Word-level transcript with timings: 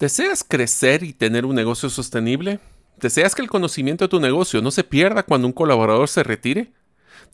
¿Deseas 0.00 0.42
crecer 0.42 1.02
y 1.02 1.12
tener 1.12 1.44
un 1.44 1.54
negocio 1.54 1.90
sostenible? 1.90 2.58
¿Deseas 2.98 3.34
que 3.34 3.42
el 3.42 3.50
conocimiento 3.50 4.06
de 4.06 4.08
tu 4.08 4.18
negocio 4.18 4.62
no 4.62 4.70
se 4.70 4.82
pierda 4.82 5.24
cuando 5.24 5.46
un 5.46 5.52
colaborador 5.52 6.08
se 6.08 6.22
retire? 6.22 6.72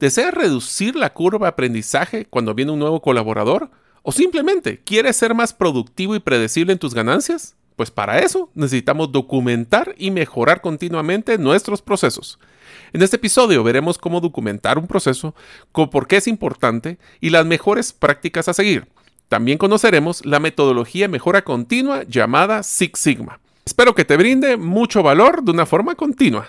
¿Deseas 0.01 0.35
reducir 0.35 0.97
la 0.97 1.13
curva 1.13 1.47
de 1.47 1.51
aprendizaje 1.51 2.27
cuando 2.29 2.57
viene 2.57 2.73
un 2.73 2.81
nuevo 2.81 3.01
colaborador? 3.01 3.71
¿O 4.03 4.11
simplemente 4.11 4.81
quieres 4.83 5.15
ser 5.15 5.33
más 5.33 5.53
productivo 5.53 6.17
y 6.17 6.19
predecible 6.19 6.73
en 6.73 6.81
tus 6.81 6.93
ganancias? 6.93 7.55
Pues 7.77 7.93
para 7.93 8.19
eso 8.19 8.51
necesitamos 8.57 9.13
documentar 9.13 9.95
y 9.97 10.11
mejorar 10.11 10.61
continuamente 10.61 11.39
nuestros 11.39 11.83
procesos. 11.83 12.41
En 12.93 13.01
este 13.01 13.15
episodio 13.15 13.63
veremos 13.63 13.97
cómo 13.97 14.21
documentar 14.21 14.77
un 14.77 14.89
proceso, 14.89 15.37
por 15.71 16.09
qué 16.09 16.17
es 16.17 16.27
importante 16.27 16.99
y 17.21 17.31
las 17.31 17.47
mejores 17.47 17.93
prácticas 17.93 18.49
a 18.49 18.55
seguir. 18.55 18.89
También 19.29 19.59
conoceremos 19.59 20.25
la 20.25 20.41
metodología 20.41 21.09
mejora 21.09 21.43
continua 21.43 22.05
llamada 22.05 22.63
Six 22.63 22.99
Sigma. 22.99 23.41
Espero 23.65 23.95
que 23.95 24.05
te 24.05 24.17
brinde 24.17 24.57
mucho 24.57 25.03
valor 25.03 25.43
de 25.43 25.51
una 25.51 25.67
forma 25.67 25.97
continua. 25.97 26.49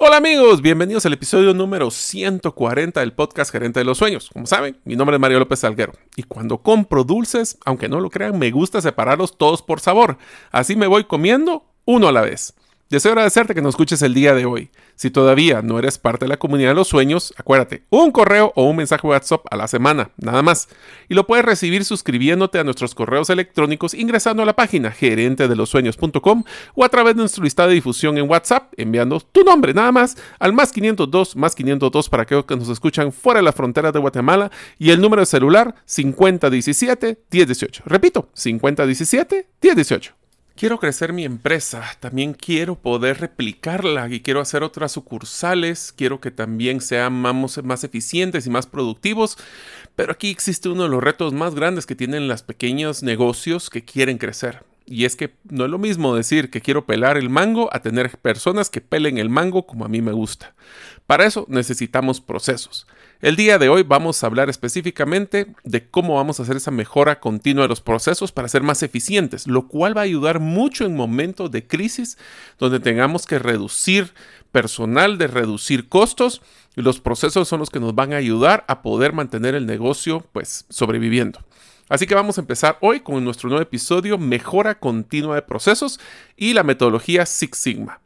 Hola 0.00 0.18
amigos, 0.18 0.62
bienvenidos 0.62 1.04
al 1.06 1.14
episodio 1.14 1.54
número 1.54 1.90
140 1.90 3.00
del 3.00 3.14
podcast 3.14 3.50
Gerente 3.50 3.80
de 3.80 3.84
los 3.84 3.98
Sueños. 3.98 4.30
Como 4.32 4.46
saben, 4.46 4.78
mi 4.84 4.94
nombre 4.94 5.16
es 5.16 5.20
Mario 5.20 5.40
López 5.40 5.58
Salguero 5.58 5.92
y 6.14 6.22
cuando 6.22 6.58
compro 6.58 7.02
dulces, 7.02 7.58
aunque 7.64 7.88
no 7.88 7.98
lo 7.98 8.08
crean, 8.08 8.38
me 8.38 8.52
gusta 8.52 8.80
separarlos 8.80 9.36
todos 9.36 9.60
por 9.60 9.80
sabor. 9.80 10.16
Así 10.52 10.76
me 10.76 10.86
voy 10.86 11.02
comiendo 11.02 11.64
uno 11.84 12.06
a 12.06 12.12
la 12.12 12.20
vez. 12.20 12.54
Deseo 12.90 13.12
agradecerte 13.12 13.54
que 13.54 13.60
nos 13.60 13.74
escuches 13.74 14.00
el 14.00 14.14
día 14.14 14.32
de 14.32 14.46
hoy. 14.46 14.70
Si 14.94 15.10
todavía 15.10 15.60
no 15.60 15.78
eres 15.78 15.98
parte 15.98 16.24
de 16.24 16.30
la 16.30 16.38
comunidad 16.38 16.70
de 16.70 16.74
los 16.74 16.88
sueños, 16.88 17.34
acuérdate, 17.36 17.82
un 17.90 18.10
correo 18.10 18.50
o 18.56 18.64
un 18.64 18.76
mensaje 18.76 19.06
WhatsApp 19.06 19.44
a 19.50 19.56
la 19.56 19.68
semana, 19.68 20.10
nada 20.16 20.40
más. 20.40 20.70
Y 21.06 21.12
lo 21.12 21.26
puedes 21.26 21.44
recibir 21.44 21.84
suscribiéndote 21.84 22.58
a 22.58 22.64
nuestros 22.64 22.94
correos 22.94 23.28
electrónicos 23.28 23.92
ingresando 23.92 24.42
a 24.42 24.46
la 24.46 24.56
página 24.56 24.90
gerentedelosueños.com 24.90 26.44
o 26.74 26.82
a 26.82 26.88
través 26.88 27.14
de 27.14 27.20
nuestro 27.20 27.44
listado 27.44 27.68
de 27.68 27.74
difusión 27.74 28.16
en 28.16 28.28
WhatsApp 28.28 28.72
enviando 28.78 29.20
tu 29.20 29.42
nombre 29.42 29.74
nada 29.74 29.92
más 29.92 30.16
al 30.38 30.54
más 30.54 30.72
502 30.72 31.36
más 31.36 31.54
502 31.54 32.08
para 32.08 32.22
aquellos 32.22 32.46
que 32.46 32.56
nos 32.56 32.70
escuchan 32.70 33.12
fuera 33.12 33.40
de 33.40 33.44
las 33.44 33.54
fronteras 33.54 33.92
de 33.92 33.98
Guatemala 33.98 34.50
y 34.78 34.92
el 34.92 35.02
número 35.02 35.20
de 35.20 35.26
celular 35.26 35.74
5017 35.84 37.18
1018. 37.30 37.82
Repito, 37.84 38.30
5017 38.32 39.46
1018. 39.60 40.14
Quiero 40.58 40.80
crecer 40.80 41.12
mi 41.12 41.24
empresa, 41.24 41.84
también 42.00 42.34
quiero 42.34 42.74
poder 42.74 43.20
replicarla 43.20 44.08
y 44.08 44.18
quiero 44.22 44.40
hacer 44.40 44.64
otras 44.64 44.90
sucursales, 44.90 45.94
quiero 45.96 46.20
que 46.20 46.32
también 46.32 46.80
seamos 46.80 47.62
más 47.62 47.84
eficientes 47.84 48.44
y 48.44 48.50
más 48.50 48.66
productivos, 48.66 49.38
pero 49.94 50.10
aquí 50.10 50.30
existe 50.30 50.68
uno 50.68 50.82
de 50.82 50.88
los 50.88 51.00
retos 51.00 51.32
más 51.32 51.54
grandes 51.54 51.86
que 51.86 51.94
tienen 51.94 52.26
los 52.26 52.42
pequeños 52.42 53.04
negocios 53.04 53.70
que 53.70 53.84
quieren 53.84 54.18
crecer. 54.18 54.67
Y 54.90 55.04
es 55.04 55.16
que 55.16 55.34
no 55.50 55.66
es 55.66 55.70
lo 55.70 55.78
mismo 55.78 56.16
decir 56.16 56.48
que 56.48 56.62
quiero 56.62 56.86
pelar 56.86 57.18
el 57.18 57.28
mango 57.28 57.68
a 57.72 57.82
tener 57.82 58.16
personas 58.16 58.70
que 58.70 58.80
pelen 58.80 59.18
el 59.18 59.28
mango 59.28 59.66
como 59.66 59.84
a 59.84 59.88
mí 59.88 60.00
me 60.00 60.12
gusta. 60.12 60.54
Para 61.06 61.26
eso 61.26 61.44
necesitamos 61.48 62.22
procesos. 62.22 62.86
El 63.20 63.36
día 63.36 63.58
de 63.58 63.68
hoy 63.68 63.82
vamos 63.82 64.22
a 64.22 64.26
hablar 64.26 64.48
específicamente 64.48 65.54
de 65.62 65.86
cómo 65.86 66.14
vamos 66.14 66.40
a 66.40 66.44
hacer 66.44 66.56
esa 66.56 66.70
mejora 66.70 67.20
continua 67.20 67.64
de 67.64 67.68
los 67.68 67.82
procesos 67.82 68.32
para 68.32 68.48
ser 68.48 68.62
más 68.62 68.82
eficientes, 68.82 69.46
lo 69.46 69.68
cual 69.68 69.94
va 69.94 70.02
a 70.02 70.04
ayudar 70.04 70.40
mucho 70.40 70.86
en 70.86 70.96
momentos 70.96 71.50
de 71.50 71.66
crisis 71.66 72.16
donde 72.58 72.80
tengamos 72.80 73.26
que 73.26 73.38
reducir 73.38 74.14
personal, 74.52 75.18
de 75.18 75.26
reducir 75.26 75.90
costos. 75.90 76.40
Y 76.76 76.80
los 76.80 77.00
procesos 77.00 77.46
son 77.46 77.60
los 77.60 77.68
que 77.68 77.80
nos 77.80 77.94
van 77.94 78.14
a 78.14 78.16
ayudar 78.16 78.64
a 78.68 78.80
poder 78.80 79.12
mantener 79.12 79.54
el 79.54 79.66
negocio 79.66 80.24
pues 80.32 80.64
sobreviviendo. 80.70 81.40
Así 81.88 82.06
que 82.06 82.14
vamos 82.14 82.36
a 82.36 82.42
empezar 82.42 82.76
hoy 82.82 83.00
con 83.00 83.24
nuestro 83.24 83.48
nuevo 83.48 83.62
episodio 83.62 84.18
Mejora 84.18 84.78
continua 84.78 85.36
de 85.36 85.42
procesos 85.42 85.98
y 86.36 86.52
la 86.52 86.62
metodología 86.62 87.24
Six 87.24 87.56
Sigma. 87.56 88.00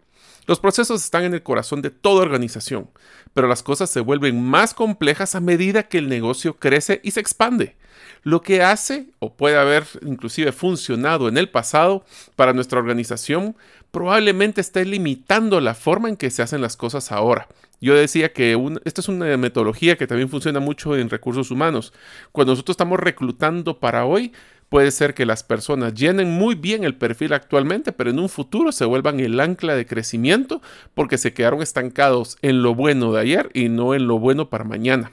Los 0.47 0.61
procesos 0.61 1.03
están 1.03 1.25
en 1.25 1.35
el 1.35 1.43
corazón 1.43 1.83
de 1.83 1.91
toda 1.91 2.23
organización, 2.23 2.91
pero 3.35 3.49
las 3.49 3.63
cosas 3.63 3.91
se 3.91 4.01
vuelven 4.01 4.41
más 4.41 4.75
complejas 4.75 5.35
a 5.35 5.41
medida 5.41 5.89
que 5.89 5.99
el 5.99 6.09
negocio 6.09 6.57
crece 6.57 7.01
y 7.03 7.11
se 7.11 7.21
expande. 7.21 7.77
Lo 8.25 8.41
que 8.41 8.63
hace 8.63 9.07
o 9.19 9.35
puede 9.35 9.57
haber 9.57 9.85
inclusive 10.03 10.53
funcionado 10.53 11.29
en 11.29 11.37
el 11.37 11.49
pasado 11.49 12.05
para 12.37 12.53
nuestra 12.53 12.79
organización 12.79 13.57
probablemente 13.91 14.61
esté 14.61 14.85
limitando 14.85 15.61
la 15.61 15.75
forma 15.75 16.09
en 16.09 16.17
que 16.17 16.31
se 16.31 16.43
hacen 16.43 16.61
las 16.61 16.77
cosas 16.77 17.13
ahora. 17.13 17.49
Yo 17.81 17.95
decía 17.95 18.33
que 18.33 18.57
esta 18.85 19.01
es 19.01 19.09
una 19.09 19.37
metodología 19.37 19.97
que 19.97 20.07
también 20.07 20.29
funciona 20.29 20.61
mucho 20.61 20.97
en 20.97 21.11
recursos 21.11 21.51
humanos. 21.51 21.93
Cuando 22.31 22.53
nosotros 22.53 22.75
estamos 22.75 23.01
reclutando 23.01 23.81
para 23.81 24.05
hoy, 24.05 24.33
puede 24.69 24.93
ser 24.93 25.15
que 25.15 25.27
las 25.27 25.43
personas 25.43 25.93
llenen 25.93 26.31
muy 26.31 26.55
bien 26.55 26.85
el 26.85 26.95
perfil 26.95 27.33
actualmente, 27.33 27.93
pero 27.93 28.11
en 28.11 28.21
un 28.21 28.29
futuro 28.29 28.71
se 28.71 28.85
vuelvan 28.85 29.19
el 29.19 29.39
ancla 29.41 29.75
de 29.75 29.85
crecimiento 29.85 30.63
porque 30.95 31.19
se 31.19 31.35
quedaron 31.35 31.61
estancados 31.61 32.39
en 32.41 32.63
lo 32.63 32.75
bueno 32.75 33.13
de 33.13 33.21
ayer 33.21 33.51
y 33.53 33.69
no 33.69 33.95
en 33.95 34.07
lo 34.07 34.21
bueno 34.21 34.49
para 34.49 34.65
mañana. 34.65 35.11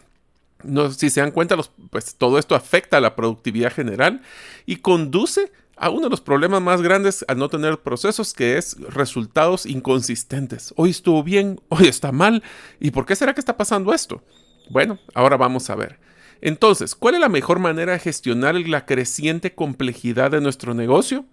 No, 0.64 0.92
si 0.92 1.09
se 1.09 1.22
dan 1.22 1.31
cuenta, 1.31 1.56
pues 1.90 2.16
todo 2.16 2.38
esto 2.38 2.56
afecta 2.56 2.97
a 2.97 3.02
la 3.02 3.16
productividad 3.16 3.72
general 3.72 4.22
y 4.66 4.78
conduce 4.78 5.52
a 5.78 5.90
uno 5.90 6.03
de 6.03 6.09
los 6.09 6.22
problemas 6.22 6.62
más 6.62 6.81
grandes 6.81 7.24
al 7.28 7.38
no 7.38 7.47
tener 7.47 7.80
procesos, 7.80 8.34
que 8.34 8.58
es 8.58 8.75
resultados 8.81 9.66
inconsistentes. 9.66 10.74
Hoy 10.75 10.90
estuvo 10.90 11.24
bien, 11.24 11.62
hoy 11.70 11.88
está 11.88 12.12
mal. 12.12 12.44
¿Y 12.80 12.92
por 12.92 13.06
qué 13.06 13.16
será 13.16 13.34
que 13.34 13.40
está 13.40 13.56
pasando 13.56 13.94
esto? 13.94 14.22
Bueno, 14.70 15.00
ahora 15.14 15.38
vamos 15.38 15.70
a 15.70 15.76
ver. 15.76 16.00
Entonces, 16.41 16.96
¿cuál 16.96 17.16
es 17.16 17.22
la 17.22 17.29
mejor 17.29 17.59
manera 17.59 17.94
de 17.94 18.00
gestionar 18.00 18.56
la 18.56 18.85
creciente 18.85 19.56
complejidad 19.56 20.32
de 20.32 20.41
nuestro 20.41 20.73
negocio? 20.73 21.26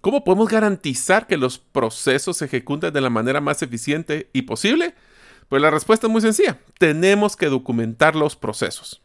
¿Cómo 0.00 0.22
podemos 0.22 0.48
garantizar 0.48 1.26
que 1.26 1.38
los 1.38 1.58
procesos 1.58 2.36
se 2.36 2.44
ejecuten 2.44 2.92
de 2.92 3.00
la 3.00 3.10
manera 3.10 3.40
más 3.40 3.62
eficiente 3.62 4.28
y 4.34 4.42
posible? 4.42 4.94
Pues 5.48 5.62
la 5.62 5.70
respuesta 5.70 6.06
es 6.06 6.12
muy 6.12 6.20
sencilla. 6.20 6.58
Tenemos 6.78 7.36
que 7.36 7.46
documentar 7.46 8.16
los 8.16 8.36
procesos. 8.36 9.00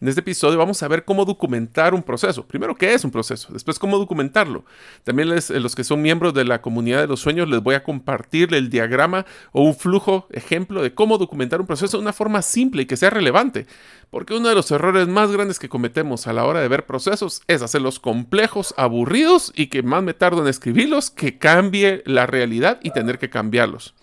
En 0.00 0.08
este 0.08 0.20
episodio 0.20 0.56
vamos 0.56 0.82
a 0.82 0.88
ver 0.88 1.04
cómo 1.04 1.26
documentar 1.26 1.92
un 1.92 2.02
proceso. 2.02 2.46
Primero, 2.46 2.74
qué 2.74 2.94
es 2.94 3.04
un 3.04 3.10
proceso, 3.10 3.52
después 3.52 3.78
cómo 3.78 3.98
documentarlo. 3.98 4.64
También 5.04 5.28
eh, 5.30 5.60
los 5.60 5.74
que 5.74 5.84
son 5.84 6.00
miembros 6.00 6.32
de 6.32 6.46
la 6.46 6.62
comunidad 6.62 7.02
de 7.02 7.06
los 7.06 7.20
sueños 7.20 7.50
les 7.50 7.62
voy 7.62 7.74
a 7.74 7.82
compartir 7.82 8.54
el 8.54 8.70
diagrama 8.70 9.26
o 9.52 9.62
un 9.62 9.74
flujo 9.74 10.26
ejemplo 10.30 10.82
de 10.82 10.94
cómo 10.94 11.18
documentar 11.18 11.60
un 11.60 11.66
proceso 11.66 11.98
de 11.98 12.02
una 12.02 12.14
forma 12.14 12.40
simple 12.40 12.82
y 12.82 12.86
que 12.86 12.96
sea 12.96 13.10
relevante. 13.10 13.66
Porque 14.08 14.32
uno 14.32 14.48
de 14.48 14.54
los 14.54 14.70
errores 14.70 15.06
más 15.06 15.30
grandes 15.32 15.58
que 15.58 15.68
cometemos 15.68 16.26
a 16.26 16.32
la 16.32 16.46
hora 16.46 16.62
de 16.62 16.68
ver 16.68 16.86
procesos 16.86 17.42
es 17.46 17.60
hacerlos 17.60 18.00
complejos, 18.00 18.72
aburridos 18.78 19.52
y 19.54 19.66
que 19.66 19.82
más 19.82 20.02
me 20.02 20.14
tardo 20.14 20.40
en 20.40 20.48
escribirlos 20.48 21.10
que 21.10 21.36
cambie 21.36 22.02
la 22.06 22.24
realidad 22.24 22.80
y 22.82 22.90
tener 22.92 23.18
que 23.18 23.28
cambiarlos. 23.28 23.94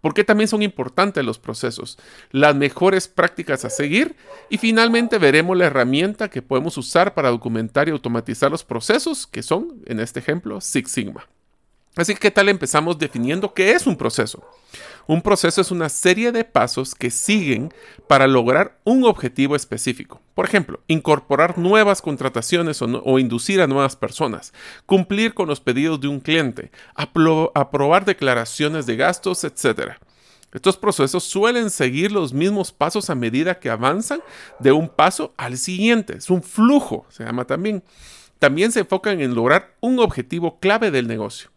¿Por 0.00 0.14
qué 0.14 0.24
también 0.24 0.48
son 0.48 0.62
importantes 0.62 1.24
los 1.24 1.38
procesos? 1.38 1.98
Las 2.30 2.54
mejores 2.54 3.08
prácticas 3.08 3.64
a 3.64 3.70
seguir 3.70 4.16
y 4.48 4.58
finalmente 4.58 5.18
veremos 5.18 5.56
la 5.56 5.66
herramienta 5.66 6.30
que 6.30 6.42
podemos 6.42 6.76
usar 6.78 7.14
para 7.14 7.30
documentar 7.30 7.88
y 7.88 7.92
automatizar 7.92 8.50
los 8.50 8.64
procesos, 8.64 9.26
que 9.26 9.42
son, 9.42 9.82
en 9.86 10.00
este 10.00 10.20
ejemplo, 10.20 10.60
Six 10.60 10.90
Sigma. 10.90 11.28
Así 11.96 12.14
que, 12.14 12.20
¿qué 12.20 12.30
tal 12.30 12.48
empezamos 12.48 12.98
definiendo 12.98 13.52
qué 13.52 13.72
es 13.72 13.86
un 13.86 13.96
proceso? 13.96 14.42
Un 15.06 15.22
proceso 15.22 15.60
es 15.60 15.70
una 15.70 15.88
serie 15.88 16.32
de 16.32 16.44
pasos 16.44 16.94
que 16.94 17.10
siguen 17.10 17.72
para 18.06 18.26
lograr 18.26 18.78
un 18.84 19.04
objetivo 19.04 19.56
específico. 19.56 20.20
Por 20.34 20.44
ejemplo, 20.46 20.80
incorporar 20.86 21.58
nuevas 21.58 22.02
contrataciones 22.02 22.80
o, 22.82 23.18
inducir 23.18 23.60
a 23.60 23.66
nuevas 23.66 23.96
personas, 23.96 24.52
cumplir 24.86 25.34
con 25.34 25.48
los 25.48 25.60
pedidos 25.60 26.00
de 26.00 26.08
un 26.08 26.20
cliente, 26.20 26.70
aprobar 26.94 28.04
declaraciones 28.04 28.86
de 28.86 28.96
gastos, 28.96 29.44
etc. 29.44 29.94
Estos 30.52 30.76
procesos 30.76 31.24
suelen 31.24 31.70
seguir 31.70 32.10
los 32.10 32.32
mismos 32.32 32.72
pasos 32.72 33.10
a 33.10 33.14
medida 33.14 33.58
que 33.58 33.70
avanzan 33.70 34.20
de 34.58 34.72
un 34.72 34.88
paso 34.88 35.34
al 35.36 35.58
siguiente. 35.58 36.16
Es 36.16 36.30
un 36.30 36.42
flujo, 36.42 37.06
se 37.08 37.24
llama 37.24 37.44
también. 37.44 37.84
También 38.38 38.72
se 38.72 38.80
enfocan 38.80 39.20
en 39.20 39.34
lograr 39.34 39.76
un 39.80 39.98
objetivo 39.98 40.58
clave 40.58 40.90
del 40.90 41.06
negocio. 41.06 41.50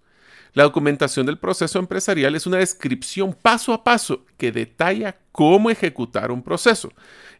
La 0.53 0.63
documentación 0.63 1.25
del 1.25 1.39
proceso 1.39 1.79
empresarial 1.79 2.35
es 2.35 2.45
una 2.45 2.57
descripción 2.57 3.33
paso 3.33 3.73
a 3.73 3.83
paso 3.83 4.25
que 4.37 4.51
detalla 4.51 5.17
cómo 5.31 5.71
ejecutar 5.71 6.31
un 6.31 6.43
proceso. 6.43 6.91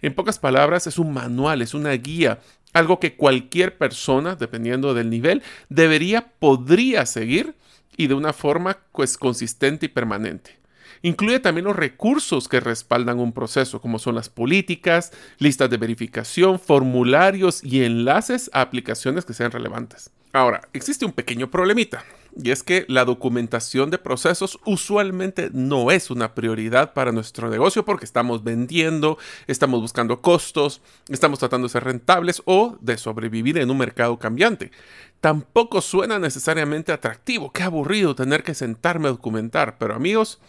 En 0.02 0.16
pocas 0.16 0.40
palabras, 0.40 0.88
es 0.88 0.98
un 0.98 1.14
manual, 1.14 1.62
es 1.62 1.76
una 1.76 1.92
guía, 1.92 2.40
algo 2.74 3.00
que 3.00 3.16
cualquier 3.16 3.78
persona, 3.78 4.36
dependiendo 4.36 4.96
del 4.96 5.12
nivel, 5.12 5.44
debería, 5.70 6.32
podría 6.40 7.06
seguir 7.06 7.56
y 7.96 8.08
de 8.08 8.16
una 8.16 8.34
forma 8.34 8.80
pues, 8.92 9.20
consistente 9.20 9.86
y 9.86 9.90
permanente. 9.90 10.58
Incluye 11.04 11.40
también 11.40 11.66
los 11.66 11.76
recursos 11.76 12.48
que 12.48 12.62
respaldan 12.62 13.20
un 13.20 13.34
proceso, 13.34 13.80
como 13.80 14.00
son 14.00 14.16
las 14.16 14.30
políticas, 14.30 15.12
listas 15.38 15.70
de 15.70 15.78
verificación, 15.78 16.60
formularios 16.60 17.64
y 17.64 17.84
enlaces 17.84 18.50
a 18.54 18.62
aplicaciones 18.62 19.26
que 19.26 19.34
sean 19.34 19.52
relevantes. 19.52 20.10
Ahora, 20.32 20.62
existe 20.74 21.06
un 21.06 21.12
pequeño 21.12 21.52
problemita. 21.52 22.04
Y 22.36 22.50
es 22.50 22.64
que 22.64 22.86
la 22.88 23.06
documentación 23.06 23.92
de 23.92 24.00
procesos 24.00 24.60
usualmente 24.66 25.50
no 25.54 25.92
es 25.92 26.10
una 26.10 26.34
prioridad 26.34 26.94
para 26.94 27.12
nuestro 27.12 27.50
negocio 27.50 27.86
porque 27.86 28.06
estamos 28.06 28.44
vendiendo, 28.44 29.20
estamos 29.46 29.82
buscando 29.82 30.22
costos, 30.22 30.82
estamos 31.10 31.38
tratando 31.38 31.68
de 31.68 31.72
ser 31.72 31.84
rentables 31.84 32.42
o 32.46 32.78
de 32.82 32.98
sobrevivir 32.98 33.60
en 33.60 33.70
un 33.70 33.78
mercado 33.78 34.18
cambiante. 34.18 34.72
Tampoco 35.22 35.80
suena 35.82 36.18
necesariamente 36.18 36.92
atractivo. 36.92 37.52
Qué 37.52 37.64
aburrido 37.64 38.16
tener 38.16 38.44
que 38.44 38.56
sentarme 38.56 39.08
a 39.08 39.12
documentar. 39.12 39.78
Pero 39.78 39.94
amigos, 39.94 40.42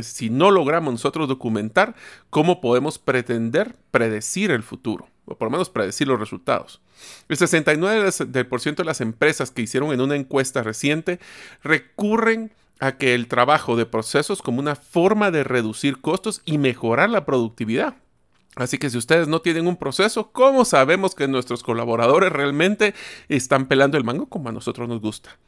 si 0.00 0.30
no 0.30 0.50
logramos 0.50 0.94
nosotros 0.94 1.28
documentar, 1.28 1.94
¿cómo 2.30 2.60
podemos 2.60 2.98
pretender 2.98 3.74
predecir 3.90 4.50
el 4.50 4.62
futuro? 4.62 5.11
O 5.24 5.36
por 5.36 5.46
lo 5.46 5.52
menos 5.52 5.70
predecir 5.70 6.08
los 6.08 6.18
resultados. 6.18 6.80
El 7.28 7.36
69% 7.36 8.76
de 8.76 8.84
las 8.84 9.00
empresas 9.00 9.50
que 9.50 9.62
hicieron 9.62 9.92
en 9.92 10.00
una 10.00 10.16
encuesta 10.16 10.62
reciente 10.62 11.20
recurren 11.62 12.52
a 12.80 12.96
que 12.96 13.14
el 13.14 13.28
trabajo 13.28 13.76
de 13.76 13.86
procesos 13.86 14.42
como 14.42 14.58
una 14.58 14.74
forma 14.74 15.30
de 15.30 15.44
reducir 15.44 16.00
costos 16.00 16.42
y 16.44 16.58
mejorar 16.58 17.10
la 17.10 17.24
productividad. 17.24 17.94
Así 18.56 18.76
que 18.78 18.90
si 18.90 18.98
ustedes 18.98 19.28
no 19.28 19.40
tienen 19.40 19.66
un 19.66 19.76
proceso, 19.76 20.30
¿cómo 20.32 20.64
sabemos 20.64 21.14
que 21.14 21.28
nuestros 21.28 21.62
colaboradores 21.62 22.32
realmente 22.32 22.94
están 23.28 23.66
pelando 23.66 23.96
el 23.96 24.04
mango 24.04 24.26
como 24.26 24.48
a 24.48 24.52
nosotros 24.52 24.88
nos 24.88 25.00
gusta? 25.00 25.38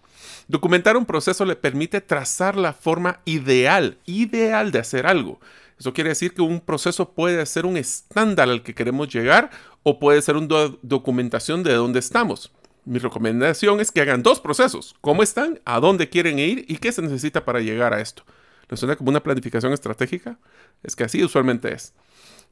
Documentar 0.49 0.97
un 0.97 1.06
proceso 1.06 1.44
le 1.44 1.56
permite 1.56 2.00
trazar 2.00 2.56
la 2.56 2.73
forma 2.73 3.21
ideal, 3.25 3.99
ideal 4.06 4.73
de 4.73 4.79
hacer 4.79 5.06
algo. 5.06 5.41
Eso 5.85 5.93
quiere 5.93 6.09
decir 6.09 6.33
que 6.33 6.41
un 6.41 6.63
proceso 6.63 7.13
puede 7.13 7.45
ser 7.45 7.67
un 7.67 7.77
estándar 7.77 8.49
al 8.49 8.63
que 8.63 8.75
queremos 8.75 9.07
llegar 9.13 9.51
o 9.83 9.99
puede 9.99 10.23
ser 10.23 10.35
una 10.35 10.75
documentación 10.81 11.63
de 11.63 11.75
dónde 11.75 11.99
estamos. 11.99 12.51
Mi 12.87 12.99
recomendación 12.99 13.81
es 13.81 13.93
que 13.93 14.01
hagan 14.01 14.23
dos 14.23 14.41
procesos. 14.41 14.95
¿Cómo 15.03 15.23
están? 15.23 15.61
¿A 15.67 15.81
dónde 15.81 16.09
quieren 16.09 16.39
ir? 16.39 16.65
¿Y 16.69 16.79
qué 16.79 16.91
se 16.91 17.03
necesita 17.03 17.45
para 17.45 17.61
llegar 17.61 17.93
a 17.93 18.01
esto? 18.01 18.23
¿Les 18.71 18.81
suena 18.81 18.97
como 18.97 19.11
una 19.11 19.23
planificación 19.23 19.75
estratégica? 19.75 20.39
Es 20.83 20.97
que 20.97 21.05
así 21.05 21.23
usualmente 21.23 21.75
es. 21.75 21.93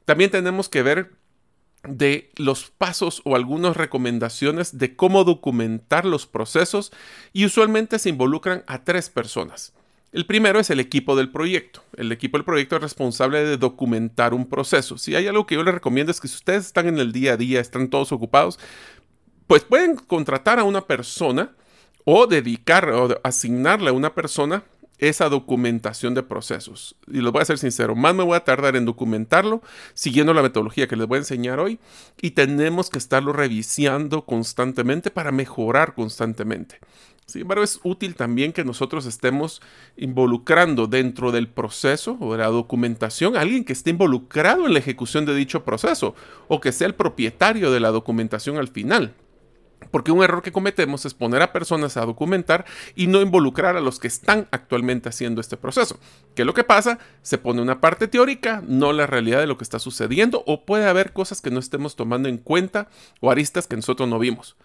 También 0.05 0.29
tenemos 0.29 0.69
que 0.69 0.83
ver 0.83 1.13
de 1.87 2.29
los 2.35 2.69
pasos 2.69 3.23
o 3.25 3.35
algunas 3.35 3.75
recomendaciones 3.75 4.77
de 4.77 4.95
cómo 4.95 5.23
documentar 5.23 6.05
los 6.05 6.27
procesos 6.27 6.91
y 7.33 7.45
usualmente 7.47 7.97
se 7.97 8.09
involucran 8.09 8.63
a 8.67 8.83
tres 8.83 9.09
personas. 9.09 9.73
El 10.13 10.27
primero 10.27 10.59
es 10.59 10.69
el 10.69 10.79
equipo 10.79 11.15
del 11.15 11.31
proyecto. 11.31 11.83
El 11.97 12.11
equipo 12.11 12.37
del 12.37 12.45
proyecto 12.45 12.75
es 12.75 12.83
responsable 12.83 13.43
de 13.43 13.57
documentar 13.57 14.35
un 14.35 14.47
proceso. 14.47 14.99
Si 14.99 15.15
hay 15.15 15.25
algo 15.25 15.47
que 15.47 15.55
yo 15.55 15.63
les 15.63 15.73
recomiendo 15.73 16.11
es 16.11 16.21
que 16.21 16.27
si 16.27 16.35
ustedes 16.35 16.67
están 16.67 16.87
en 16.87 16.99
el 16.99 17.11
día 17.11 17.33
a 17.33 17.37
día, 17.37 17.59
están 17.59 17.89
todos 17.89 18.11
ocupados, 18.11 18.59
pues 19.47 19.63
pueden 19.63 19.95
contratar 19.95 20.59
a 20.59 20.65
una 20.65 20.85
persona 20.85 21.55
o 22.05 22.27
dedicar 22.27 22.89
o 22.91 23.19
asignarle 23.23 23.89
a 23.89 23.93
una 23.93 24.13
persona 24.13 24.63
esa 24.99 25.29
documentación 25.29 26.13
de 26.13 26.21
procesos. 26.21 26.95
Y 27.07 27.21
les 27.21 27.31
voy 27.31 27.41
a 27.41 27.45
ser 27.45 27.57
sincero, 27.57 27.95
más 27.95 28.13
me 28.13 28.23
voy 28.23 28.35
a 28.35 28.43
tardar 28.43 28.75
en 28.75 28.85
documentarlo 28.85 29.63
siguiendo 29.95 30.35
la 30.35 30.43
metodología 30.43 30.87
que 30.87 30.95
les 30.95 31.07
voy 31.07 31.17
a 31.17 31.19
enseñar 31.19 31.59
hoy 31.59 31.79
y 32.21 32.31
tenemos 32.31 32.91
que 32.91 32.99
estarlo 32.99 33.33
revisando 33.33 34.25
constantemente 34.25 35.09
para 35.09 35.31
mejorar 35.31 35.95
constantemente. 35.95 36.79
Sin 37.25 37.43
embargo, 37.43 37.63
es 37.63 37.79
útil 37.83 38.15
también 38.15 38.51
que 38.51 38.65
nosotros 38.65 39.05
estemos 39.05 39.61
involucrando 39.95 40.87
dentro 40.87 41.31
del 41.31 41.47
proceso 41.47 42.17
o 42.19 42.33
de 42.33 42.39
la 42.39 42.47
documentación 42.47 43.35
a 43.35 43.41
alguien 43.41 43.63
que 43.63 43.73
esté 43.73 43.91
involucrado 43.91 44.65
en 44.65 44.73
la 44.73 44.79
ejecución 44.79 45.25
de 45.25 45.35
dicho 45.35 45.63
proceso 45.63 46.15
o 46.47 46.59
que 46.59 46.71
sea 46.71 46.87
el 46.87 46.95
propietario 46.95 47.71
de 47.71 47.79
la 47.79 47.91
documentación 47.91 48.57
al 48.57 48.67
final. 48.67 49.15
Porque 49.91 50.11
un 50.11 50.23
error 50.23 50.41
que 50.41 50.51
cometemos 50.51 51.05
es 51.05 51.13
poner 51.13 51.41
a 51.41 51.53
personas 51.53 51.97
a 51.97 52.05
documentar 52.05 52.65
y 52.95 53.07
no 53.07 53.21
involucrar 53.21 53.77
a 53.77 53.81
los 53.81 53.99
que 53.99 54.07
están 54.07 54.47
actualmente 54.51 55.09
haciendo 55.09 55.41
este 55.41 55.57
proceso. 55.57 55.99
¿Qué 56.35 56.43
es 56.43 56.45
lo 56.45 56.53
que 56.53 56.63
pasa? 56.63 56.99
Se 57.21 57.37
pone 57.37 57.61
una 57.61 57.81
parte 57.81 58.07
teórica, 58.07 58.63
no 58.65 58.93
la 58.93 59.07
realidad 59.07 59.39
de 59.39 59.47
lo 59.47 59.57
que 59.57 59.63
está 59.63 59.79
sucediendo, 59.79 60.43
o 60.47 60.65
puede 60.65 60.87
haber 60.87 61.13
cosas 61.13 61.41
que 61.41 61.51
no 61.51 61.59
estemos 61.59 61.95
tomando 61.95 62.29
en 62.29 62.37
cuenta 62.37 62.87
o 63.19 63.31
aristas 63.31 63.67
que 63.67 63.75
nosotros 63.75 64.07
no 64.07 64.19
vimos. 64.19 64.55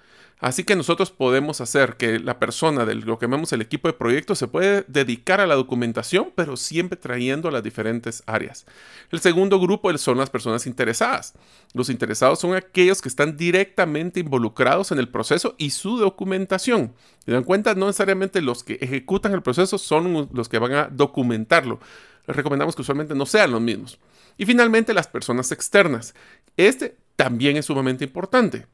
Así 0.41 0.63
que 0.63 0.77
nosotros 0.77 1.11
podemos 1.11 1.61
hacer 1.61 1.97
que 1.97 2.21
la 2.21 2.39
persona 2.39 2.85
de 2.85 2.95
lo 2.95 3.19
que 3.19 3.27
llamamos 3.27 3.53
el 3.53 3.61
equipo 3.61 3.89
de 3.89 3.95
proyecto 3.95 4.37
se 4.37 4.47
puede 4.47 4.85
dedicar 4.87 5.41
a 5.41 5.49
la 5.49 5.57
documentación, 5.57 6.33
pero 6.37 6.57
siempre 6.57 6.97
trayendo 6.97 7.51
las 7.51 7.65
diferentes 7.65 8.23
áreas. 8.25 8.65
El 9.11 9.19
segundo 9.19 9.59
grupo 9.59 9.97
son 9.99 10.19
las 10.19 10.31
personas 10.31 10.67
interesadas. 10.69 11.35
Los 11.75 11.91
interesados 11.91 12.39
son 12.39 12.55
aquellos 12.55 13.03
que 13.03 13.09
están 13.09 13.37
directamente 13.37 14.21
involucrados 14.21 14.93
en 14.93 15.01
el 15.01 15.09
proceso 15.09 15.57
y 15.59 15.71
su 15.71 15.99
documentación. 15.99 16.95
Se 17.25 17.33
dan 17.33 17.43
cuenta, 17.43 17.75
no 17.75 17.87
necesariamente 17.87 18.41
los 18.41 18.63
que 18.63 18.75
ejecutan 18.75 19.33
el 19.33 19.43
proceso 19.43 19.77
son 19.77 20.29
los 20.33 20.49
que 20.49 20.61
van 20.61 20.73
a 20.73 20.87
documentarlo. 20.87 21.81
Les 22.29 22.37
recomendamos 22.37 22.77
que 22.77 22.83
usualmente 22.83 23.17
no 23.17 23.27
sean 23.27 23.51
los 23.51 23.61
mismos. 23.61 23.99
Y 24.37 24.47
finalmente 24.47 24.95
las 24.95 25.09
personas 25.09 25.51
externas. 25.51 26.15
Este 26.57 26.97
también 27.17 27.57
es 27.57 27.67
sumamente 27.67 28.05
importante 28.05 28.67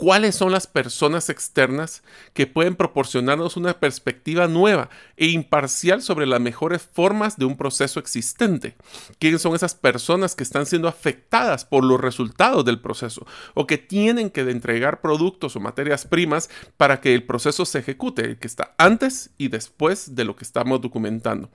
cuáles 0.00 0.34
son 0.34 0.50
las 0.50 0.66
personas 0.66 1.28
externas 1.28 2.02
que 2.32 2.46
pueden 2.46 2.74
proporcionarnos 2.74 3.58
una 3.58 3.78
perspectiva 3.80 4.48
nueva 4.48 4.88
e 5.18 5.26
imparcial 5.26 6.00
sobre 6.00 6.26
las 6.26 6.40
mejores 6.40 6.80
formas 6.80 7.36
de 7.36 7.44
un 7.44 7.56
proceso 7.56 8.00
existente. 8.00 8.76
¿Quiénes 9.18 9.42
son 9.42 9.54
esas 9.54 9.74
personas 9.74 10.34
que 10.34 10.42
están 10.42 10.64
siendo 10.64 10.88
afectadas 10.88 11.66
por 11.66 11.84
los 11.84 12.00
resultados 12.00 12.64
del 12.64 12.80
proceso 12.80 13.26
o 13.52 13.66
que 13.66 13.76
tienen 13.76 14.30
que 14.30 14.40
entregar 14.40 15.02
productos 15.02 15.54
o 15.56 15.60
materias 15.60 16.06
primas 16.06 16.48
para 16.78 17.02
que 17.02 17.14
el 17.14 17.24
proceso 17.24 17.66
se 17.66 17.80
ejecute, 17.80 18.24
el 18.24 18.38
que 18.38 18.46
está 18.46 18.74
antes 18.78 19.30
y 19.36 19.48
después 19.48 20.14
de 20.14 20.24
lo 20.24 20.34
que 20.34 20.44
estamos 20.44 20.80
documentando? 20.80 21.50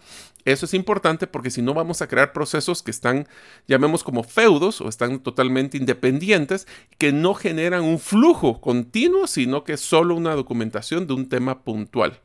Eso 0.46 0.68
es 0.68 0.76
importante 0.76 1.26
porque 1.26 1.50
si 1.50 1.64
no 1.64 1.74
vamos 1.74 2.04
a 2.04 2.08
crear 2.08 2.32
procesos 2.32 2.84
que 2.84 2.92
están, 2.92 3.28
llamemos 3.68 4.04
como 4.04 4.22
feudos 4.22 4.80
o 4.80 4.88
están 4.88 5.20
totalmente 5.20 5.78
independientes, 5.78 6.68
que 7.00 7.12
no 7.12 7.34
generan 7.34 7.84
un 7.84 7.98
flujo 7.98 8.15
continuo, 8.62 9.28
sino 9.28 9.64
que 9.64 9.74
es 9.74 9.82
solo 9.82 10.16
una 10.16 10.36
documentación 10.36 11.08
de 11.08 11.14
un 11.14 11.30
tema 11.30 11.64
puntual. 11.64 12.20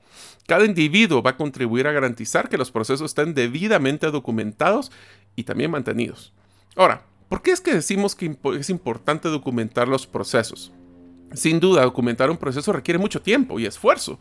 Cada 0.46 0.64
individuo 0.64 1.22
va 1.22 1.30
a 1.30 1.36
contribuir 1.36 1.86
a 1.86 1.92
garantizar 1.92 2.48
que 2.48 2.58
los 2.58 2.70
procesos 2.70 3.10
estén 3.10 3.34
debidamente 3.34 4.10
documentados 4.10 4.90
y 5.36 5.44
también 5.44 5.70
mantenidos. 5.70 6.32
Ahora, 6.76 7.04
¿por 7.28 7.42
qué 7.42 7.52
es 7.52 7.60
que 7.60 7.74
decimos 7.74 8.14
que 8.14 8.36
es 8.58 8.70
importante 8.70 9.28
documentar 9.28 9.88
los 9.88 10.06
procesos? 10.06 10.72
Sin 11.34 11.60
duda, 11.60 11.82
documentar 11.82 12.30
un 12.30 12.36
proceso 12.36 12.72
requiere 12.72 12.98
mucho 12.98 13.22
tiempo 13.22 13.60
y 13.60 13.66
esfuerzo, 13.66 14.18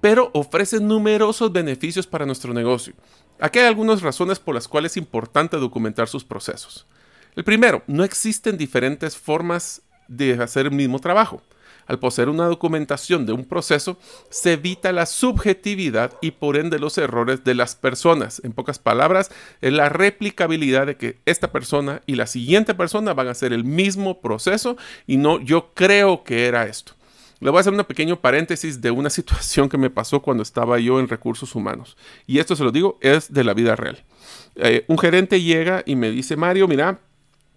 pero 0.00 0.30
ofrece 0.34 0.78
numerosos 0.80 1.50
beneficios 1.50 2.06
para 2.06 2.26
nuestro 2.26 2.52
negocio. 2.52 2.92
Aquí 3.38 3.58
hay 3.58 3.66
algunas 3.66 4.02
razones 4.02 4.38
por 4.38 4.54
las 4.54 4.68
cuales 4.68 4.92
es 4.92 4.96
importante 4.98 5.56
documentar 5.56 6.08
sus 6.08 6.24
procesos. 6.24 6.86
El 7.34 7.44
primero, 7.44 7.82
no 7.86 8.04
existen 8.04 8.58
diferentes 8.58 9.16
formas 9.16 9.82
de 10.10 10.34
hacer 10.42 10.66
el 10.66 10.72
mismo 10.72 10.98
trabajo. 10.98 11.40
Al 11.86 11.98
poseer 11.98 12.28
una 12.28 12.44
documentación 12.44 13.26
de 13.26 13.32
un 13.32 13.44
proceso, 13.44 13.98
se 14.28 14.52
evita 14.52 14.92
la 14.92 15.06
subjetividad 15.06 16.12
y 16.20 16.30
por 16.30 16.56
ende 16.56 16.78
los 16.78 16.98
errores 16.98 17.42
de 17.42 17.54
las 17.54 17.74
personas. 17.74 18.40
En 18.44 18.52
pocas 18.52 18.78
palabras, 18.78 19.32
es 19.60 19.72
la 19.72 19.88
replicabilidad 19.88 20.86
de 20.86 20.96
que 20.96 21.18
esta 21.26 21.50
persona 21.50 22.02
y 22.06 22.14
la 22.14 22.28
siguiente 22.28 22.74
persona 22.74 23.12
van 23.14 23.26
a 23.28 23.32
hacer 23.32 23.52
el 23.52 23.64
mismo 23.64 24.20
proceso 24.20 24.76
y 25.06 25.16
no 25.16 25.40
yo 25.40 25.72
creo 25.74 26.22
que 26.22 26.46
era 26.46 26.66
esto. 26.66 26.92
Le 27.40 27.50
voy 27.50 27.58
a 27.58 27.60
hacer 27.62 27.72
un 27.72 27.82
pequeño 27.84 28.20
paréntesis 28.20 28.80
de 28.80 28.90
una 28.90 29.10
situación 29.10 29.68
que 29.68 29.78
me 29.78 29.90
pasó 29.90 30.20
cuando 30.20 30.42
estaba 30.42 30.78
yo 30.78 31.00
en 31.00 31.08
recursos 31.08 31.54
humanos. 31.54 31.96
Y 32.26 32.38
esto 32.38 32.54
se 32.54 32.62
lo 32.62 32.70
digo, 32.70 32.98
es 33.00 33.32
de 33.32 33.42
la 33.42 33.54
vida 33.54 33.74
real. 33.74 34.04
Eh, 34.56 34.84
un 34.86 34.98
gerente 34.98 35.40
llega 35.40 35.82
y 35.86 35.96
me 35.96 36.10
dice, 36.10 36.36
Mario, 36.36 36.68
mira, 36.68 37.00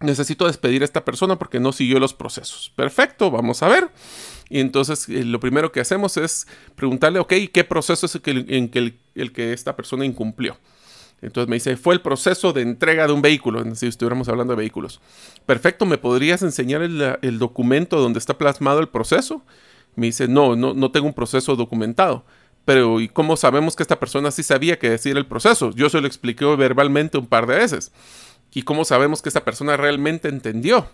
necesito 0.03 0.45
despedir 0.45 0.81
a 0.81 0.86
esta 0.86 1.03
persona 1.03 1.38
porque 1.38 1.60
no 1.60 1.72
siguió 1.72 2.00
los 2.00 2.13
procesos. 2.13 2.72
Perfecto, 2.75 3.31
vamos 3.31 3.63
a 3.63 3.67
ver. 3.67 3.89
Y 4.50 4.60
entonces 4.60 5.10
eh, 5.10 5.24
lo 5.24 5.39
primero 5.39 5.72
que 5.72 5.79
hacemos 5.79 6.17
es 6.17 6.48
preguntarle, 6.75 7.19
ok, 7.19 7.33
¿qué 7.51 7.63
proceso 7.63 8.05
es 8.05 8.15
el 8.24 8.45
en 8.50 8.69
que, 8.69 8.93
el, 9.15 9.31
que 9.31 9.53
esta 9.53 9.75
persona 9.75 10.05
incumplió? 10.05 10.57
Entonces 11.22 11.50
me 11.50 11.55
dice, 11.55 11.77
fue 11.77 11.95
el 11.95 12.01
proceso 12.01 12.51
de 12.51 12.62
entrega 12.62 13.07
de 13.07 13.13
un 13.13 13.22
vehículo, 13.22 13.63
si 13.75 13.88
estuviéramos 13.88 14.27
hablando 14.27 14.53
de 14.53 14.57
vehículos. 14.57 15.00
Perfecto, 15.45 15.86
¿me 15.86 15.98
podrías 15.98 16.43
enseñar 16.43 16.81
el, 16.81 17.17
el 17.22 17.39
documento 17.39 18.00
donde 18.00 18.19
está 18.19 18.38
plasmado 18.38 18.81
el 18.81 18.89
proceso? 18.89 19.41
Me 19.95 20.07
dice, 20.07 20.27
no, 20.27 20.55
no, 20.55 20.74
no 20.74 20.91
tengo 20.91 21.07
un 21.07 21.13
proceso 21.13 21.55
documentado. 21.55 22.25
Pero 22.65 23.01
¿y 23.01 23.10
cómo 23.10 23.36
sabemos 23.36 23.75
que 23.75 23.83
esta 23.83 24.00
persona 24.00 24.31
sí 24.31 24.43
sabía 24.43 24.79
que 24.79 24.89
decir 24.89 25.17
el 25.17 25.25
proceso? 25.25 25.72
Yo 25.72 25.89
se 25.89 26.00
lo 26.00 26.07
expliqué 26.07 26.45
verbalmente 26.55 27.17
un 27.17 27.27
par 27.27 27.45
de 27.45 27.55
veces. 27.55 27.91
¿Y 28.53 28.63
cómo 28.63 28.86
sabemos 28.86 29.22
que 29.22 29.29
esta 29.29 29.43
persona 29.43 29.77
realmente 29.77 30.29
entendió? 30.29 30.89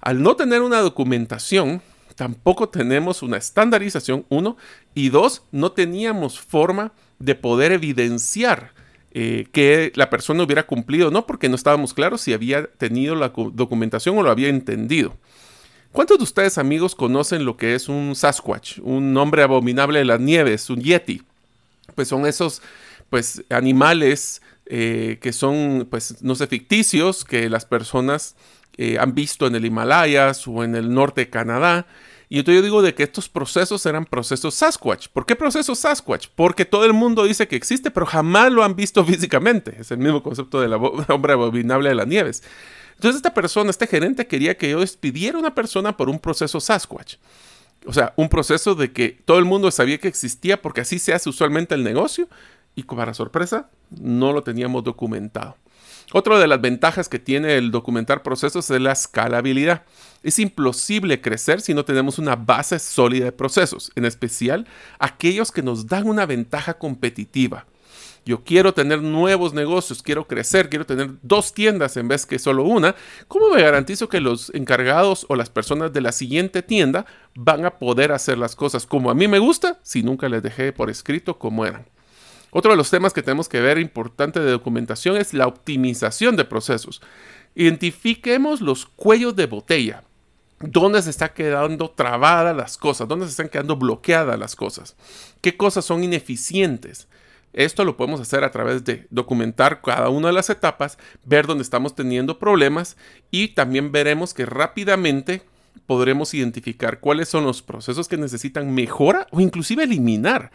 Al 0.00 0.22
no 0.22 0.34
tener 0.36 0.62
una 0.62 0.80
documentación, 0.80 1.82
tampoco 2.16 2.68
tenemos 2.68 3.22
una 3.22 3.36
estandarización, 3.36 4.24
uno, 4.28 4.56
y 4.94 5.10
dos, 5.10 5.42
no 5.52 5.72
teníamos 5.72 6.40
forma 6.40 6.92
de 7.18 7.34
poder 7.34 7.72
evidenciar 7.72 8.72
eh, 9.12 9.46
que 9.52 9.92
la 9.94 10.08
persona 10.10 10.42
hubiera 10.42 10.66
cumplido, 10.66 11.10
no 11.10 11.26
porque 11.26 11.48
no 11.48 11.54
estábamos 11.54 11.92
claros 11.92 12.22
si 12.22 12.32
había 12.32 12.66
tenido 12.66 13.14
la 13.14 13.28
documentación 13.28 14.16
o 14.16 14.22
lo 14.22 14.30
había 14.30 14.48
entendido. 14.48 15.14
¿Cuántos 15.92 16.16
de 16.16 16.24
ustedes, 16.24 16.56
amigos, 16.56 16.94
conocen 16.94 17.44
lo 17.44 17.58
que 17.58 17.74
es 17.74 17.90
un 17.90 18.16
Sasquatch, 18.16 18.78
un 18.78 19.14
hombre 19.18 19.42
abominable 19.42 19.98
de 19.98 20.06
las 20.06 20.20
nieves, 20.20 20.70
un 20.70 20.80
Yeti? 20.80 21.22
Pues 21.94 22.08
son 22.08 22.26
esos 22.26 22.62
pues, 23.10 23.44
animales 23.50 24.40
eh, 24.66 25.18
que 25.20 25.32
son, 25.32 25.88
pues, 25.90 26.22
no 26.22 26.34
sé, 26.34 26.46
ficticios, 26.46 27.24
que 27.24 27.48
las 27.48 27.64
personas 27.64 28.36
eh, 28.76 28.98
han 28.98 29.14
visto 29.14 29.46
en 29.46 29.54
el 29.54 29.64
Himalayas 29.64 30.46
o 30.48 30.64
en 30.64 30.74
el 30.74 30.92
norte 30.92 31.22
de 31.22 31.30
Canadá. 31.30 31.86
Y 32.28 32.38
entonces 32.38 32.60
yo 32.60 32.64
digo 32.64 32.82
de 32.82 32.94
que 32.94 33.02
estos 33.02 33.28
procesos 33.28 33.84
eran 33.84 34.06
procesos 34.06 34.54
Sasquatch. 34.54 35.08
¿Por 35.08 35.26
qué 35.26 35.36
procesos 35.36 35.78
Sasquatch? 35.78 36.28
Porque 36.34 36.64
todo 36.64 36.86
el 36.86 36.94
mundo 36.94 37.24
dice 37.24 37.46
que 37.46 37.56
existe, 37.56 37.90
pero 37.90 38.06
jamás 38.06 38.50
lo 38.50 38.64
han 38.64 38.74
visto 38.74 39.04
físicamente. 39.06 39.76
Es 39.78 39.90
el 39.90 39.98
mismo 39.98 40.22
concepto 40.22 40.60
del 40.60 40.72
hombre 41.08 41.34
abominable 41.34 41.90
de 41.90 41.94
las 41.94 42.06
nieves. 42.06 42.42
Entonces 42.94 43.16
esta 43.16 43.34
persona, 43.34 43.68
este 43.68 43.86
gerente 43.86 44.26
quería 44.26 44.56
que 44.56 44.70
yo 44.70 44.80
despidiera 44.80 45.36
a 45.36 45.40
una 45.40 45.54
persona 45.54 45.96
por 45.96 46.08
un 46.08 46.18
proceso 46.18 46.60
Sasquatch. 46.60 47.16
O 47.84 47.92
sea, 47.92 48.14
un 48.16 48.28
proceso 48.28 48.74
de 48.74 48.92
que 48.92 49.10
todo 49.24 49.38
el 49.38 49.44
mundo 49.44 49.70
sabía 49.70 49.98
que 49.98 50.08
existía 50.08 50.62
porque 50.62 50.82
así 50.82 50.98
se 50.98 51.12
hace 51.12 51.28
usualmente 51.28 51.74
el 51.74 51.82
negocio 51.82 52.28
y 52.74 52.84
para 52.84 53.14
sorpresa 53.14 53.70
no 53.90 54.32
lo 54.32 54.42
teníamos 54.42 54.84
documentado. 54.84 55.56
Otra 56.12 56.38
de 56.38 56.46
las 56.46 56.60
ventajas 56.60 57.08
que 57.08 57.18
tiene 57.18 57.56
el 57.56 57.70
documentar 57.70 58.22
procesos 58.22 58.70
es 58.70 58.80
la 58.80 58.92
escalabilidad. 58.92 59.84
Es 60.22 60.38
imposible 60.38 61.20
crecer 61.20 61.60
si 61.60 61.72
no 61.72 61.84
tenemos 61.84 62.18
una 62.18 62.36
base 62.36 62.78
sólida 62.78 63.26
de 63.26 63.32
procesos, 63.32 63.90
en 63.94 64.04
especial 64.04 64.66
aquellos 64.98 65.50
que 65.50 65.62
nos 65.62 65.86
dan 65.86 66.06
una 66.06 66.26
ventaja 66.26 66.74
competitiva. 66.74 67.66
Yo 68.24 68.44
quiero 68.44 68.72
tener 68.72 69.02
nuevos 69.02 69.52
negocios, 69.52 70.02
quiero 70.02 70.28
crecer, 70.28 70.68
quiero 70.68 70.86
tener 70.86 71.10
dos 71.22 71.54
tiendas 71.54 71.96
en 71.96 72.06
vez 72.06 72.24
que 72.24 72.38
solo 72.38 72.62
una. 72.62 72.94
¿Cómo 73.26 73.50
me 73.50 73.62
garantizo 73.62 74.08
que 74.08 74.20
los 74.20 74.54
encargados 74.54 75.26
o 75.28 75.34
las 75.34 75.50
personas 75.50 75.92
de 75.92 76.02
la 76.02 76.12
siguiente 76.12 76.62
tienda 76.62 77.04
van 77.34 77.64
a 77.64 77.78
poder 77.78 78.12
hacer 78.12 78.38
las 78.38 78.54
cosas 78.54 78.86
como 78.86 79.10
a 79.10 79.14
mí 79.14 79.26
me 79.26 79.40
gusta 79.40 79.80
si 79.82 80.04
nunca 80.04 80.28
les 80.28 80.42
dejé 80.42 80.72
por 80.72 80.88
escrito 80.88 81.38
como 81.38 81.66
eran? 81.66 81.86
Otro 82.54 82.72
de 82.72 82.76
los 82.76 82.90
temas 82.90 83.14
que 83.14 83.22
tenemos 83.22 83.48
que 83.48 83.62
ver 83.62 83.78
importante 83.78 84.38
de 84.38 84.50
documentación 84.50 85.16
es 85.16 85.32
la 85.32 85.46
optimización 85.46 86.36
de 86.36 86.44
procesos. 86.44 87.00
Identifiquemos 87.54 88.60
los 88.60 88.84
cuellos 88.84 89.34
de 89.34 89.46
botella. 89.46 90.04
¿Dónde 90.60 91.00
se 91.00 91.08
está 91.08 91.32
quedando 91.32 91.90
trabadas 91.90 92.54
las 92.54 92.76
cosas? 92.76 93.08
¿Dónde 93.08 93.24
se 93.24 93.30
están 93.30 93.48
quedando 93.48 93.76
bloqueadas 93.76 94.38
las 94.38 94.54
cosas? 94.54 94.96
¿Qué 95.40 95.56
cosas 95.56 95.86
son 95.86 96.04
ineficientes? 96.04 97.08
Esto 97.54 97.86
lo 97.86 97.96
podemos 97.96 98.20
hacer 98.20 98.44
a 98.44 98.50
través 98.50 98.84
de 98.84 99.06
documentar 99.08 99.80
cada 99.80 100.10
una 100.10 100.28
de 100.28 100.34
las 100.34 100.50
etapas, 100.50 100.98
ver 101.24 101.46
dónde 101.46 101.62
estamos 101.62 101.94
teniendo 101.94 102.38
problemas 102.38 102.98
y 103.30 103.48
también 103.48 103.92
veremos 103.92 104.34
que 104.34 104.44
rápidamente 104.44 105.42
podremos 105.86 106.34
identificar 106.34 107.00
cuáles 107.00 107.30
son 107.30 107.44
los 107.44 107.62
procesos 107.62 108.08
que 108.08 108.18
necesitan 108.18 108.72
mejora 108.74 109.26
o 109.30 109.40
inclusive 109.40 109.84
eliminar. 109.84 110.52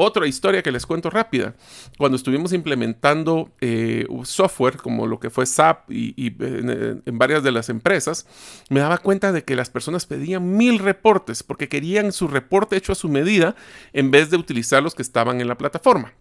Otra 0.00 0.28
historia 0.28 0.62
que 0.62 0.70
les 0.70 0.86
cuento 0.86 1.10
rápida. 1.10 1.56
Cuando 1.98 2.14
estuvimos 2.14 2.52
implementando 2.52 3.50
eh, 3.60 4.06
software 4.22 4.76
como 4.76 5.08
lo 5.08 5.18
que 5.18 5.28
fue 5.28 5.44
SAP 5.44 5.90
y, 5.90 6.36
en, 6.38 7.02
en, 7.04 7.18
varias 7.18 7.42
de 7.42 7.50
las 7.50 7.68
empresas, 7.68 8.24
me 8.70 8.78
daba 8.78 8.98
cuenta 8.98 9.32
de 9.32 9.42
que 9.42 9.56
las 9.56 9.70
personas 9.70 10.06
pedían 10.06 10.56
mil 10.56 10.78
reportes 10.78 11.42
porque 11.42 11.68
querían 11.68 12.12
su 12.12 12.28
reporte 12.28 12.76
hecho 12.76 12.92
a 12.92 12.94
su 12.94 13.08
medida 13.08 13.56
en 13.92 14.12
vez 14.12 14.30
de 14.30 14.36
utilizar 14.36 14.84
los 14.84 14.94
que 14.94 15.02
estaban 15.02 15.40
en 15.40 15.48
la 15.48 15.58
plataforma 15.58 16.14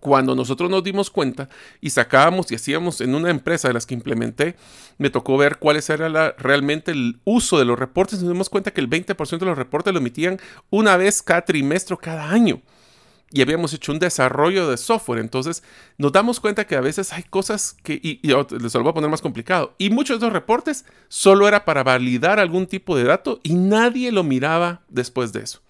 cuando 0.00 0.34
nosotros 0.36 0.70
nos 0.70 0.84
dimos 0.84 1.10
cuenta 1.10 1.48
y 1.80 1.90
sacábamos 1.90 2.52
y 2.52 2.56
hacíamos 2.56 3.00
en 3.00 3.14
una 3.14 3.30
empresa 3.30 3.68
de 3.68 3.74
las 3.74 3.86
que 3.86 3.94
implementé, 3.94 4.54
me 4.98 5.10
tocó 5.10 5.36
ver 5.36 5.56
cuáles 5.56 5.90
era 5.90 6.34
realmente 6.38 6.92
el 6.92 7.20
uso 7.24 7.58
de 7.58 7.64
los 7.64 7.78
reportes. 7.78 8.20
Nos 8.22 8.32
dimos 8.32 8.50
cuenta 8.50 8.70
que 8.70 8.80
el 8.80 8.88
20% 8.88 9.38
de 9.38 9.46
los 9.46 9.58
reportes 9.58 9.92
lo 9.92 9.98
emitían 9.98 10.38
una 10.70 10.96
vez 10.96 11.22
cada 11.22 11.42
trimestre 11.42 11.94
o 11.94 11.98
cada 11.98 12.30
año. 12.30 12.62
Y 13.30 13.42
habíamos 13.42 13.74
hecho 13.74 13.92
un 13.92 13.98
desarrollo 13.98 14.70
de 14.70 14.76
software. 14.76 15.20
Entonces 15.20 15.62
nos 15.98 16.12
damos 16.12 16.40
cuenta 16.40 16.66
que 16.66 16.76
a 16.76 16.80
veces 16.80 17.12
hay 17.12 17.24
cosas 17.24 17.76
que, 17.82 17.94
y, 17.94 18.20
y 18.22 18.28
les 18.28 18.74
lo 18.74 18.82
voy 18.82 18.90
a 18.90 18.94
poner 18.94 19.10
más 19.10 19.20
complicado, 19.20 19.74
y 19.78 19.90
muchos 19.90 20.20
de 20.20 20.26
los 20.26 20.32
reportes 20.32 20.84
solo 21.08 21.46
era 21.46 21.64
para 21.64 21.82
validar 21.82 22.38
algún 22.38 22.66
tipo 22.66 22.96
de 22.96 23.04
dato 23.04 23.40
y 23.42 23.54
nadie 23.54 24.12
lo 24.12 24.24
miraba 24.24 24.82
después 24.88 25.32
de 25.32 25.40
eso. 25.40 25.60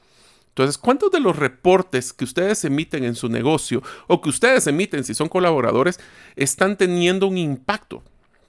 Entonces, 0.59 0.77
¿cuántos 0.77 1.12
de 1.12 1.21
los 1.21 1.37
reportes 1.37 2.12
que 2.12 2.25
ustedes 2.25 2.65
emiten 2.65 3.05
en 3.05 3.15
su 3.15 3.29
negocio 3.29 3.81
o 4.09 4.21
que 4.21 4.29
ustedes 4.29 4.67
emiten 4.67 5.05
si 5.05 5.15
son 5.15 5.29
colaboradores 5.29 6.00
están 6.35 6.77
teniendo 6.77 7.29
un 7.29 7.38
impacto? 7.38 8.03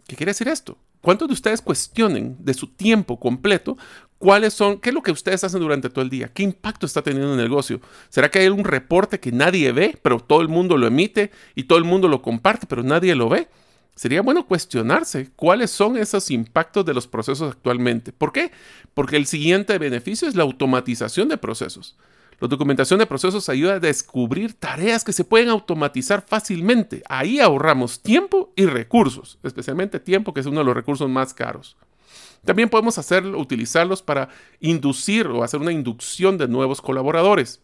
¿Qué 0.08 0.16
quiere 0.16 0.32
decir 0.32 0.48
esto? 0.48 0.76
¿Cuántos 1.02 1.28
de 1.28 1.34
ustedes 1.34 1.62
cuestionen 1.62 2.36
de 2.40 2.54
su 2.54 2.68
tiempo 2.68 3.20
completo 3.20 3.78
cuáles 4.18 4.54
son, 4.54 4.80
qué 4.80 4.90
es 4.90 4.94
lo 4.94 5.02
que 5.02 5.12
ustedes 5.12 5.44
hacen 5.44 5.62
durante 5.62 5.90
todo 5.90 6.02
el 6.02 6.10
día? 6.10 6.28
¿Qué 6.34 6.44
impacto 6.44 6.86
está 6.86 7.02
teniendo 7.02 7.34
en 7.34 7.40
el 7.40 7.46
negocio? 7.46 7.80
¿Será 8.10 8.30
que 8.30 8.40
hay 8.40 8.50
un 8.50 8.66
reporte 8.66 9.20
que 9.20 9.32
nadie 9.32 9.72
ve, 9.72 9.98
pero 10.02 10.20
todo 10.20 10.42
el 10.42 10.50
mundo 10.50 10.78
lo 10.78 10.88
emite 10.88 11.32
y 11.56 11.64
todo 11.64 11.80
el 11.80 11.86
mundo 11.86 12.08
lo 12.08 12.22
comparte, 12.22 12.68
pero 12.68 12.84
nadie 12.84 13.16
lo 13.16 13.30
ve? 13.30 13.48
sería 14.00 14.22
bueno 14.22 14.48
cuestionarse 14.48 15.30
cuáles 15.36 15.72
son 15.72 15.98
esos 15.98 16.32
impactos 16.32 16.86
de 16.86 16.94
los 16.94 17.06
procesos 17.06 17.52
actualmente. 17.52 18.14
¿Por 18.14 18.32
qué? 18.32 18.50
Porque 18.94 19.18
el 19.18 19.26
siguiente 19.26 19.78
beneficio 19.78 20.26
es 20.26 20.36
la 20.36 20.44
automatización 20.44 21.28
de 21.28 21.38
procesos. 21.38 21.98
La 22.40 22.48
documentación 22.48 23.00
de 23.00 23.06
procesos 23.06 23.50
ayuda 23.50 23.74
a 23.74 23.80
descubrir 23.80 24.54
tareas 24.54 25.04
que 25.04 25.12
se 25.12 25.26
pueden 25.26 25.50
automatizar 25.50 26.24
fácilmente. 26.26 27.04
Ahí 27.10 27.40
ahorramos 27.40 28.02
tiempo 28.02 28.54
y 28.56 28.66
recursos, 28.66 29.40
especialmente 29.44 30.00
tiempo, 30.00 30.34
que 30.34 30.40
es 30.40 30.46
uno 30.46 30.60
de 30.60 30.66
los 30.66 30.76
recursos 30.76 31.10
más 31.10 31.34
caros. 31.34 31.76
También 32.46 32.70
podemos 32.70 32.98
hacerlo, 32.98 33.38
utilizarlos 33.38 34.02
para 34.02 34.30
inducir 34.62 35.28
o 35.28 35.44
hacer 35.44 35.60
una 35.60 35.74
inducción 35.74 36.38
de 36.38 36.48
nuevos 36.48 36.82
colaboradores. 36.82 37.62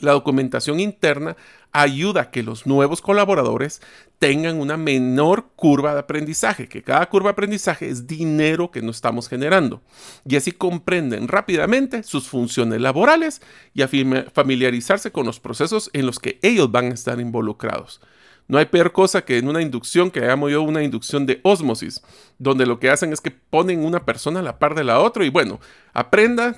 La 0.00 0.12
documentación 0.12 0.80
interna 0.80 1.36
ayuda 1.72 2.22
a 2.22 2.30
que 2.30 2.42
los 2.42 2.66
nuevos 2.66 3.00
colaboradores 3.02 3.80
tengan 4.18 4.60
una 4.60 4.76
menor 4.76 5.50
curva 5.54 5.92
de 5.94 6.00
aprendizaje, 6.00 6.68
que 6.68 6.82
cada 6.82 7.08
curva 7.08 7.28
de 7.28 7.32
aprendizaje 7.32 7.88
es 7.88 8.06
dinero 8.06 8.70
que 8.70 8.82
no 8.82 8.90
estamos 8.90 9.28
generando. 9.28 9.82
Y 10.24 10.36
así 10.36 10.52
comprenden 10.52 11.28
rápidamente 11.28 12.02
sus 12.02 12.28
funciones 12.28 12.80
laborales 12.80 13.40
y 13.74 13.82
a 13.82 13.88
familiarizarse 14.32 15.12
con 15.12 15.26
los 15.26 15.40
procesos 15.40 15.90
en 15.92 16.06
los 16.06 16.18
que 16.18 16.38
ellos 16.42 16.70
van 16.70 16.86
a 16.86 16.94
estar 16.94 17.20
involucrados. 17.20 18.00
No 18.48 18.56
hay 18.56 18.64
peor 18.64 18.92
cosa 18.92 19.26
que 19.26 19.36
en 19.36 19.46
una 19.46 19.60
inducción, 19.60 20.10
que 20.10 20.20
llamo 20.20 20.48
yo 20.48 20.62
una 20.62 20.82
inducción 20.82 21.26
de 21.26 21.38
osmosis, 21.42 22.02
donde 22.38 22.64
lo 22.64 22.80
que 22.80 22.88
hacen 22.88 23.12
es 23.12 23.20
que 23.20 23.30
ponen 23.30 23.84
una 23.84 24.06
persona 24.06 24.40
a 24.40 24.42
la 24.42 24.58
par 24.58 24.74
de 24.74 24.84
la 24.84 25.00
otra 25.00 25.26
y 25.26 25.28
bueno, 25.28 25.60
aprenda, 25.92 26.56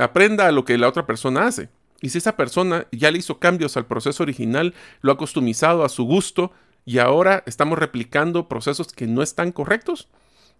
aprenda 0.00 0.50
lo 0.52 0.64
que 0.64 0.78
la 0.78 0.88
otra 0.88 1.06
persona 1.06 1.46
hace. 1.46 1.68
Y 2.00 2.10
si 2.10 2.18
esa 2.18 2.36
persona 2.36 2.86
ya 2.92 3.10
le 3.10 3.18
hizo 3.18 3.38
cambios 3.38 3.76
al 3.76 3.86
proceso 3.86 4.22
original, 4.22 4.74
lo 5.00 5.12
ha 5.12 5.18
customizado 5.18 5.84
a 5.84 5.88
su 5.88 6.04
gusto 6.04 6.52
y 6.84 6.98
ahora 6.98 7.42
estamos 7.46 7.78
replicando 7.78 8.48
procesos 8.48 8.92
que 8.92 9.06
no 9.06 9.22
están 9.22 9.52
correctos, 9.52 10.08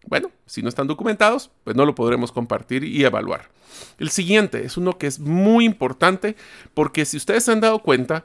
Bueno, 0.07 0.31
si 0.47 0.63
no 0.63 0.69
están 0.69 0.87
documentados, 0.87 1.51
pues 1.65 1.75
no 1.75 1.85
lo 1.85 1.95
podremos 1.95 2.31
compartir 2.31 2.85
y 2.85 3.05
evaluar. 3.05 3.51
El 3.99 4.11
siguiente 4.11 4.65
es 4.65 4.77
uno 4.77 4.97
que 4.97 5.07
es 5.09 5.19
muy 5.19 5.65
importante 5.65 6.37
porque 6.73 7.05
si 7.05 7.17
ustedes 7.17 7.45
se 7.45 7.53
han 7.53 7.61
dado 7.61 7.81
cuenta, 7.81 8.25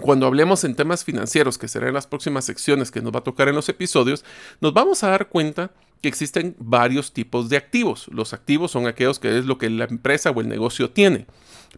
cuando 0.00 0.26
hablemos 0.26 0.64
en 0.64 0.74
temas 0.74 1.04
financieros, 1.04 1.58
que 1.58 1.68
serán 1.68 1.94
las 1.94 2.06
próximas 2.06 2.44
secciones 2.44 2.90
que 2.90 3.00
nos 3.00 3.14
va 3.14 3.20
a 3.20 3.24
tocar 3.24 3.48
en 3.48 3.54
los 3.54 3.68
episodios, 3.68 4.24
nos 4.60 4.74
vamos 4.74 5.04
a 5.04 5.10
dar 5.10 5.28
cuenta 5.28 5.70
que 6.02 6.08
existen 6.08 6.54
varios 6.58 7.12
tipos 7.12 7.48
de 7.48 7.56
activos. 7.56 8.08
Los 8.08 8.32
activos 8.32 8.72
son 8.72 8.86
aquellos 8.86 9.18
que 9.18 9.38
es 9.38 9.46
lo 9.46 9.58
que 9.58 9.70
la 9.70 9.84
empresa 9.84 10.30
o 10.30 10.40
el 10.40 10.48
negocio 10.48 10.90
tiene. 10.90 11.26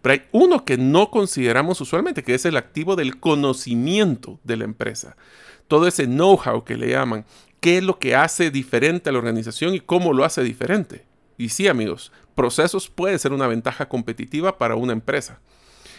Pero 0.02 0.12
hay 0.12 0.23
uno 0.33 0.64
que 0.64 0.76
no 0.76 1.11
consideramos 1.11 1.81
usualmente, 1.81 2.23
que 2.23 2.35
es 2.35 2.45
el 2.45 2.57
activo 2.57 2.97
del 2.97 3.19
conocimiento 3.19 4.40
de 4.45 4.57
la 4.57 4.64
empresa. 4.64 5.17
Todo 5.67 5.87
ese 5.87 6.07
know-how 6.07 6.64
que 6.64 6.76
le 6.76 6.90
llaman, 6.90 7.25
qué 7.61 7.78
es 7.78 7.85
lo 7.85 7.99
que 7.99 8.14
hace 8.14 8.50
diferente 8.50 9.11
a 9.11 9.12
la 9.12 9.19
organización 9.19 9.75
y 9.75 9.81
cómo 9.81 10.12
lo 10.12 10.25
hace 10.25 10.43
diferente. 10.43 11.07
Y 11.37 11.50
sí, 11.50 11.69
amigos, 11.69 12.12
procesos 12.35 12.88
puede 12.88 13.19
ser 13.19 13.33
una 13.33 13.47
ventaja 13.47 13.88
competitiva 13.88 14.59
para 14.59 14.76
una 14.76 14.93
empresa. 14.93 15.40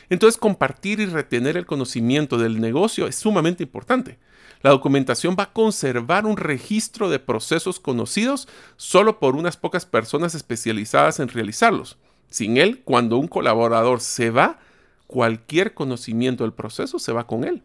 Entonces, 0.10 0.40
compartir 0.40 1.00
y 1.00 1.06
retener 1.06 1.56
el 1.56 1.66
conocimiento 1.66 2.38
del 2.38 2.60
negocio 2.60 3.08
es 3.08 3.16
sumamente 3.16 3.64
importante. 3.64 4.18
La 4.62 4.72
documentación 4.72 5.36
va 5.40 5.44
a 5.44 5.54
conservar 5.54 6.26
un 6.26 6.36
registro 6.36 7.10
de 7.10 7.20
procesos 7.20 7.80
conocidos 7.80 8.48
solo 8.76 9.20
por 9.20 9.36
unas 9.36 9.56
pocas 9.56 9.86
personas 9.86 10.36
especializadas 10.36 11.20
en 11.20 11.30
realizarlos. 11.30 11.98
Sin 12.30 12.58
él, 12.58 12.82
cuando 12.84 13.18
un 13.18 13.28
colaborador 13.28 14.02
se 14.02 14.30
va, 14.30 14.60
cualquier 15.08 15.74
conocimiento 15.74 16.44
del 16.44 16.54
proceso 16.54 17.00
se 17.00 17.12
va 17.12 17.26
con 17.26 17.44
él. 17.44 17.64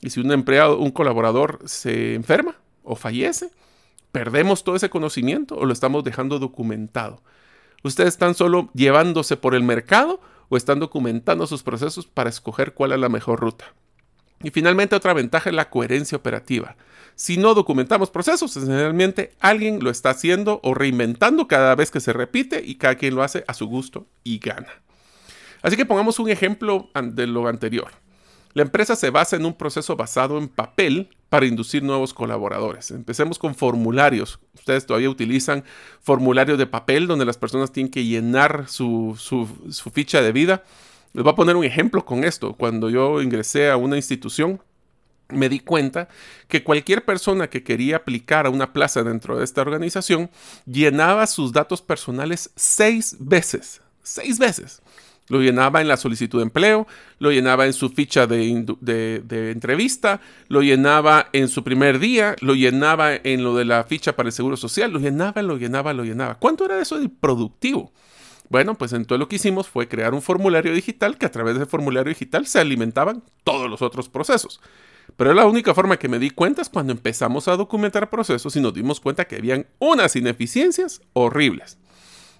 Y 0.00 0.10
si 0.10 0.20
un 0.20 0.30
empleado, 0.32 0.78
un 0.78 0.90
colaborador 0.90 1.60
se 1.64 2.14
enferma 2.14 2.56
o 2.82 2.94
fallece, 2.94 3.50
perdemos 4.12 4.62
todo 4.62 4.76
ese 4.76 4.90
conocimiento 4.90 5.56
o 5.56 5.64
lo 5.64 5.72
estamos 5.72 6.04
dejando 6.04 6.38
documentado. 6.38 7.20
Ustedes 7.82 8.10
están 8.10 8.34
solo 8.34 8.70
llevándose 8.74 9.36
por 9.36 9.54
el 9.54 9.62
mercado 9.62 10.20
o 10.48 10.56
están 10.56 10.78
documentando 10.78 11.46
sus 11.46 11.62
procesos 11.62 12.06
para 12.06 12.30
escoger 12.30 12.74
cuál 12.74 12.92
es 12.92 13.00
la 13.00 13.08
mejor 13.08 13.40
ruta. 13.40 13.74
Y 14.42 14.50
finalmente 14.50 14.94
otra 14.94 15.14
ventaja 15.14 15.50
es 15.50 15.56
la 15.56 15.70
coherencia 15.70 16.16
operativa. 16.16 16.76
Si 17.16 17.36
no 17.36 17.54
documentamos 17.54 18.10
procesos, 18.10 18.54
generalmente 18.54 19.32
alguien 19.40 19.82
lo 19.82 19.90
está 19.90 20.10
haciendo 20.10 20.60
o 20.62 20.74
reinventando 20.74 21.46
cada 21.46 21.74
vez 21.74 21.90
que 21.90 22.00
se 22.00 22.12
repite 22.12 22.62
y 22.64 22.74
cada 22.76 22.96
quien 22.96 23.14
lo 23.14 23.22
hace 23.22 23.44
a 23.46 23.54
su 23.54 23.66
gusto 23.66 24.06
y 24.24 24.38
gana. 24.38 24.68
Así 25.62 25.76
que 25.76 25.86
pongamos 25.86 26.18
un 26.18 26.28
ejemplo 26.28 26.90
de 26.94 27.26
lo 27.26 27.48
anterior. 27.48 27.92
La 28.54 28.62
empresa 28.62 28.94
se 28.94 29.10
basa 29.10 29.34
en 29.34 29.46
un 29.46 29.54
proceso 29.54 29.96
basado 29.96 30.38
en 30.38 30.48
papel 30.48 31.08
para 31.28 31.46
inducir 31.46 31.82
nuevos 31.82 32.14
colaboradores. 32.14 32.92
Empecemos 32.92 33.38
con 33.38 33.56
formularios. 33.56 34.38
Ustedes 34.54 34.86
todavía 34.86 35.10
utilizan 35.10 35.64
formularios 36.00 36.58
de 36.58 36.66
papel 36.66 37.08
donde 37.08 37.24
las 37.24 37.36
personas 37.36 37.72
tienen 37.72 37.90
que 37.90 38.04
llenar 38.04 38.66
su, 38.68 39.18
ficha 39.92 40.22
de 40.22 40.30
vida. 40.30 40.62
Les 41.12 41.24
voy 41.24 41.32
a 41.32 41.36
poner 41.36 41.56
un 41.56 41.64
ejemplo 41.64 42.04
con 42.04 42.22
esto. 42.22 42.54
Cuando 42.54 42.90
yo 42.90 43.20
ingresé 43.22 43.70
a 43.70 43.76
una 43.76 43.96
institución, 43.96 44.60
me 45.28 45.48
di 45.48 45.60
cuenta 45.60 46.08
que 46.48 46.62
cualquier 46.62 47.04
persona 47.04 47.48
que 47.48 47.62
quería 47.62 47.96
aplicar 47.96 48.46
a 48.46 48.50
una 48.50 48.72
plaza 48.72 49.02
dentro 49.02 49.38
de 49.38 49.44
esta 49.44 49.62
organización 49.62 50.30
llenaba 50.66 51.26
sus 51.26 51.52
datos 51.52 51.82
personales 51.82 52.50
seis 52.56 53.16
veces. 53.18 53.80
Seis 54.02 54.38
veces. 54.38 54.82
Lo 55.28 55.40
llenaba 55.40 55.80
en 55.80 55.88
la 55.88 55.96
solicitud 55.96 56.38
de 56.38 56.44
empleo, 56.44 56.86
lo 57.18 57.30
llenaba 57.30 57.64
en 57.64 57.72
su 57.72 57.88
ficha 57.88 58.26
de, 58.26 59.50
entrevista, 59.50 60.20
lo 60.48 60.60
llenaba 60.60 61.28
en 61.32 61.48
su 61.48 61.64
primer 61.64 61.98
día, 61.98 62.36
lo 62.40 62.54
llenaba 62.54 63.14
en 63.14 63.42
lo 63.42 63.56
de 63.56 63.64
la 63.64 63.84
ficha 63.84 64.14
para 64.16 64.28
el 64.28 64.34
seguro 64.34 64.58
social, 64.58 64.90
lo 64.92 64.98
llenaba, 64.98 65.40
lo 65.40 65.56
llenaba, 65.56 65.94
lo 65.94 66.04
llenaba. 66.04 66.34
¿Cuánto 66.34 66.66
era 66.66 66.78
eso 66.78 67.00
de 67.00 67.08
productivo? 67.08 67.90
Bueno, 68.50 68.74
pues 68.74 68.92
entonces 68.92 69.18
lo 69.18 69.28
que 69.28 69.36
hicimos 69.36 69.66
fue 69.66 69.88
crear 69.88 70.12
un 70.12 70.20
formulario 70.20 70.74
digital 70.74 71.16
que 71.16 71.24
a 71.24 71.30
través 71.30 71.58
de 71.58 71.64
formulario 71.64 72.10
digital 72.10 72.46
se 72.46 72.60
alimentaban 72.60 73.22
todos 73.42 73.70
los 73.70 73.80
otros 73.80 74.10
procesos. 74.10 74.60
Pero 75.16 75.32
la 75.32 75.46
única 75.46 75.74
forma 75.74 75.96
que 75.96 76.08
me 76.08 76.18
di 76.18 76.30
cuenta 76.30 76.62
es 76.62 76.68
cuando 76.68 76.92
empezamos 76.92 77.48
a 77.48 77.56
documentar 77.56 78.10
procesos 78.10 78.56
y 78.56 78.60
nos 78.60 78.74
dimos 78.74 79.00
cuenta 79.00 79.26
que 79.26 79.36
habían 79.36 79.66
unas 79.78 80.16
ineficiencias 80.16 81.00
horribles. 81.12 81.78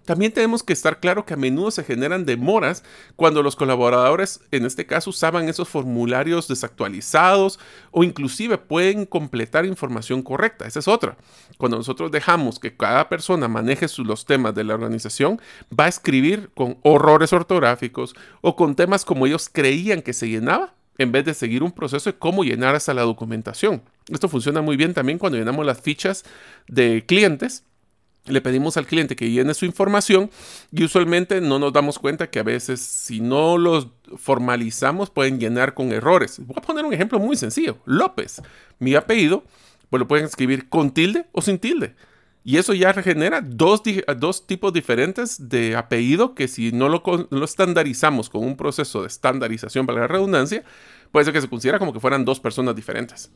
También 0.04 0.32
tenemos 0.32 0.62
que 0.62 0.74
estar 0.74 1.00
claro 1.00 1.24
que 1.24 1.32
a 1.32 1.38
menudo 1.38 1.70
se 1.70 1.82
generan 1.82 2.26
demoras 2.26 2.84
cuando 3.16 3.42
los 3.42 3.56
colaboradores, 3.56 4.40
en 4.50 4.66
este 4.66 4.84
caso, 4.84 5.10
usaban 5.10 5.48
esos 5.48 5.68
formularios 5.68 6.46
desactualizados 6.46 7.58
o 7.90 8.04
inclusive 8.04 8.58
pueden 8.58 9.06
completar 9.06 9.64
información 9.64 10.22
correcta. 10.22 10.66
Esa 10.66 10.80
es 10.80 10.88
otra. 10.88 11.16
Cuando 11.56 11.78
nosotros 11.78 12.10
dejamos 12.10 12.58
que 12.58 12.76
cada 12.76 13.08
persona 13.08 13.48
maneje 13.48 13.86
los 13.98 14.26
temas 14.26 14.54
de 14.54 14.64
la 14.64 14.74
organización, 14.74 15.40
va 15.68 15.84
a 15.84 15.88
escribir 15.88 16.50
con 16.54 16.78
horrores 16.82 17.32
ortográficos 17.32 18.14
o 18.42 18.56
con 18.56 18.74
temas 18.74 19.06
como 19.06 19.26
ellos 19.26 19.48
creían 19.50 20.02
que 20.02 20.12
se 20.12 20.28
llenaba 20.28 20.74
en 20.98 21.12
vez 21.12 21.24
de 21.24 21.34
seguir 21.34 21.62
un 21.62 21.72
proceso 21.72 22.10
de 22.10 22.18
cómo 22.18 22.44
llenar 22.44 22.74
hasta 22.74 22.94
la 22.94 23.02
documentación. 23.02 23.82
Esto 24.08 24.28
funciona 24.28 24.62
muy 24.62 24.76
bien 24.76 24.94
también 24.94 25.18
cuando 25.18 25.38
llenamos 25.38 25.64
las 25.66 25.80
fichas 25.80 26.24
de 26.68 27.04
clientes 27.06 27.64
le 28.26 28.40
pedimos 28.40 28.76
al 28.76 28.86
cliente 28.86 29.16
que 29.16 29.30
llene 29.30 29.52
su 29.52 29.66
información 29.66 30.30
y 30.72 30.84
usualmente 30.84 31.40
no 31.40 31.58
nos 31.58 31.72
damos 31.72 31.98
cuenta 31.98 32.30
que 32.30 32.38
a 32.38 32.42
veces 32.42 32.80
si 32.80 33.20
no 33.20 33.58
los 33.58 33.88
formalizamos 34.16 35.10
pueden 35.10 35.38
llenar 35.38 35.74
con 35.74 35.92
errores. 35.92 36.38
Voy 36.38 36.56
a 36.56 36.62
poner 36.62 36.84
un 36.86 36.94
ejemplo 36.94 37.18
muy 37.18 37.36
sencillo. 37.36 37.76
López, 37.84 38.40
mi 38.78 38.94
apellido, 38.94 39.44
pues 39.90 40.00
lo 40.00 40.08
pueden 40.08 40.24
escribir 40.24 40.68
con 40.68 40.92
tilde 40.92 41.26
o 41.32 41.42
sin 41.42 41.58
tilde. 41.58 41.94
Y 42.46 42.58
eso 42.58 42.74
ya 42.74 42.92
genera 42.92 43.40
dos, 43.40 43.82
dos 44.18 44.46
tipos 44.46 44.72
diferentes 44.72 45.48
de 45.48 45.76
apellido 45.76 46.34
que 46.34 46.46
si 46.46 46.72
no 46.72 46.90
lo, 46.90 47.02
lo 47.30 47.44
estandarizamos 47.44 48.28
con 48.28 48.44
un 48.44 48.56
proceso 48.56 49.00
de 49.00 49.08
estandarización 49.08 49.86
para 49.86 50.00
la 50.00 50.08
redundancia, 50.08 50.62
puede 51.10 51.24
ser 51.24 51.32
que 51.32 51.40
se 51.40 51.48
considera 51.48 51.78
como 51.78 51.94
que 51.94 52.00
fueran 52.00 52.26
dos 52.26 52.40
personas 52.40 52.76
diferentes. 52.76 53.30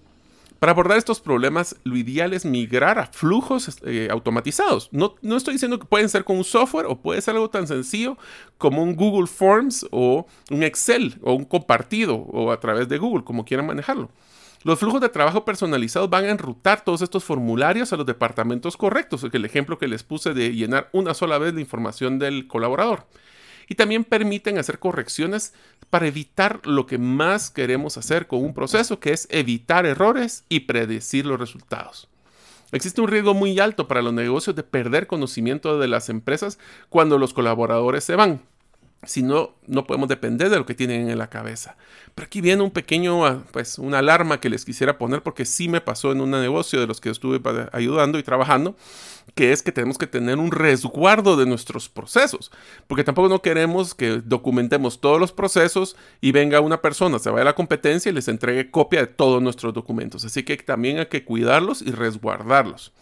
Para 0.58 0.72
abordar 0.72 0.98
estos 0.98 1.20
problemas, 1.20 1.76
lo 1.84 1.96
ideal 1.96 2.32
es 2.34 2.44
migrar 2.44 2.98
a 2.98 3.06
flujos 3.06 3.78
eh, 3.86 4.08
automatizados. 4.10 4.88
No, 4.90 5.14
no, 5.22 5.36
estoy 5.36 5.54
diciendo 5.54 5.78
que 5.78 5.86
pueden 5.86 6.08
ser 6.08 6.24
con 6.24 6.36
un 6.36 6.44
software 6.44 6.86
o 6.86 7.00
puede 7.00 7.20
ser 7.20 7.36
algo 7.36 7.48
tan 7.48 7.68
sencillo 7.68 8.18
como 8.58 8.82
un 8.82 8.96
Google 8.96 9.28
Forms 9.28 9.86
o 9.92 10.26
un 10.50 10.64
Excel 10.64 11.14
o 11.22 11.34
un 11.34 11.44
compartido 11.44 12.16
o 12.16 12.50
a 12.50 12.58
través 12.58 12.88
de 12.88 12.98
Google, 12.98 13.24
como 13.24 13.44
quieran 13.44 13.66
manejarlo. 13.66 14.10
Los 14.64 14.80
flujos 14.80 15.00
de 15.00 15.08
trabajo 15.08 15.44
personalizados 15.44 16.10
van 16.10 16.24
a 16.24 16.30
enrutar 16.30 16.84
todos 16.84 17.02
estos 17.02 17.22
formularios 17.22 17.92
a 17.92 17.96
los 17.96 18.06
departamentos 18.06 18.76
correctos, 18.76 19.24
el 19.30 19.44
ejemplo 19.44 19.78
que 19.78 19.86
les 19.86 20.02
puse 20.02 20.34
de 20.34 20.52
llenar 20.54 20.88
una 20.92 21.14
sola 21.14 21.38
vez 21.38 21.54
la 21.54 21.60
información 21.60 22.18
del 22.18 22.48
colaborador 22.48 23.06
y 23.68 23.74
también 23.74 24.04
permiten 24.04 24.58
hacer 24.58 24.78
correcciones 24.78 25.52
para 25.90 26.06
evitar 26.06 26.66
lo 26.66 26.86
que 26.86 26.98
más 26.98 27.50
queremos 27.50 27.98
hacer 27.98 28.26
con 28.26 28.42
un 28.42 28.54
proceso, 28.54 28.98
que 28.98 29.12
es 29.12 29.28
evitar 29.30 29.86
errores 29.86 30.44
y 30.48 30.60
predecir 30.60 31.26
los 31.26 31.38
resultados. 31.38 32.08
Existe 32.72 33.00
un 33.00 33.08
riesgo 33.08 33.34
muy 33.34 33.58
alto 33.60 33.86
para 33.86 34.02
los 34.02 34.12
negocios 34.12 34.56
de 34.56 34.62
perder 34.62 35.06
conocimiento 35.06 35.78
de 35.78 35.88
las 35.88 36.08
empresas 36.08 36.58
cuando 36.88 37.18
los 37.18 37.32
colaboradores 37.32 38.04
se 38.04 38.16
van. 38.16 38.42
Si 39.04 39.22
no, 39.22 39.54
no 39.66 39.86
podemos 39.86 40.08
depender 40.08 40.50
de 40.50 40.56
lo 40.56 40.66
que 40.66 40.74
tienen 40.74 41.08
en 41.08 41.18
la 41.18 41.30
cabeza. 41.30 41.76
Pero 42.16 42.26
aquí 42.26 42.40
viene 42.40 42.64
un 42.64 42.72
pequeño, 42.72 43.24
ah, 43.24 43.44
pues, 43.52 43.78
una 43.78 44.00
alarma 44.00 44.40
que 44.40 44.50
les 44.50 44.64
quisiera 44.64 44.98
poner 44.98 45.22
porque 45.22 45.44
sí 45.44 45.68
me 45.68 45.80
pasó 45.80 46.10
en 46.10 46.20
un 46.20 46.32
negocio 46.32 46.80
de 46.80 46.88
los 46.88 47.00
que 47.00 47.10
estuve 47.10 47.40
ayudando 47.72 48.18
y 48.18 48.24
trabajando, 48.24 48.76
que 49.36 49.52
es 49.52 49.62
que 49.62 49.70
tenemos 49.70 49.98
que 49.98 50.08
tener 50.08 50.38
un 50.38 50.50
resguardo 50.50 51.36
de 51.36 51.46
nuestros 51.46 51.88
procesos, 51.88 52.50
porque 52.88 53.04
tampoco 53.04 53.28
no 53.28 53.40
queremos 53.40 53.94
que 53.94 54.20
documentemos 54.24 55.00
todos 55.00 55.20
los 55.20 55.30
procesos 55.30 55.94
y 56.20 56.32
venga 56.32 56.60
una 56.60 56.82
persona, 56.82 57.20
se 57.20 57.30
vaya 57.30 57.42
a 57.42 57.44
la 57.44 57.54
competencia 57.54 58.10
y 58.10 58.14
les 58.14 58.26
entregue 58.26 58.70
copia 58.72 59.00
de 59.00 59.06
todos 59.06 59.40
nuestros 59.40 59.72
documentos. 59.72 60.24
Así 60.24 60.42
que 60.42 60.56
también 60.56 60.98
hay 60.98 61.06
que 61.06 61.24
cuidarlos 61.24 61.82
y 61.82 61.92
resguardarlos. 61.92 62.92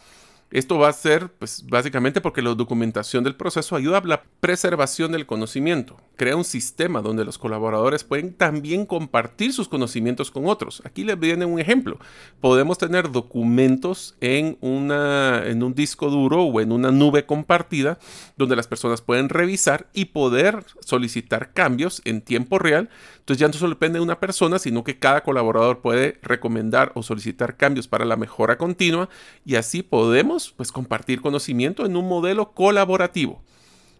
Esto 0.50 0.78
va 0.78 0.88
a 0.88 0.92
ser, 0.92 1.28
pues, 1.28 1.64
básicamente 1.68 2.20
porque 2.20 2.40
la 2.40 2.54
documentación 2.54 3.24
del 3.24 3.34
proceso 3.34 3.74
ayuda 3.74 3.98
a 3.98 4.04
la 4.06 4.22
preservación 4.38 5.10
del 5.10 5.26
conocimiento. 5.26 5.96
Crea 6.14 6.36
un 6.36 6.44
sistema 6.44 7.02
donde 7.02 7.24
los 7.24 7.36
colaboradores 7.36 8.04
pueden 8.04 8.32
también 8.32 8.86
compartir 8.86 9.52
sus 9.52 9.68
conocimientos 9.68 10.30
con 10.30 10.46
otros. 10.46 10.82
Aquí 10.84 11.02
les 11.02 11.18
viene 11.18 11.44
un 11.46 11.58
ejemplo. 11.58 11.98
Podemos 12.40 12.78
tener 12.78 13.10
documentos 13.10 14.16
en, 14.20 14.56
una, 14.60 15.42
en 15.46 15.64
un 15.64 15.74
disco 15.74 16.10
duro 16.10 16.44
o 16.44 16.60
en 16.60 16.70
una 16.70 16.92
nube 16.92 17.26
compartida 17.26 17.98
donde 18.36 18.54
las 18.54 18.68
personas 18.68 19.02
pueden 19.02 19.28
revisar 19.28 19.88
y 19.92 20.06
poder 20.06 20.64
solicitar 20.80 21.52
cambios 21.52 22.02
en 22.04 22.20
tiempo 22.20 22.60
real. 22.60 22.88
Entonces 23.18 23.40
ya 23.40 23.48
no 23.48 23.54
solo 23.54 23.70
depende 23.70 23.98
de 23.98 24.04
una 24.04 24.20
persona, 24.20 24.60
sino 24.60 24.84
que 24.84 25.00
cada 25.00 25.24
colaborador 25.24 25.80
puede 25.80 26.20
recomendar 26.22 26.92
o 26.94 27.02
solicitar 27.02 27.56
cambios 27.56 27.88
para 27.88 28.04
la 28.04 28.16
mejora 28.16 28.56
continua 28.58 29.08
y 29.44 29.56
así 29.56 29.82
podemos 29.82 30.35
pues 30.56 30.72
compartir 30.72 31.20
conocimiento 31.20 31.86
en 31.86 31.96
un 31.96 32.08
modelo 32.08 32.52
colaborativo. 32.52 33.42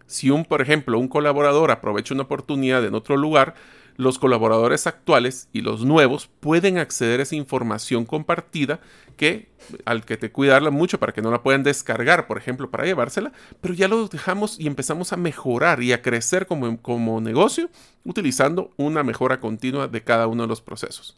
Si 0.05 0.29
un, 0.29 0.45
por 0.45 0.61
ejemplo, 0.61 0.97
un 0.99 1.07
colaborador 1.07 1.71
aprovecha 1.71 2.13
una 2.13 2.23
oportunidad 2.23 2.85
en 2.85 2.95
otro 2.95 3.17
lugar, 3.17 3.55
los 3.97 4.19
colaboradores 4.19 4.87
actuales 4.87 5.49
y 5.51 5.61
los 5.61 5.83
nuevos 5.83 6.29
pueden 6.39 6.77
acceder 6.77 7.19
a 7.19 7.23
esa 7.23 7.35
información 7.35 8.05
compartida 8.05 8.79
que 9.17 9.49
al 9.85 10.05
que 10.05 10.17
te 10.17 10.31
cuidarla 10.31 10.69
mucho 10.69 10.99
para 10.99 11.11
que 11.11 11.21
no 11.23 11.31
la 11.31 11.41
puedan 11.41 11.63
descargar, 11.63 12.27
por 12.27 12.37
ejemplo, 12.37 12.69
para 12.69 12.85
llevársela, 12.85 13.33
pero 13.59 13.73
ya 13.73 13.87
lo 13.87 14.07
dejamos 14.07 14.59
y 14.59 14.67
empezamos 14.67 15.11
a 15.11 15.17
mejorar 15.17 15.81
y 15.81 15.91
a 15.91 16.01
crecer 16.03 16.45
como, 16.45 16.79
como 16.81 17.19
negocio 17.19 17.69
utilizando 18.05 18.71
una 18.77 19.03
mejora 19.03 19.39
continua 19.39 19.87
de 19.87 20.03
cada 20.03 20.27
uno 20.27 20.43
de 20.43 20.49
los 20.49 20.61
procesos. 20.61 21.17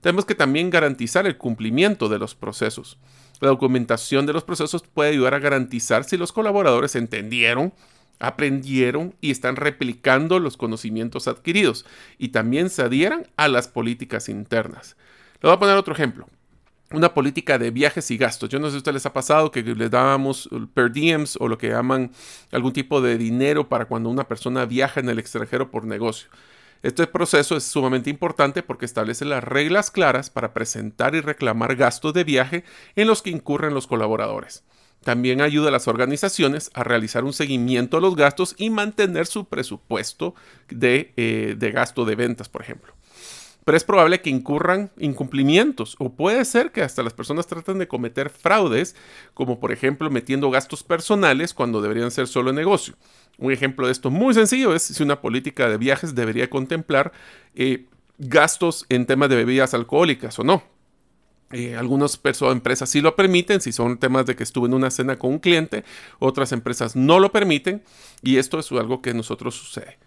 Tenemos 0.00 0.24
que 0.24 0.34
también 0.34 0.70
garantizar 0.70 1.26
el 1.26 1.36
cumplimiento 1.36 2.08
de 2.08 2.18
los 2.18 2.34
procesos. 2.34 2.98
La 3.40 3.48
documentación 3.48 4.26
de 4.26 4.34
los 4.34 4.44
procesos 4.44 4.82
puede 4.82 5.10
ayudar 5.10 5.34
a 5.34 5.38
garantizar 5.38 6.04
si 6.04 6.16
los 6.16 6.30
colaboradores 6.30 6.94
entendieron, 6.94 7.72
aprendieron 8.18 9.14
y 9.22 9.30
están 9.30 9.56
replicando 9.56 10.38
los 10.38 10.58
conocimientos 10.58 11.26
adquiridos 11.26 11.86
y 12.18 12.28
también 12.28 12.68
se 12.68 12.82
adhieran 12.82 13.26
a 13.36 13.48
las 13.48 13.66
políticas 13.66 14.28
internas. 14.28 14.96
Le 15.40 15.48
voy 15.48 15.56
a 15.56 15.58
poner 15.58 15.76
otro 15.76 15.94
ejemplo. 15.94 16.26
Una 16.92 17.14
política 17.14 17.56
de 17.56 17.70
viajes 17.70 18.10
y 18.10 18.18
gastos. 18.18 18.50
Yo 18.50 18.58
no 18.58 18.66
sé 18.66 18.72
si 18.72 18.76
a 18.76 18.78
ustedes 18.78 18.94
les 18.94 19.06
ha 19.06 19.12
pasado 19.12 19.50
que 19.50 19.62
les 19.62 19.90
dábamos 19.90 20.50
per 20.74 20.92
diems 20.92 21.36
o 21.40 21.48
lo 21.48 21.56
que 21.56 21.68
llaman 21.70 22.10
algún 22.50 22.72
tipo 22.72 23.00
de 23.00 23.16
dinero 23.16 23.68
para 23.68 23.86
cuando 23.86 24.10
una 24.10 24.26
persona 24.26 24.66
viaja 24.66 25.00
en 25.00 25.08
el 25.08 25.18
extranjero 25.18 25.70
por 25.70 25.84
negocio. 25.84 26.28
Este 26.82 27.06
proceso 27.06 27.56
es 27.56 27.64
sumamente 27.64 28.08
importante 28.08 28.62
porque 28.62 28.86
establece 28.86 29.26
las 29.26 29.44
reglas 29.44 29.90
claras 29.90 30.30
para 30.30 30.54
presentar 30.54 31.14
y 31.14 31.20
reclamar 31.20 31.76
gastos 31.76 32.14
de 32.14 32.24
viaje 32.24 32.64
en 32.96 33.06
los 33.06 33.20
que 33.20 33.30
incurren 33.30 33.74
los 33.74 33.86
colaboradores. 33.86 34.64
También 35.04 35.40
ayuda 35.40 35.68
a 35.68 35.72
las 35.72 35.88
organizaciones 35.88 36.70
a 36.74 36.82
realizar 36.84 37.24
un 37.24 37.32
seguimiento 37.32 37.98
a 37.98 38.00
los 38.00 38.16
gastos 38.16 38.54
y 38.58 38.70
mantener 38.70 39.26
su 39.26 39.46
presupuesto 39.46 40.34
de, 40.68 41.12
eh, 41.16 41.54
de 41.58 41.70
gasto 41.70 42.04
de 42.04 42.16
ventas, 42.16 42.48
por 42.48 42.62
ejemplo 42.62 42.94
pero 43.64 43.76
es 43.76 43.84
probable 43.84 44.20
que 44.20 44.30
incurran 44.30 44.90
incumplimientos 44.98 45.96
o 45.98 46.10
puede 46.10 46.44
ser 46.44 46.72
que 46.72 46.82
hasta 46.82 47.02
las 47.02 47.12
personas 47.12 47.46
traten 47.46 47.78
de 47.78 47.88
cometer 47.88 48.30
fraudes, 48.30 48.96
como 49.34 49.60
por 49.60 49.72
ejemplo 49.72 50.10
metiendo 50.10 50.50
gastos 50.50 50.82
personales 50.82 51.54
cuando 51.54 51.82
deberían 51.82 52.10
ser 52.10 52.26
solo 52.26 52.52
negocio. 52.52 52.94
Un 53.38 53.52
ejemplo 53.52 53.86
de 53.86 53.92
esto 53.92 54.10
muy 54.10 54.34
sencillo 54.34 54.74
es 54.74 54.82
si 54.82 55.02
una 55.02 55.20
política 55.20 55.68
de 55.68 55.78
viajes 55.78 56.14
debería 56.14 56.50
contemplar 56.50 57.12
eh, 57.54 57.86
gastos 58.18 58.86
en 58.88 59.06
temas 59.06 59.28
de 59.28 59.36
bebidas 59.36 59.74
alcohólicas 59.74 60.38
o 60.38 60.44
no. 60.44 60.62
Eh, 61.52 61.74
algunas 61.74 62.20
empresas 62.42 62.88
sí 62.88 63.00
lo 63.00 63.16
permiten, 63.16 63.60
si 63.60 63.72
son 63.72 63.98
temas 63.98 64.24
de 64.24 64.36
que 64.36 64.44
estuve 64.44 64.68
en 64.68 64.74
una 64.74 64.90
cena 64.90 65.16
con 65.16 65.32
un 65.32 65.38
cliente, 65.40 65.84
otras 66.20 66.52
empresas 66.52 66.94
no 66.94 67.18
lo 67.18 67.32
permiten 67.32 67.82
y 68.22 68.36
esto 68.36 68.60
es 68.60 68.70
algo 68.70 69.02
que 69.02 69.10
a 69.10 69.14
nosotros 69.14 69.56
sucede. 69.56 69.98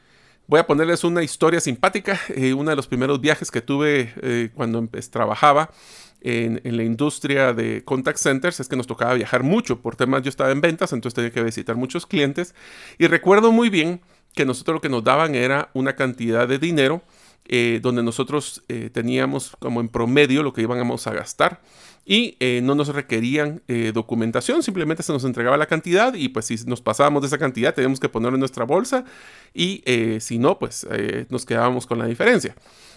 Voy 0.45 0.59
a 0.59 0.67
ponerles 0.67 1.05
una 1.05 1.23
historia 1.23 1.61
simpática. 1.61 2.19
Eh, 2.35 2.53
uno 2.53 2.69
de 2.69 2.75
los 2.75 2.87
primeros 2.87 3.21
viajes 3.21 3.49
que 3.49 3.61
tuve 3.61 4.13
eh, 4.21 4.49
cuando 4.53 4.89
trabajaba 5.09 5.71
en, 6.19 6.59
la 6.63 6.83
industria 6.83 7.53
de 7.53 7.83
contact 7.85 8.17
centers 8.17 8.59
es 8.59 8.67
que 8.67 8.75
nos 8.75 8.85
tocaba 8.85 9.13
viajar 9.13 9.43
mucho 9.43 9.81
por 9.81 9.95
temas. 9.95 10.21
Yo 10.21 10.29
estaba 10.29 10.51
en 10.51 10.59
ventas, 10.59 10.91
entonces 10.91 11.15
tenía 11.15 11.31
que 11.31 11.41
visitar 11.41 11.77
muchos 11.77 12.05
clientes. 12.05 12.55
Y 12.97 13.07
recuerdo 13.07 13.53
muy 13.53 13.69
bien 13.69 14.01
que 14.35 14.45
nosotros 14.45 14.75
lo 14.75 14.81
que 14.81 14.89
nos 14.89 15.03
daban 15.03 15.33
era 15.33 15.69
una 15.73 15.95
cantidad 15.95 16.45
de 16.45 16.59
dinero 16.59 17.03
eh, 17.45 17.79
donde 17.81 18.03
nosotros 18.03 18.63
teníamos 18.91 19.55
como 19.59 19.79
en 19.79 19.87
promedio 19.87 20.43
lo 20.43 20.53
que 20.53 20.61
íbamos 20.61 21.07
a 21.07 21.13
gastar 21.13 21.61
y 22.05 22.35
eh, 22.39 22.59
no 22.61 22.75
nos 22.75 22.89
requerían 22.89 23.61
eh, 23.67 23.91
documentación, 23.93 24.61
simplemente 24.61 25.03
se 25.03 25.13
nos 25.13 25.23
entregaba 25.23 25.55
la 25.57 25.67
cantidad 25.67 26.13
y 26.13 26.29
pues 26.29 26.45
si 26.45 26.55
nos 26.65 26.81
pasábamos 26.81 27.21
de 27.21 27.27
esa 27.27 27.37
cantidad 27.37 27.73
teníamos 27.73 27.99
que 27.99 28.09
ponerlo 28.09 28.35
en 28.35 28.41
nuestra 28.41 28.65
bolsa 28.65 29.05
y 29.53 29.81
eh, 29.85 30.19
si 30.19 30.37
no 30.37 30.59
pues 30.59 30.85
nos 31.29 31.45
quedábamos 31.45 31.85
con 31.85 31.99
la 31.99 32.05
diferencia. 32.05 32.55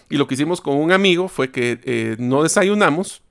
Y 0.09 0.17
lo 0.17 0.27
que 0.27 0.35
hicimos 0.35 0.61
con 0.61 0.77
un 0.77 0.91
amigo 0.91 1.27
fue 1.27 1.51
que 1.51 2.15
no 2.19 2.43
desayunamos 2.43 3.21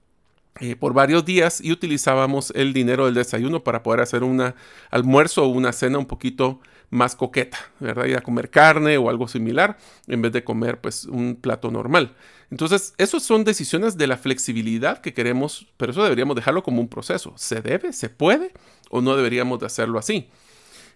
por 0.78 0.94
varios 0.94 1.24
días 1.24 1.60
y 1.62 1.72
utilizábamos 1.72 2.52
el 2.54 2.72
dinero 2.72 3.06
del 3.06 3.14
desayuno 3.14 3.62
para 3.62 3.82
poder 3.82 4.00
hacer 4.00 4.22
un 4.22 4.54
almuerzo 4.90 5.44
o 5.44 5.48
una 5.48 5.72
cena 5.72 5.98
un 5.98 6.06
poquito 6.06 6.60
más 6.90 7.16
coqueta, 7.16 7.58
¿verdad? 7.80 8.06
Ir 8.06 8.16
a 8.16 8.20
comer 8.20 8.50
carne 8.50 8.96
o 8.98 9.10
algo 9.10 9.28
similar 9.28 9.76
en 10.06 10.22
vez 10.22 10.32
de 10.32 10.44
comer 10.44 10.80
pues 10.80 11.04
un 11.04 11.36
plato 11.36 11.70
normal. 11.70 12.14
Entonces, 12.50 12.94
esas 12.98 13.22
son 13.22 13.44
decisiones 13.44 13.96
de 13.96 14.06
la 14.06 14.16
flexibilidad 14.16 15.00
que 15.00 15.12
queremos, 15.12 15.66
pero 15.76 15.92
eso 15.92 16.02
deberíamos 16.02 16.36
dejarlo 16.36 16.62
como 16.62 16.80
un 16.80 16.88
proceso. 16.88 17.32
¿Se 17.36 17.60
debe? 17.60 17.92
¿Se 17.92 18.08
puede? 18.08 18.52
¿O 18.88 19.00
no 19.00 19.16
deberíamos 19.16 19.58
de 19.58 19.66
hacerlo 19.66 19.98
así? 19.98 20.28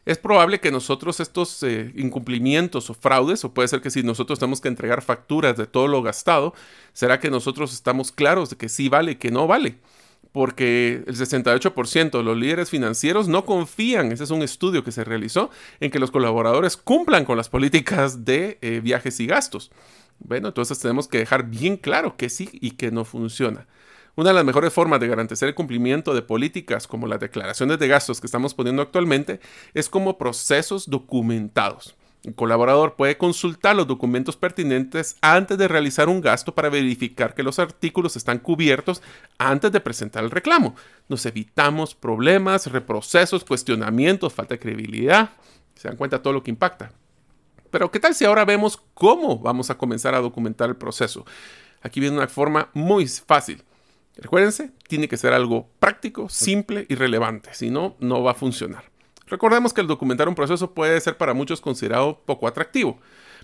Es 0.07 0.17
probable 0.17 0.61
que 0.61 0.71
nosotros 0.71 1.21
estos 1.21 1.63
eh, 1.63 1.93
incumplimientos 1.95 2.89
o 2.89 2.95
fraudes, 2.95 3.45
o 3.45 3.53
puede 3.53 3.69
ser 3.69 3.83
que 3.83 3.91
si 3.91 4.03
nosotros 4.03 4.39
tenemos 4.39 4.61
que 4.61 4.69
entregar 4.69 5.03
facturas 5.03 5.57
de 5.57 5.67
todo 5.67 5.89
lo 5.89 6.03
gastado, 6.03 6.55
será 6.95 7.21
que 7.21 7.31
nosotros 7.31 7.75
estamos 7.75 8.11
claros 8.11 8.51
de 8.51 8.57
que 8.57 8.69
sí 8.69 8.89
vale 8.89 9.13
y 9.13 9.17
que 9.17 9.31
no 9.31 9.47
vale 9.47 9.77
porque 10.33 11.03
el 11.07 11.17
68% 11.17 12.11
de 12.11 12.23
los 12.23 12.37
líderes 12.37 12.71
financieros 12.71 13.29
no 13.29 13.45
confían, 13.45 14.13
ese 14.13 14.25
es 14.25 14.31
un 14.31 14.43
estudio 14.43 14.85
que 14.85 14.93
se 14.93 15.05
realizó, 15.05 15.51
en 15.81 15.91
que 15.91 15.99
los 15.99 16.11
colaboradores 16.11 16.77
cumplan 16.77 17.25
con 17.25 17.37
las 17.37 17.49
políticas 17.49 18.25
de 18.25 18.59
eh, 18.61 18.81
viajes 18.83 19.19
y 19.21 19.27
gastos. 19.27 19.71
Bueno, 20.19 20.49
entonces 20.49 20.79
tenemos 20.79 21.09
que 21.09 21.19
dejar 21.19 21.45
bien 21.45 21.77
claro 21.77 22.17
que 22.17 22.29
sí 22.29 22.49
y 22.53 22.73
que 22.73 22.91
no 22.91 23.05
funciona. 23.05 23.67
Una 24.17 24.31
de 24.31 24.35
las 24.35 24.45
mejores 24.45 24.73
formas 24.73 25.01
de 25.01 25.09
garantizar 25.09 25.49
el 25.49 25.55
cumplimiento 25.55 26.15
de 26.15 26.23
políticas 26.23 26.87
como 26.87 27.07
las 27.07 27.21
declaraciones 27.21 27.79
de 27.79 27.89
gastos 27.89 28.21
que 28.21 28.27
estamos 28.27 28.55
poniendo 28.55 28.83
actualmente 28.83 29.41
es 29.73 29.89
como 29.89 30.19
procesos 30.19 30.91
documentados. 30.91 31.97
El 32.23 32.35
colaborador 32.35 32.97
puede 32.97 33.17
consultar 33.17 33.75
los 33.77 33.87
documentos 33.87 34.37
pertinentes 34.37 35.17
antes 35.23 35.57
de 35.57 35.69
realizar 35.69 36.09
un 36.11 36.21
gasto 36.21 36.55
para 36.55 36.69
verificar 36.69 37.35
que 37.35 37.43
los 37.43 37.59
artículos 37.59 38.15
están 38.17 38.39
cubiertos 38.39 39.03
antes 39.39 39.73
de 39.73 39.81
presentar 39.81 40.23
el 40.23 40.31
reclamo. 40.31 40.75
Nos 41.09 41.25
evitamos 41.25 41.95
problemas, 41.95 42.67
reprocesos, 42.67 43.45
cuestionamientos, 43.45 44.35
falta 44.35 44.55
de 44.55 44.61
credibilidad. 44.61 45.31
Se 45.75 45.89
dan 45.89 45.97
cuenta 45.97 46.23
todo 46.23 46.35
lo 46.35 46.43
que 46.43 46.51
impacta. 46.51 46.93
Pero 47.71 47.91
¿qué 47.91 48.01
tal 48.01 48.15
si 48.15 48.27
ahora 48.27 48.45
vemos 48.45 48.83
cómo 48.93 49.39
vamos 49.39 49.71
a 49.71 49.79
comenzar 49.79 50.15
a 50.15 50.21
documentar 50.21 50.69
el 50.69 50.77
proceso? 50.77 51.25
Aquí 51.81 52.01
viene 52.01 52.19
una 52.19 52.29
forma 52.29 52.69
muy 52.75 53.07
fácil. 53.07 53.63
Recuérdense, 54.17 54.73
tiene 54.87 55.09
que 55.09 55.17
ser 55.17 55.33
algo 55.33 55.71
práctico, 55.79 56.29
simple 56.29 56.85
y 56.91 56.97
relevante, 56.97 57.55
si 57.55 57.71
no, 57.71 57.97
no 58.01 58.23
va 58.23 58.33
a 58.33 58.35
funcionar. 58.35 58.90
Recordemos 59.31 59.73
que 59.73 59.81
el 59.81 59.87
documentar 59.87 60.29
un 60.29 60.35
proceso 60.35 60.75
puede 60.75 61.01
ser 61.01 61.17
para 61.17 61.35
muchos 61.35 61.61
considerado 61.61 62.21
poco 62.27 62.49
atractivo, 62.49 62.99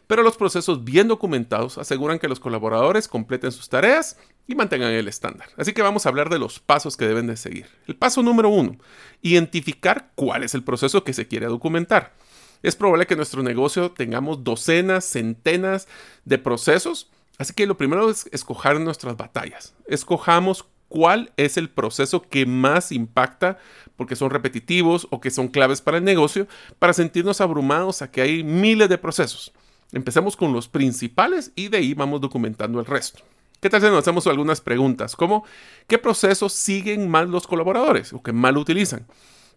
pero 0.08 0.24
los 0.24 0.36
procesos 0.36 0.84
bien 0.84 1.06
documentados 1.06 1.78
aseguran 1.78 2.18
que 2.18 2.28
los 2.28 2.40
colaboradores 2.40 3.06
completen 3.06 3.52
sus 3.52 3.68
tareas 3.68 4.18
y 4.48 4.56
mantengan 4.56 4.90
el 4.90 5.06
estándar. 5.06 5.48
Así 5.56 5.72
que 5.72 5.82
vamos 5.82 6.04
a 6.04 6.08
hablar 6.08 6.28
de 6.28 6.40
los 6.40 6.58
pasos 6.58 6.96
que 6.96 7.06
deben 7.06 7.28
de 7.28 7.36
seguir. 7.36 7.66
El 7.86 7.94
paso 7.94 8.22
número 8.22 8.48
uno, 8.48 8.76
identificar 9.22 10.10
cuál 10.16 10.42
es 10.42 10.54
el 10.54 10.64
proceso 10.64 11.04
que 11.04 11.12
se 11.12 11.28
quiere 11.28 11.46
documentar. 11.46 12.14
Es 12.62 12.74
probable 12.74 13.06
que 13.06 13.14
en 13.14 13.18
nuestro 13.18 13.44
negocio 13.44 13.92
tengamos 13.92 14.42
docenas, 14.42 15.04
centenas 15.04 15.86
de 16.24 16.38
procesos, 16.38 17.10
así 17.38 17.54
que 17.54 17.66
lo 17.66 17.76
primero 17.76 18.10
es 18.10 18.28
escoger 18.32 18.80
nuestras 18.80 19.16
batallas. 19.16 19.74
Escojamos 19.86 20.66
cuál 20.88 21.32
es 21.36 21.56
el 21.56 21.68
proceso 21.68 22.22
que 22.22 22.46
más 22.46 22.92
impacta 22.92 23.58
porque 23.96 24.16
son 24.16 24.30
repetitivos 24.30 25.06
o 25.10 25.20
que 25.20 25.30
son 25.30 25.48
claves 25.48 25.80
para 25.80 25.98
el 25.98 26.04
negocio 26.04 26.46
para 26.78 26.92
sentirnos 26.92 27.40
abrumados 27.40 28.02
a 28.02 28.10
que 28.10 28.22
hay 28.22 28.44
miles 28.44 28.88
de 28.88 28.98
procesos. 28.98 29.52
Empecemos 29.92 30.36
con 30.36 30.52
los 30.52 30.68
principales 30.68 31.52
y 31.54 31.68
de 31.68 31.78
ahí 31.78 31.94
vamos 31.94 32.20
documentando 32.20 32.80
el 32.80 32.86
resto. 32.86 33.22
¿Qué 33.60 33.70
tal 33.70 33.80
si 33.80 33.86
nos 33.86 33.98
hacemos 33.98 34.26
algunas 34.26 34.60
preguntas 34.60 35.16
como 35.16 35.44
qué 35.86 35.98
procesos 35.98 36.52
siguen 36.52 37.08
mal 37.08 37.30
los 37.30 37.46
colaboradores 37.46 38.12
o 38.12 38.22
que 38.22 38.32
mal 38.32 38.58
utilizan? 38.58 39.06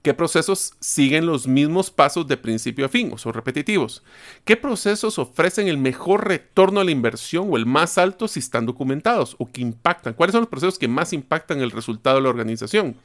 ¿Qué 0.02 0.14
procesos 0.14 0.74
siguen 0.80 1.26
los 1.26 1.46
mismos 1.46 1.92
pasos 1.92 2.26
de 2.26 2.38
principio 2.38 2.86
a 2.86 2.90
fin 2.90 3.12
o 3.12 3.18
son 3.18 3.34
repetitivos? 3.34 4.02
¿Qué 4.46 4.56
procesos 4.56 5.20
ofrecen 5.20 5.68
el 5.68 5.78
mejor 5.78 6.26
retorno 6.26 6.80
a 6.80 6.86
la 6.86 6.92
inversión 6.92 7.50
o 7.52 7.58
el 7.58 7.66
más 7.66 7.98
alto 7.98 8.30
si 8.30 8.40
están 8.40 8.66
documentados 8.66 9.36
o 9.40 9.52
que 9.52 9.60
impactan? 9.60 10.14
¿Cuáles 10.14 10.32
son 10.32 10.42
los 10.42 10.50
procesos 10.50 10.80
que 10.80 10.88
más 10.88 11.12
impactan 11.12 11.60
el 11.60 11.72
resultado 11.72 12.16
de 12.16 12.24
la 12.24 12.30
organización? 12.30 12.96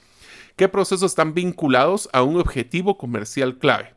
¿Qué 0.54 0.68
procesos 0.68 1.10
están 1.10 1.34
vinculados 1.34 2.08
a 2.12 2.22
un 2.22 2.38
objetivo 2.38 2.96
comercial 2.96 3.58
clave? 3.58 3.92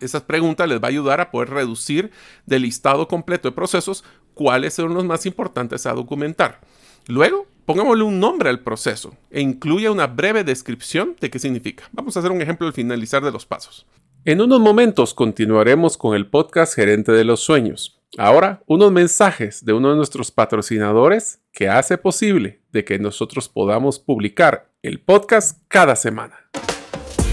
Esas 0.00 0.22
preguntas 0.22 0.66
les 0.66 0.80
va 0.80 0.88
a 0.88 0.90
ayudar 0.90 1.20
a 1.20 1.30
poder 1.30 1.50
reducir 1.50 2.10
del 2.46 2.62
listado 2.62 3.06
completo 3.06 3.48
de 3.48 3.54
procesos 3.54 4.02
cuáles 4.32 4.72
son 4.72 4.94
los 4.94 5.04
más 5.04 5.26
importantes 5.26 5.84
a 5.84 5.92
documentar. 5.92 6.60
Luego, 7.06 7.46
pongámosle 7.64 8.04
un 8.04 8.20
nombre 8.20 8.50
al 8.50 8.60
proceso 8.60 9.14
e 9.30 9.40
incluya 9.40 9.90
una 9.90 10.06
breve 10.06 10.44
descripción 10.44 11.16
de 11.20 11.30
qué 11.30 11.38
significa. 11.38 11.84
Vamos 11.92 12.16
a 12.16 12.20
hacer 12.20 12.30
un 12.30 12.42
ejemplo 12.42 12.66
al 12.66 12.72
finalizar 12.72 13.22
de 13.22 13.32
los 13.32 13.46
pasos. 13.46 13.86
En 14.24 14.40
unos 14.40 14.60
momentos 14.60 15.12
continuaremos 15.12 15.96
con 15.98 16.14
el 16.14 16.26
podcast 16.26 16.74
Gerente 16.74 17.12
de 17.12 17.24
los 17.24 17.40
Sueños. 17.40 18.00
Ahora, 18.16 18.62
unos 18.66 18.92
mensajes 18.92 19.64
de 19.64 19.72
uno 19.72 19.90
de 19.90 19.96
nuestros 19.96 20.30
patrocinadores 20.30 21.40
que 21.52 21.68
hace 21.68 21.98
posible 21.98 22.60
de 22.72 22.84
que 22.84 22.98
nosotros 22.98 23.48
podamos 23.48 23.98
publicar 23.98 24.70
el 24.82 25.00
podcast 25.00 25.60
cada 25.68 25.96
semana. 25.96 26.36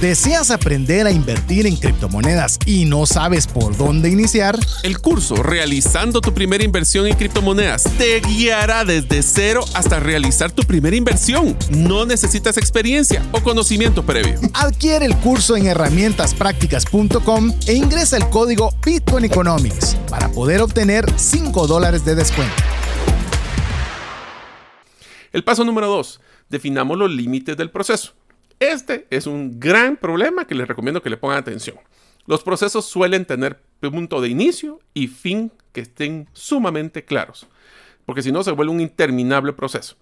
¿Deseas 0.01 0.49
aprender 0.49 1.05
a 1.05 1.11
invertir 1.11 1.67
en 1.67 1.75
criptomonedas 1.75 2.57
y 2.65 2.85
no 2.85 3.05
sabes 3.05 3.45
por 3.45 3.77
dónde 3.77 4.09
iniciar? 4.09 4.57
El 4.81 4.97
curso 4.97 5.35
Realizando 5.35 6.21
tu 6.21 6.33
primera 6.33 6.63
inversión 6.63 7.05
en 7.05 7.15
criptomonedas 7.15 7.83
te 7.99 8.19
guiará 8.21 8.83
desde 8.83 9.21
cero 9.21 9.63
hasta 9.75 9.99
realizar 9.99 10.51
tu 10.51 10.63
primera 10.63 10.95
inversión. 10.95 11.55
No 11.69 12.07
necesitas 12.07 12.57
experiencia 12.57 13.23
o 13.31 13.41
conocimiento 13.41 14.03
previo. 14.03 14.39
Adquiere 14.55 15.05
el 15.05 15.15
curso 15.17 15.55
en 15.55 15.67
herramientasprácticas.com 15.67 17.53
e 17.67 17.73
ingresa 17.73 18.17
el 18.17 18.27
código 18.29 18.73
Bitcoin 18.83 19.25
Economics 19.25 19.95
para 20.09 20.29
poder 20.31 20.61
obtener 20.61 21.05
5 21.15 21.67
dólares 21.67 22.03
de 22.03 22.15
descuento. 22.15 22.55
El 25.31 25.43
paso 25.43 25.63
número 25.63 25.85
2. 25.89 26.19
Definamos 26.49 26.97
los 26.97 27.11
límites 27.11 27.55
del 27.55 27.69
proceso. 27.69 28.13
Este 28.61 29.07
es 29.09 29.25
un 29.25 29.59
gran 29.59 29.97
problema 29.97 30.45
que 30.45 30.53
les 30.53 30.67
recomiendo 30.67 31.01
que 31.01 31.09
le 31.09 31.17
pongan 31.17 31.39
atención. 31.39 31.77
Los 32.27 32.43
procesos 32.43 32.85
suelen 32.85 33.25
tener 33.25 33.59
punto 33.79 34.21
de 34.21 34.29
inicio 34.29 34.79
y 34.93 35.07
fin 35.07 35.51
que 35.71 35.81
estén 35.81 36.29
sumamente 36.31 37.03
claros, 37.03 37.47
porque 38.05 38.21
si 38.21 38.31
no 38.31 38.43
se 38.43 38.51
vuelve 38.51 38.71
un 38.71 38.79
interminable 38.79 39.53
proceso. 39.53 39.95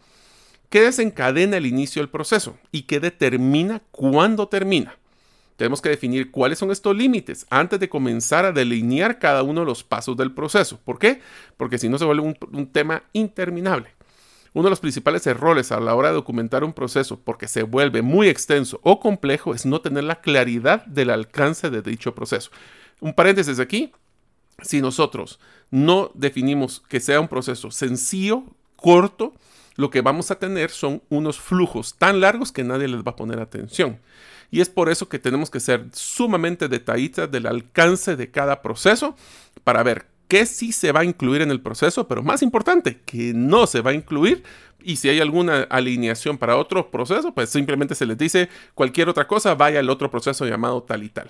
¿Qué 0.70 0.82
desencadena 0.82 1.56
el 1.56 1.68
inicio 1.68 2.02
del 2.02 2.10
proceso 2.10 2.58
y 2.70 2.82
qué 2.82 3.00
determina 3.00 3.82
cuándo 3.92 4.50
termina? 4.50 4.98
Tenemos 5.56 5.82
que 5.82 5.88
definir 5.88 6.30
cuáles 6.30 6.60
son 6.60 6.72
estos 6.72 6.94
límites 6.94 7.48
antes 7.50 7.80
de 7.80 7.88
comenzar 7.88 8.44
a 8.44 8.52
delinear 8.52 9.20
cada 9.20 9.42
uno 9.42 9.62
de 9.62 9.68
los 9.68 9.86
pasos 9.86 10.18
del 10.18 10.34
proceso. 10.34 10.82
¿Por 10.84 11.00
qué? 11.00 11.22
Porque 11.56 11.78
si 11.78 11.88
no 11.88 11.98
se 11.98 12.04
vuelve 12.04 12.24
un, 12.24 12.38
un 12.52 12.68
tema 12.68 13.04
interminable. 13.14 13.99
Uno 14.54 14.66
de 14.66 14.70
los 14.72 14.80
principales 14.80 15.28
errores 15.28 15.72
a 15.72 15.80
la 15.80 15.94
hora 15.96 16.10
de 16.10 16.16
documentar 16.16 16.64
un 16.64 16.74
proceso 16.74 17.20
porque 17.20 17.48
se 17.48 17.64
vuelve 17.64 18.02
muy 18.02 18.28
extenso 18.30 18.80
o 18.84 19.00
complejo 19.00 19.54
es 19.54 19.66
no 19.66 19.82
tener 19.82 20.04
la 20.04 20.22
claridad 20.22 20.86
del 20.86 21.12
alcance 21.12 21.70
de 21.70 21.82
dicho 21.82 22.16
proceso. 22.16 22.50
Un 23.00 23.14
paréntesis 23.14 23.60
aquí, 23.60 23.92
si 24.62 24.82
nosotros 24.82 25.40
no 25.70 26.12
definimos 26.16 26.82
que 26.90 27.00
sea 27.00 27.20
un 27.20 27.28
proceso 27.28 27.72
sencillo, 27.72 28.44
corto, 28.76 29.34
lo 29.76 29.90
que 29.90 30.02
vamos 30.02 30.32
a 30.32 30.40
tener 30.40 30.72
son 30.72 31.02
unos 31.10 31.40
flujos 31.40 31.96
tan 31.96 32.20
largos 32.20 32.52
que 32.52 32.64
nadie 32.64 32.88
les 32.88 33.02
va 33.02 33.12
a 33.12 33.16
poner 33.16 33.40
atención. 33.40 34.00
Y 34.52 34.62
es 34.62 34.70
por 34.70 34.90
eso 34.90 35.08
que 35.08 35.20
tenemos 35.20 35.50
que 35.50 35.60
ser 35.60 35.86
sumamente 35.94 36.68
detallistas 36.68 37.30
del 37.32 37.46
alcance 37.46 38.16
de 38.16 38.32
cada 38.32 38.62
proceso 38.62 39.16
para 39.64 39.84
ver 39.84 40.08
que 40.30 40.46
sí 40.46 40.72
se 40.72 40.94
va 40.94 41.02
a 41.02 41.06
incluir 41.06 41.42
en 41.42 41.52
el 41.52 41.60
proceso, 41.60 42.08
pero 42.08 42.24
más 42.24 42.44
importante, 42.44 43.02
que 43.06 43.34
no 43.34 43.68
se 43.68 43.82
va 43.82 43.92
a 43.92 43.96
incluir. 43.96 44.44
Y 44.82 44.96
si 44.96 45.10
hay 45.10 45.20
alguna 45.20 45.64
alineación 45.64 46.38
para 46.38 46.56
otro 46.56 46.92
proceso, 46.92 47.34
pues 47.34 47.50
simplemente 47.50 47.96
se 47.96 48.06
les 48.06 48.18
dice 48.18 48.48
cualquier 48.76 49.10
otra 49.10 49.28
cosa, 49.28 49.56
vaya 49.56 49.80
al 49.80 49.90
otro 49.90 50.10
proceso 50.10 50.46
llamado 50.46 50.84
tal 50.84 51.04
y 51.04 51.10
tal. 51.10 51.30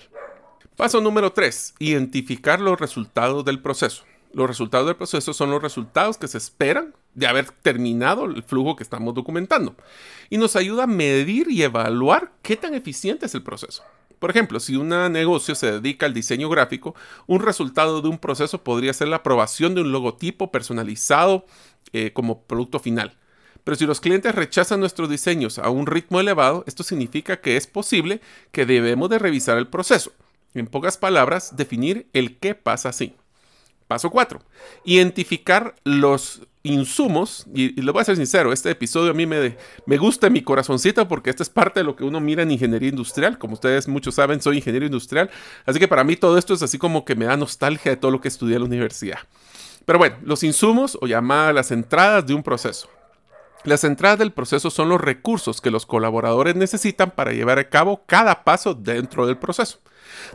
Paso 0.76 1.00
número 1.00 1.32
3. 1.32 1.74
Identificar 1.78 2.60
los 2.60 2.78
resultados 2.78 3.44
del 3.44 3.60
proceso. 3.60 4.04
Los 4.34 4.46
resultados 4.46 4.86
del 4.86 4.96
proceso 4.96 5.32
son 5.32 5.50
los 5.50 5.62
resultados 5.62 6.18
que 6.18 6.28
se 6.28 6.38
esperan 6.38 6.94
de 7.14 7.26
haber 7.26 7.50
terminado 7.50 8.26
el 8.26 8.42
flujo 8.42 8.76
que 8.76 8.82
estamos 8.82 9.14
documentando. 9.14 9.74
Y 10.28 10.36
nos 10.36 10.56
ayuda 10.56 10.84
a 10.84 10.86
medir 10.86 11.50
y 11.50 11.62
evaluar 11.62 12.32
qué 12.42 12.54
tan 12.54 12.74
eficiente 12.74 13.26
es 13.26 13.34
el 13.34 13.42
proceso. 13.42 13.82
Por 14.20 14.30
ejemplo, 14.30 14.60
si 14.60 14.76
un 14.76 14.90
negocio 14.90 15.54
se 15.54 15.72
dedica 15.72 16.06
al 16.06 16.14
diseño 16.14 16.48
gráfico, 16.50 16.94
un 17.26 17.40
resultado 17.40 18.02
de 18.02 18.08
un 18.08 18.18
proceso 18.18 18.62
podría 18.62 18.92
ser 18.92 19.08
la 19.08 19.16
aprobación 19.16 19.74
de 19.74 19.80
un 19.80 19.92
logotipo 19.92 20.52
personalizado 20.52 21.46
eh, 21.92 22.12
como 22.12 22.42
producto 22.42 22.78
final. 22.78 23.16
Pero 23.64 23.76
si 23.76 23.86
los 23.86 24.00
clientes 24.00 24.34
rechazan 24.34 24.78
nuestros 24.80 25.08
diseños 25.08 25.58
a 25.58 25.70
un 25.70 25.86
ritmo 25.86 26.20
elevado, 26.20 26.64
esto 26.66 26.82
significa 26.82 27.40
que 27.40 27.56
es 27.56 27.66
posible 27.66 28.20
que 28.52 28.66
debemos 28.66 29.08
de 29.08 29.18
revisar 29.18 29.56
el 29.56 29.68
proceso. 29.68 30.12
En 30.52 30.66
pocas 30.66 30.98
palabras, 30.98 31.56
definir 31.56 32.06
el 32.12 32.38
qué 32.38 32.54
pasa 32.54 32.90
así. 32.90 33.14
Paso 33.88 34.10
4. 34.10 34.42
Identificar 34.84 35.74
los 35.84 36.42
insumos, 36.62 37.46
y, 37.54 37.80
lo 37.80 37.92
voy 37.92 38.02
a 38.02 38.04
ser 38.04 38.16
sincero, 38.16 38.52
este 38.52 38.70
episodio 38.70 39.10
a 39.10 39.14
mí 39.14 39.26
me, 39.26 39.56
me 39.86 39.96
gusta 39.96 40.26
en 40.26 40.34
mi 40.34 40.42
corazoncito 40.42 41.08
porque 41.08 41.30
esta 41.30 41.42
es 41.42 41.48
parte 41.48 41.80
de 41.80 41.84
lo 41.84 41.96
que 41.96 42.04
uno 42.04 42.20
mira 42.20 42.42
en 42.42 42.50
ingeniería 42.50 42.90
industrial. 42.90 43.38
Como 43.38 43.54
ustedes 43.54 43.88
muchos 43.88 44.14
saben, 44.14 44.42
soy 44.42 44.58
ingeniero 44.58 44.86
industrial, 44.86 45.30
así 45.64 45.78
que 45.78 45.88
para 45.88 46.04
mí 46.04 46.16
todo 46.16 46.36
esto 46.38 46.54
es 46.54 46.62
así 46.62 46.78
como 46.78 47.04
que 47.04 47.14
me 47.14 47.24
da 47.24 47.36
nostalgia 47.36 47.92
de 47.92 47.96
todo 47.96 48.10
lo 48.10 48.20
que 48.20 48.28
estudié 48.28 48.56
en 48.56 48.62
la 48.62 48.66
universidad. 48.66 49.18
Pero 49.84 49.98
bueno, 49.98 50.16
los 50.22 50.42
insumos 50.42 50.98
o 51.00 51.06
llamadas 51.06 51.54
las 51.54 51.70
entradas 51.70 52.26
de 52.26 52.34
un 52.34 52.42
proceso. 52.42 52.88
Las 53.64 53.84
entradas 53.84 54.18
del 54.18 54.32
proceso 54.32 54.70
son 54.70 54.88
los 54.88 55.00
recursos 55.00 55.60
que 55.60 55.70
los 55.70 55.84
colaboradores 55.84 56.56
necesitan 56.56 57.10
para 57.10 57.32
llevar 57.32 57.58
a 57.58 57.68
cabo 57.68 58.04
cada 58.06 58.42
paso 58.42 58.74
dentro 58.74 59.26
del 59.26 59.36
proceso. 59.36 59.80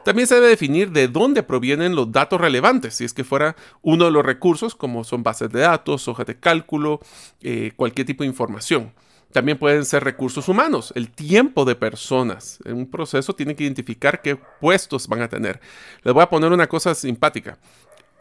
También 0.03 0.27
se 0.27 0.35
debe 0.35 0.47
definir 0.47 0.91
de 0.91 1.07
dónde 1.07 1.41
provienen 1.41 1.95
los 1.95 2.11
datos 2.11 2.39
relevantes, 2.39 2.95
si 2.95 3.03
es 3.03 3.13
que 3.13 3.23
fuera 3.23 3.55
uno 3.81 4.05
de 4.05 4.11
los 4.11 4.23
recursos, 4.23 4.75
como 4.75 5.03
son 5.03 5.23
bases 5.23 5.49
de 5.51 5.61
datos, 5.61 6.07
hojas 6.07 6.27
de 6.27 6.39
cálculo, 6.39 6.99
eh, 7.41 7.71
cualquier 7.75 8.05
tipo 8.05 8.23
de 8.23 8.29
información. 8.29 8.93
También 9.31 9.57
pueden 9.57 9.83
ser 9.83 10.03
recursos 10.03 10.47
humanos, 10.47 10.93
el 10.95 11.09
tiempo 11.11 11.65
de 11.65 11.75
personas. 11.75 12.59
En 12.63 12.77
un 12.77 12.89
proceso 12.89 13.35
tienen 13.35 13.55
que 13.55 13.63
identificar 13.63 14.21
qué 14.21 14.37
puestos 14.37 15.07
van 15.07 15.23
a 15.23 15.27
tener. 15.27 15.59
Les 16.03 16.13
voy 16.13 16.23
a 16.23 16.29
poner 16.29 16.53
una 16.53 16.67
cosa 16.67 16.95
simpática. 16.95 17.57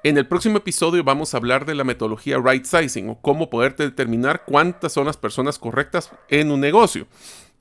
En 0.04 0.18
el 0.18 0.26
próximo 0.26 0.58
episodio 0.58 1.02
vamos 1.02 1.32
a 1.32 1.38
hablar 1.38 1.64
de 1.64 1.74
la 1.74 1.82
metodología 1.82 2.36
right 2.36 2.66
sizing 2.66 3.08
o 3.08 3.18
cómo 3.22 3.48
poder 3.48 3.74
determinar 3.74 4.42
cuántas 4.44 4.92
son 4.92 5.06
las 5.06 5.16
personas 5.16 5.58
correctas 5.58 6.10
en 6.28 6.50
un 6.50 6.60
negocio. 6.60 7.06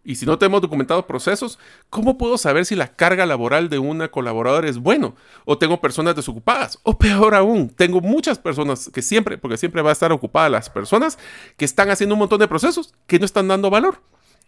Y 0.04 0.16
si 0.16 0.26
no 0.26 0.38
tenemos 0.38 0.62
documentados 0.62 1.06
procesos, 1.06 1.58
¿cómo 1.90 2.18
puedo 2.18 2.38
saber 2.38 2.66
si 2.66 2.76
la 2.76 2.90
carga 2.90 3.26
laboral 3.26 3.70
de 3.70 3.80
una 3.80 4.10
colaboradora 4.12 4.68
es 4.68 4.78
bueno? 4.78 5.16
¿O 5.46 5.58
tengo 5.58 5.80
personas 5.80 6.18
desocupadas? 6.18 6.80
O 6.84 6.98
peor 6.98 7.34
aún, 7.34 7.70
tengo 7.70 8.02
muchas 8.02 8.38
personas 8.40 8.90
que 8.94 9.02
siempre, 9.02 9.38
porque 9.38 9.56
siempre 9.56 9.82
va 9.82 9.92
a 9.92 9.94
estar 9.94 10.12
ocupada 10.12 10.50
las 10.50 10.70
personas 10.70 11.18
que 11.56 11.64
están 11.64 11.92
haciendo 11.92 12.16
un 12.16 12.20
montón 12.20 12.42
de 12.42 12.50
procesos 12.50 12.94
que 13.08 13.20
no 13.20 13.26
están 13.26 13.48
dando 13.48 13.70
valor. 13.70 14.02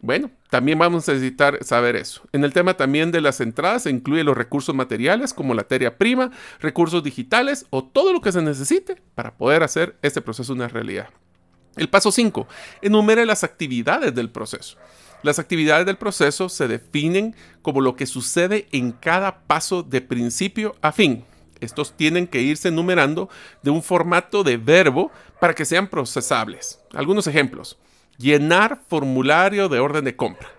Bueno, 0.06 0.30
también 0.52 0.78
vamos 0.78 1.10
a 1.10 1.14
necesitar 1.14 1.64
saber 1.64 1.96
eso. 1.96 2.22
En 2.32 2.44
el 2.44 2.54
tema 2.54 2.78
también 2.78 3.12
de 3.12 3.22
las 3.22 3.42
entradas 3.42 3.84
se 3.84 3.90
incluye 3.90 4.24
los 4.24 4.38
recursos 4.38 4.76
materiales 4.76 5.34
como 5.34 5.56
la 5.56 5.64
materia 5.64 5.98
prima, 5.98 6.30
recursos 6.60 7.04
digitales 7.04 7.66
o 7.72 7.84
todo 7.84 8.14
lo 8.14 8.22
que 8.22 8.32
se 8.32 8.44
necesite 8.44 9.02
para 9.16 9.36
poder 9.36 9.64
hacer 9.64 9.96
este 10.04 10.22
proceso 10.22 10.54
una 10.54 10.68
realidad. 10.68 11.10
El 11.76 11.90
paso 11.90 12.12
5. 12.12 12.48
Enumere 12.84 13.26
las 13.26 13.44
actividades 13.44 14.14
del 14.14 14.30
proceso. 14.30 14.78
Las 15.24 15.40
actividades 15.40 15.88
del 15.88 15.98
proceso 15.98 16.50
se 16.50 16.68
definen 16.68 17.36
como 17.64 17.82
lo 17.82 17.96
que 17.96 18.06
sucede 18.06 18.68
en 18.72 18.92
cada 18.92 19.40
paso 19.48 19.82
de 19.82 20.02
principio 20.02 20.76
a 20.84 20.92
fin. 20.92 21.26
Estos 21.62 21.98
tienen 21.98 22.28
que 22.28 22.44
irse 22.44 22.68
enumerando 22.68 23.28
de 23.64 23.72
un 23.72 23.82
formato 23.82 24.44
de 24.44 24.58
verbo 24.58 25.10
para 25.40 25.56
que 25.56 25.66
sean 25.66 25.88
procesables. 25.88 26.80
Algunos 26.94 27.26
ejemplos. 27.26 27.80
Llenar 28.18 28.82
formulario 28.88 29.70
de 29.70 29.80
orden 29.80 30.06
de 30.06 30.16
compra. 30.16 30.50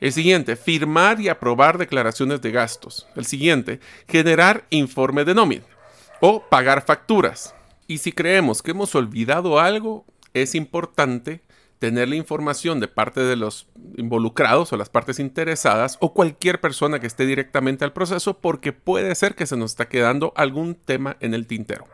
El 0.00 0.12
siguiente, 0.12 0.56
firmar 0.56 1.20
y 1.20 1.28
aprobar 1.28 1.78
declaraciones 1.78 2.40
de 2.42 2.50
gastos. 2.50 3.06
El 3.14 3.24
siguiente, 3.24 3.80
generar 4.08 4.66
informe 4.70 5.24
de 5.24 5.34
nómina 5.34 5.64
o 6.20 6.42
pagar 6.42 6.84
facturas. 6.84 7.54
Y 7.86 7.98
si 7.98 8.12
creemos 8.12 8.62
que 8.62 8.70
hemos 8.72 8.94
olvidado 8.94 9.60
algo, 9.60 10.04
es 10.32 10.54
importante 10.54 11.40
tener 11.84 12.08
la 12.08 12.16
información 12.16 12.80
de 12.80 12.88
parte 12.88 13.20
de 13.20 13.36
los 13.36 13.68
involucrados 13.98 14.72
o 14.72 14.78
las 14.78 14.88
partes 14.88 15.18
interesadas 15.18 15.98
o 16.00 16.14
cualquier 16.14 16.58
persona 16.58 16.98
que 16.98 17.06
esté 17.06 17.26
directamente 17.26 17.84
al 17.84 17.92
proceso 17.92 18.38
porque 18.38 18.72
puede 18.72 19.14
ser 19.14 19.34
que 19.34 19.44
se 19.44 19.58
nos 19.58 19.72
está 19.72 19.86
quedando 19.86 20.32
algún 20.34 20.76
tema 20.76 21.18
en 21.20 21.34
el 21.34 21.46
tintero. 21.46 21.84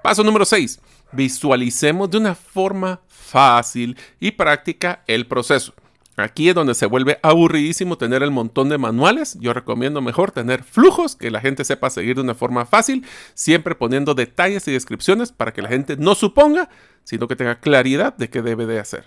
Paso 0.00 0.22
número 0.22 0.44
6. 0.44 0.80
Visualicemos 1.10 2.08
de 2.08 2.18
una 2.18 2.36
forma 2.36 3.00
fácil 3.08 3.98
y 4.20 4.30
práctica 4.30 5.02
el 5.08 5.26
proceso. 5.26 5.74
Aquí 6.16 6.50
es 6.50 6.54
donde 6.54 6.74
se 6.74 6.86
vuelve 6.86 7.18
aburridísimo 7.22 7.96
tener 7.96 8.22
el 8.22 8.30
montón 8.30 8.68
de 8.68 8.76
manuales. 8.76 9.38
Yo 9.40 9.54
recomiendo 9.54 10.02
mejor 10.02 10.30
tener 10.30 10.62
flujos 10.62 11.16
que 11.16 11.30
la 11.30 11.40
gente 11.40 11.64
sepa 11.64 11.88
seguir 11.88 12.16
de 12.16 12.22
una 12.22 12.34
forma 12.34 12.66
fácil, 12.66 13.06
siempre 13.34 13.74
poniendo 13.74 14.14
detalles 14.14 14.68
y 14.68 14.72
descripciones 14.72 15.32
para 15.32 15.52
que 15.52 15.62
la 15.62 15.68
gente 15.68 15.96
no 15.96 16.14
suponga, 16.14 16.68
sino 17.04 17.28
que 17.28 17.36
tenga 17.36 17.60
claridad 17.60 18.14
de 18.16 18.28
qué 18.28 18.42
debe 18.42 18.66
de 18.66 18.78
hacer. 18.78 19.06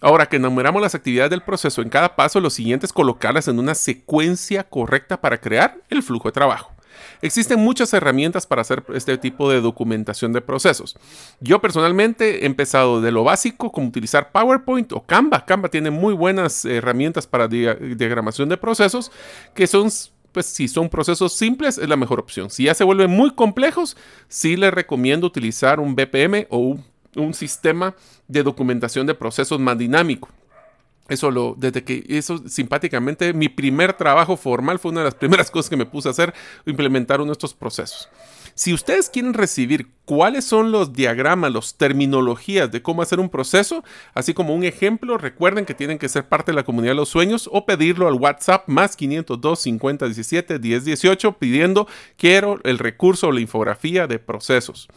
Ahora 0.00 0.26
que 0.26 0.36
enumeramos 0.36 0.80
las 0.80 0.94
actividades 0.94 1.30
del 1.30 1.42
proceso 1.42 1.82
en 1.82 1.90
cada 1.90 2.16
paso, 2.16 2.40
lo 2.40 2.50
siguiente 2.50 2.86
es 2.86 2.92
colocarlas 2.92 3.48
en 3.48 3.58
una 3.58 3.74
secuencia 3.74 4.64
correcta 4.64 5.20
para 5.20 5.40
crear 5.40 5.78
el 5.90 6.02
flujo 6.02 6.28
de 6.28 6.32
trabajo. 6.32 6.75
Existen 7.22 7.60
muchas 7.60 7.92
herramientas 7.92 8.46
para 8.46 8.62
hacer 8.62 8.84
este 8.94 9.18
tipo 9.18 9.50
de 9.50 9.60
documentación 9.60 10.32
de 10.32 10.40
procesos. 10.40 10.96
Yo 11.40 11.60
personalmente 11.60 12.42
he 12.42 12.46
empezado 12.46 13.00
de 13.00 13.12
lo 13.12 13.24
básico, 13.24 13.72
como 13.72 13.88
utilizar 13.88 14.32
PowerPoint 14.32 14.92
o 14.92 15.04
Canva. 15.04 15.44
Canva 15.44 15.68
tiene 15.68 15.90
muy 15.90 16.14
buenas 16.14 16.64
herramientas 16.64 17.26
para 17.26 17.48
diagramación 17.48 18.48
de 18.48 18.56
procesos 18.56 19.10
que 19.54 19.66
son 19.66 19.90
pues 20.32 20.44
si 20.44 20.68
son 20.68 20.90
procesos 20.90 21.32
simples 21.32 21.78
es 21.78 21.88
la 21.88 21.96
mejor 21.96 22.20
opción. 22.20 22.50
Si 22.50 22.64
ya 22.64 22.74
se 22.74 22.84
vuelven 22.84 23.10
muy 23.10 23.34
complejos, 23.34 23.96
sí 24.28 24.56
les 24.56 24.70
recomiendo 24.70 25.26
utilizar 25.26 25.80
un 25.80 25.96
BPM 25.96 26.46
o 26.50 26.58
un, 26.58 26.84
un 27.14 27.32
sistema 27.32 27.94
de 28.28 28.42
documentación 28.42 29.06
de 29.06 29.14
procesos 29.14 29.58
más 29.58 29.78
dinámico. 29.78 30.28
Eso 31.08 31.30
lo, 31.30 31.54
desde 31.56 31.84
que, 31.84 32.04
eso 32.08 32.42
simpáticamente, 32.48 33.32
mi 33.32 33.48
primer 33.48 33.92
trabajo 33.92 34.36
formal 34.36 34.78
fue 34.78 34.90
una 34.90 35.00
de 35.00 35.06
las 35.06 35.14
primeras 35.14 35.50
cosas 35.52 35.70
que 35.70 35.76
me 35.76 35.86
puse 35.86 36.08
a 36.08 36.10
hacer, 36.10 36.34
implementar 36.66 37.20
uno 37.20 37.28
de 37.28 37.34
estos 37.34 37.54
procesos. 37.54 38.08
Si 38.58 38.72
ustedes 38.72 39.10
quieren 39.10 39.34
recibir 39.34 39.88
cuáles 40.06 40.46
son 40.46 40.72
los 40.72 40.94
diagramas, 40.94 41.52
las 41.52 41.74
terminologías 41.74 42.72
de 42.72 42.80
cómo 42.80 43.02
hacer 43.02 43.20
un 43.20 43.28
proceso, 43.28 43.84
así 44.14 44.32
como 44.32 44.54
un 44.54 44.64
ejemplo, 44.64 45.18
recuerden 45.18 45.66
que 45.66 45.74
tienen 45.74 45.98
que 45.98 46.08
ser 46.08 46.26
parte 46.26 46.52
de 46.52 46.56
la 46.56 46.64
comunidad 46.64 46.92
de 46.92 46.96
los 46.96 47.10
sueños 47.10 47.50
o 47.52 47.66
pedirlo 47.66 48.08
al 48.08 48.14
WhatsApp 48.14 48.66
más 48.66 48.96
502 48.96 49.60
50 49.60 50.06
17 50.06 50.58
10 50.58 50.84
18 50.86 51.32
pidiendo 51.34 51.86
quiero 52.16 52.58
el 52.64 52.78
recurso 52.78 53.28
o 53.28 53.32
la 53.32 53.42
infografía 53.42 54.06
de 54.06 54.18
procesos. 54.18 54.88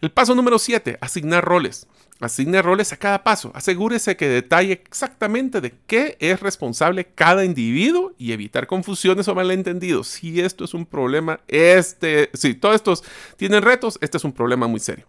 El 0.00 0.10
paso 0.10 0.34
número 0.34 0.58
7, 0.58 0.98
asignar 1.00 1.44
roles. 1.44 1.86
Asigne 2.20 2.62
roles 2.62 2.92
a 2.92 2.96
cada 2.96 3.22
paso. 3.22 3.52
Asegúrese 3.54 4.16
que 4.16 4.28
detalle 4.28 4.72
exactamente 4.72 5.60
de 5.60 5.74
qué 5.86 6.16
es 6.18 6.40
responsable 6.40 7.06
cada 7.06 7.44
individuo 7.44 8.12
y 8.18 8.32
evitar 8.32 8.66
confusiones 8.66 9.28
o 9.28 9.34
malentendidos. 9.34 10.08
Si 10.08 10.40
esto 10.40 10.64
es 10.64 10.74
un 10.74 10.84
problema, 10.84 11.40
este, 11.46 12.30
si 12.34 12.54
todos 12.54 12.74
estos 12.74 13.04
tienen 13.36 13.62
retos, 13.62 13.98
este 14.00 14.16
es 14.16 14.24
un 14.24 14.32
problema 14.32 14.66
muy 14.66 14.80
serio. 14.80 15.06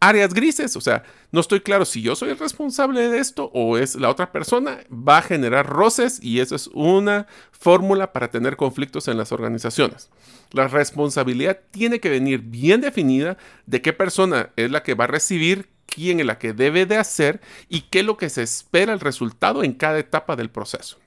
Áreas 0.00 0.32
grises, 0.32 0.76
o 0.76 0.80
sea, 0.80 1.02
no 1.32 1.40
estoy 1.40 1.60
claro 1.60 1.84
si 1.84 2.02
yo 2.02 2.14
soy 2.14 2.30
el 2.30 2.38
responsable 2.38 3.08
de 3.08 3.18
esto 3.18 3.50
o 3.52 3.76
es 3.78 3.96
la 3.96 4.08
otra 4.08 4.30
persona, 4.30 4.78
va 4.90 5.18
a 5.18 5.22
generar 5.22 5.66
roces 5.66 6.20
y 6.22 6.38
eso 6.38 6.54
es 6.54 6.68
una 6.68 7.26
fórmula 7.50 8.12
para 8.12 8.30
tener 8.30 8.56
conflictos 8.56 9.08
en 9.08 9.18
las 9.18 9.32
organizaciones. 9.32 10.08
La 10.52 10.68
responsabilidad 10.68 11.58
tiene 11.72 11.98
que 11.98 12.10
venir 12.10 12.40
bien 12.42 12.80
definida 12.80 13.36
de 13.66 13.82
qué 13.82 13.92
persona 13.92 14.50
es 14.54 14.70
la 14.70 14.84
que 14.84 14.94
va 14.94 15.04
a 15.04 15.08
recibir 15.08 15.68
quién 15.88 16.20
es 16.20 16.26
la 16.26 16.38
que 16.38 16.52
debe 16.52 16.86
de 16.86 16.96
hacer 16.96 17.40
y 17.68 17.82
qué 17.82 18.00
es 18.00 18.04
lo 18.04 18.16
que 18.16 18.28
se 18.28 18.42
espera 18.42 18.92
el 18.92 19.00
resultado 19.00 19.64
en 19.64 19.72
cada 19.72 19.98
etapa 19.98 20.36
del 20.36 20.50
proceso. 20.50 20.98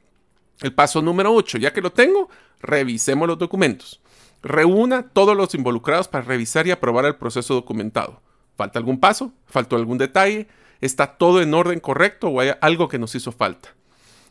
El 0.60 0.74
paso 0.74 1.02
número 1.02 1.34
8, 1.34 1.58
ya 1.60 1.72
que 1.74 1.82
lo 1.82 1.91
tengo, 1.91 2.30
revisemos 2.60 3.28
los 3.28 3.38
documentos. 3.38 4.02
Reúna 4.44 5.04
todos 5.04 5.38
los 5.38 5.54
involucrados 5.56 6.08
para 6.08 6.26
revisar 6.26 6.67
y 6.67 6.72
aprobar 6.72 7.06
el 7.06 7.15
proceso 7.15 7.54
documentado. 7.54 8.22
¿Falta 8.58 8.80
algún 8.80 9.00
paso? 9.00 9.34
¿Faltó 9.46 9.76
algún 9.76 9.98
detalle? 9.98 10.48
¿Está 10.82 11.17
todo 11.17 11.41
en 11.41 11.54
orden 11.54 11.80
correcto 11.80 12.28
o 12.30 12.39
hay 12.39 12.52
algo 12.62 12.88
que 12.88 13.00
nos 13.00 13.13
hizo 13.15 13.32
falta? 13.32 13.70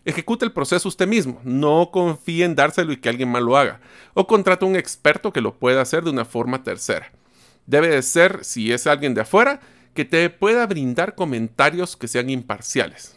Ejecute 0.05 0.45
el 0.45 0.53
proceso 0.53 0.89
usted 0.89 1.07
mismo, 1.07 1.41
no 1.45 1.91
confíe 1.93 2.45
en 2.45 2.55
dárselo 2.55 2.93
y 2.93 2.97
que 2.97 3.09
alguien 3.09 3.31
más 3.31 3.43
lo 3.43 3.57
haga, 3.57 3.81
o 4.15 4.27
contrate 4.27 4.65
a 4.65 4.69
un 4.69 4.77
experto 4.77 5.33
que 5.33 5.43
lo 5.43 5.55
pueda 5.55 5.83
hacer 5.83 6.05
de 6.05 6.11
una 6.11 6.25
forma 6.25 6.65
tercera. 6.65 7.13
Debe 7.67 7.89
de 7.89 8.03
ser, 8.03 8.43
si 8.43 8.73
es 8.73 8.87
alguien 8.87 9.15
de 9.15 9.21
afuera, 9.21 9.61
que 9.95 10.05
te 10.05 10.31
pueda 10.31 10.67
brindar 10.67 11.15
comentarios 11.15 11.97
que 11.97 12.09
sean 12.09 12.31
imparciales. 12.31 13.17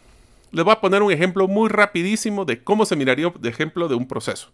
Les 0.50 0.64
voy 0.64 0.72
a 0.72 0.80
poner 0.80 1.02
un 1.02 1.12
ejemplo 1.12 1.48
muy 1.48 1.68
rapidísimo 1.68 2.44
de 2.44 2.62
cómo 2.62 2.86
se 2.86 2.96
miraría 2.96 3.32
de 3.38 3.48
ejemplo 3.48 3.88
de 3.88 3.94
un 3.94 4.06
proceso. 4.06 4.50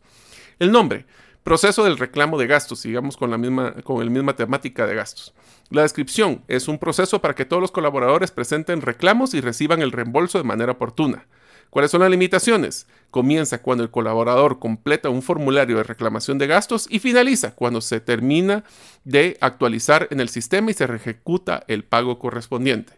El 0.58 0.72
nombre, 0.72 1.06
proceso 1.42 1.84
del 1.84 1.98
reclamo 1.98 2.38
de 2.38 2.46
gastos, 2.46 2.80
sigamos 2.80 3.16
con 3.16 3.30
la 3.30 3.38
misma, 3.38 3.72
con 3.82 4.04
la 4.04 4.10
misma 4.10 4.34
temática 4.34 4.86
de 4.86 4.94
gastos. 4.94 5.34
La 5.70 5.82
descripción 5.82 6.42
es 6.48 6.68
un 6.68 6.78
proceso 6.78 7.20
para 7.20 7.34
que 7.34 7.44
todos 7.44 7.60
los 7.60 7.70
colaboradores 7.70 8.30
presenten 8.30 8.80
reclamos 8.80 9.34
y 9.34 9.40
reciban 9.40 9.82
el 9.82 9.92
reembolso 9.92 10.38
de 10.38 10.44
manera 10.44 10.72
oportuna. 10.72 11.26
¿Cuáles 11.70 11.92
son 11.92 12.00
las 12.00 12.10
limitaciones? 12.10 12.88
Comienza 13.12 13.62
cuando 13.62 13.84
el 13.84 13.90
colaborador 13.90 14.58
completa 14.58 15.08
un 15.08 15.22
formulario 15.22 15.76
de 15.76 15.84
reclamación 15.84 16.36
de 16.36 16.48
gastos 16.48 16.88
y 16.90 16.98
finaliza 16.98 17.54
cuando 17.54 17.80
se 17.80 18.00
termina 18.00 18.64
de 19.04 19.38
actualizar 19.40 20.08
en 20.10 20.18
el 20.20 20.28
sistema 20.28 20.72
y 20.72 20.74
se 20.74 20.84
ejecuta 20.84 21.62
el 21.68 21.84
pago 21.84 22.18
correspondiente. 22.18 22.94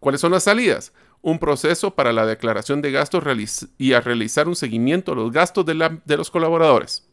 ¿Cuáles 0.00 0.20
son 0.20 0.32
las 0.32 0.44
salidas? 0.44 0.92
Un 1.22 1.38
proceso 1.38 1.94
para 1.94 2.12
la 2.12 2.26
declaración 2.26 2.82
de 2.82 2.92
gastos 2.92 3.24
y 3.78 3.94
a 3.94 4.00
realizar 4.00 4.48
un 4.48 4.56
seguimiento 4.56 5.12
de 5.12 5.16
los 5.16 5.32
gastos 5.32 5.64
de, 5.64 5.74
los 6.16 6.30
colaboradores 6.30 7.06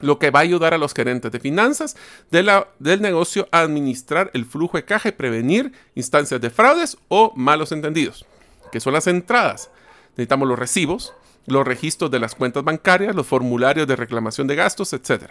lo 0.00 0.18
que 0.18 0.32
va 0.32 0.40
a 0.40 0.42
ayudar 0.42 0.74
a 0.74 0.78
los 0.78 0.92
gerentes 0.92 1.30
de 1.30 1.38
finanzas 1.38 1.96
del 2.30 3.00
negocio 3.00 3.48
a 3.52 3.60
administrar 3.60 4.30
el 4.34 4.44
flujo 4.44 4.76
de 4.76 4.84
caja 4.84 5.08
y 5.08 5.12
prevenir 5.12 5.72
instancias 5.94 6.40
de 6.40 6.50
fraudes 6.50 6.98
o 7.08 7.32
malos 7.36 7.70
entendidos. 7.70 8.26
¿Qué 8.72 8.80
son 8.80 8.92
las 8.92 9.06
entradas? 9.06 9.70
Necesitamos 10.16 10.48
los 10.48 10.58
recibos, 10.58 11.14
los 11.46 11.66
registros 11.66 12.10
de 12.10 12.20
las 12.20 12.34
cuentas 12.34 12.64
bancarias, 12.64 13.14
los 13.14 13.26
formularios 13.26 13.86
de 13.86 13.96
reclamación 13.96 14.46
de 14.46 14.56
gastos, 14.56 14.92
etc. 14.92 15.30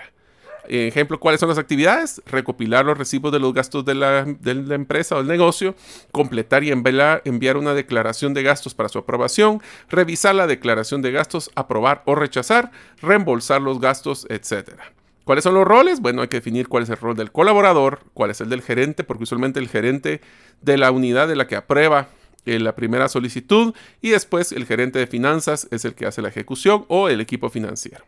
Ejemplo, 0.67 1.19
¿cuáles 1.19 1.41
son 1.41 1.49
las 1.49 1.57
actividades? 1.57 2.21
Recopilar 2.25 2.85
los 2.85 2.97
recibos 2.97 3.31
de 3.33 3.39
los 3.39 3.53
gastos 3.53 3.83
de 3.83 3.95
la, 3.95 4.19
empresa 4.19 5.15
o 5.15 5.17
del 5.17 5.27
negocio, 5.27 5.75
completar 6.11 6.63
y 6.63 6.71
enviar 6.71 7.57
una 7.57 7.73
declaración 7.73 8.33
de 8.33 8.43
gastos 8.43 8.73
para 8.73 8.87
su 8.87 8.99
aprobación, 8.99 9.61
revisar 9.89 10.35
la 10.35 10.47
declaración 10.47 11.01
de 11.01 11.11
gastos, 11.11 11.51
aprobar 11.55 12.01
o 12.05 12.15
rechazar, 12.15 12.71
reembolsar 13.01 13.61
los 13.61 13.81
gastos, 13.81 14.25
etc. 14.29 14.79
¿Cuáles 15.25 15.43
son 15.43 15.53
los 15.53 15.65
roles? 15.65 15.99
Bueno, 15.99 16.21
hay 16.21 16.29
que 16.29 16.37
definir 16.37 16.69
cuál 16.69 16.83
es 16.83 16.89
el 16.89 16.97
rol 16.97 17.15
del 17.15 17.31
colaborador, 17.31 17.99
cuál 18.13 18.31
es 18.31 18.39
el 18.39 18.49
del 18.49 18.61
gerente, 18.61 19.03
porque 19.03 19.23
usualmente 19.23 19.59
el 19.59 19.67
gerente 19.67 20.21
de 20.61 20.77
la 20.77 20.91
unidad 20.91 21.27
de 21.27 21.35
la 21.35 21.47
que 21.47 21.57
aprueba 21.57 22.07
la 22.45 22.75
primera 22.75 23.07
solicitud 23.07 23.73
y 24.01 24.09
después 24.09 24.51
el 24.51 24.65
gerente 24.65 24.99
de 24.99 25.07
finanzas 25.07 25.67
es 25.71 25.85
el 25.85 25.95
que 25.95 26.05
hace 26.05 26.21
la 26.21 26.29
ejecución 26.29 26.85
o 26.87 27.09
el 27.09 27.21
equipo 27.21 27.49
financiero. 27.49 28.05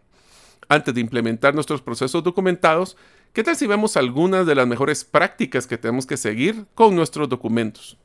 Antes 0.67 0.93
de 0.93 1.02
implementar 1.02 1.54
nuestros 1.54 1.82
procesos 1.82 2.24
documentados, 2.24 2.98
¿qué 3.34 3.43
tal 3.43 3.56
si 3.56 3.67
vemos 3.67 3.98
algunas 3.98 4.45
de 4.45 4.56
las 4.56 4.67
mejores 4.67 5.04
prácticas 5.04 5.67
que 5.67 5.78
tenemos 5.78 6.06
que 6.06 6.17
seguir 6.17 6.65
con 6.74 6.95
nuestros 6.95 7.30
documentos? 7.30 7.98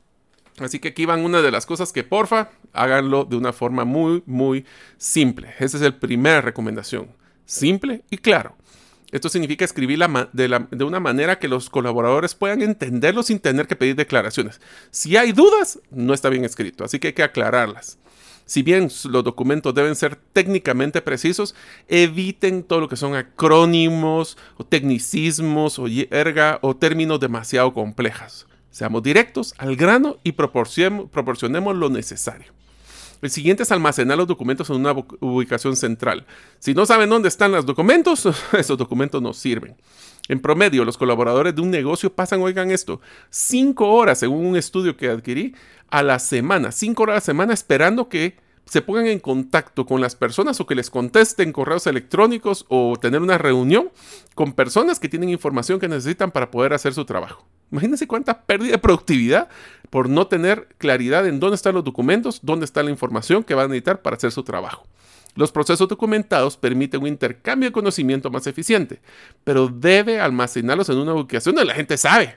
Así 0.59 0.79
que 0.79 0.89
aquí 0.89 1.05
van 1.05 1.23
una 1.25 1.41
de 1.41 1.51
las 1.51 1.65
cosas 1.65 1.91
que 1.91 2.03
porfa, 2.03 2.49
háganlo 2.73 3.25
de 3.25 3.35
una 3.35 3.53
forma 3.53 3.85
muy, 3.85 4.21
muy 4.25 4.65
simple. 4.97 5.49
Esa 5.59 5.77
es 5.77 5.83
la 5.83 5.99
primera 5.99 6.41
recomendación. 6.41 7.07
Simple 7.45 8.03
y 8.09 8.17
claro. 8.17 8.55
Esto 9.11 9.27
significa 9.27 9.65
escribir 9.65 9.99
de, 10.31 10.85
una 10.85 10.99
manera 10.99 11.37
que 11.37 11.49
los 11.49 11.69
colaboradores 11.69 12.33
puedan 12.33 12.61
entenderlo 12.61 13.23
sin 13.23 13.39
tener 13.39 13.67
que 13.67 13.75
pedir 13.75 13.95
declaraciones. 13.95 14.61
Si 14.89 15.17
hay 15.17 15.33
dudas, 15.33 15.79
no 15.89 16.13
está 16.13 16.29
bien 16.29 16.45
escrito, 16.45 16.85
así 16.85 16.99
que 16.99 17.07
hay 17.07 17.13
que 17.13 17.23
aclararlas. 17.23 17.97
Si 18.45 18.63
bien 18.63 18.89
los 19.05 19.23
documentos 19.23 19.73
deben 19.73 19.95
ser 19.95 20.15
técnicamente 20.15 21.01
precisos, 21.01 21.55
eviten 21.87 22.63
todo 22.63 22.81
lo 22.81 22.89
que 22.89 22.95
son 22.95 23.15
acrónimos 23.15 24.37
o 24.57 24.65
tecnicismos 24.65 25.77
o 25.79 25.87
yerga 25.87 26.59
o 26.61 26.75
términos 26.75 27.19
demasiado 27.19 27.73
complejos. 27.73 28.47
Seamos 28.69 29.03
directos, 29.03 29.53
al 29.57 29.75
grano 29.75 30.17
y 30.23 30.31
proporcionemos 30.31 31.75
lo 31.75 31.89
necesario. 31.89 32.53
El 33.21 33.29
siguiente 33.29 33.63
es 33.63 33.71
almacenar 33.71 34.17
los 34.17 34.27
documentos 34.27 34.69
en 34.69 34.77
una 34.77 34.93
ubicación 35.19 35.75
central. 35.75 36.25
Si 36.59 36.73
no 36.73 36.85
saben 36.85 37.09
dónde 37.09 37.27
están 37.27 37.51
los 37.51 37.65
documentos, 37.65 38.27
esos 38.57 38.77
documentos 38.77 39.21
no 39.21 39.33
sirven. 39.33 39.75
En 40.27 40.39
promedio, 40.39 40.85
los 40.85 40.97
colaboradores 40.97 41.55
de 41.55 41.61
un 41.61 41.71
negocio 41.71 42.13
pasan, 42.13 42.41
oigan 42.41 42.71
esto, 42.71 43.01
cinco 43.29 43.89
horas, 43.89 44.19
según 44.19 44.45
un 44.45 44.55
estudio 44.55 44.97
que 44.97 45.09
adquirí, 45.09 45.55
a 45.89 46.03
la 46.03 46.19
semana, 46.19 46.71
cinco 46.71 47.03
horas 47.03 47.13
a 47.13 47.17
la 47.17 47.21
semana 47.21 47.53
esperando 47.53 48.07
que 48.09 48.37
se 48.65 48.81
pongan 48.81 49.07
en 49.07 49.19
contacto 49.19 49.85
con 49.85 49.99
las 49.99 50.15
personas 50.15 50.59
o 50.61 50.65
que 50.65 50.75
les 50.75 50.89
contesten 50.89 51.51
correos 51.51 51.87
electrónicos 51.87 52.65
o 52.69 52.95
tener 52.99 53.21
una 53.21 53.37
reunión 53.37 53.89
con 54.33 54.53
personas 54.53 54.99
que 54.99 55.09
tienen 55.09 55.29
información 55.29 55.79
que 55.79 55.89
necesitan 55.89 56.31
para 56.31 56.51
poder 56.51 56.73
hacer 56.73 56.93
su 56.93 57.03
trabajo. 57.03 57.45
Imagínense 57.71 58.07
cuánta 58.07 58.43
pérdida 58.43 58.71
de 58.71 58.77
productividad 58.77 59.49
por 59.91 60.09
no 60.09 60.25
tener 60.25 60.69
claridad 60.79 61.27
en 61.27 61.39
dónde 61.39 61.55
están 61.55 61.75
los 61.75 61.83
documentos, 61.83 62.39
dónde 62.41 62.65
está 62.65 62.81
la 62.81 62.89
información 62.89 63.43
que 63.43 63.53
van 63.53 63.65
a 63.65 63.67
necesitar 63.67 64.01
para 64.01 64.15
hacer 64.15 64.31
su 64.31 64.41
trabajo. 64.41 64.87
Los 65.35 65.51
procesos 65.51 65.87
documentados 65.87 66.57
permiten 66.57 67.01
un 67.01 67.07
intercambio 67.07 67.69
de 67.69 67.73
conocimiento 67.73 68.31
más 68.31 68.47
eficiente, 68.47 68.99
pero 69.43 69.67
debe 69.67 70.19
almacenarlos 70.19 70.89
en 70.89 70.97
una 70.97 71.13
ubicación 71.13 71.55
donde 71.55 71.67
la 71.67 71.75
gente 71.75 71.97
sabe, 71.97 72.35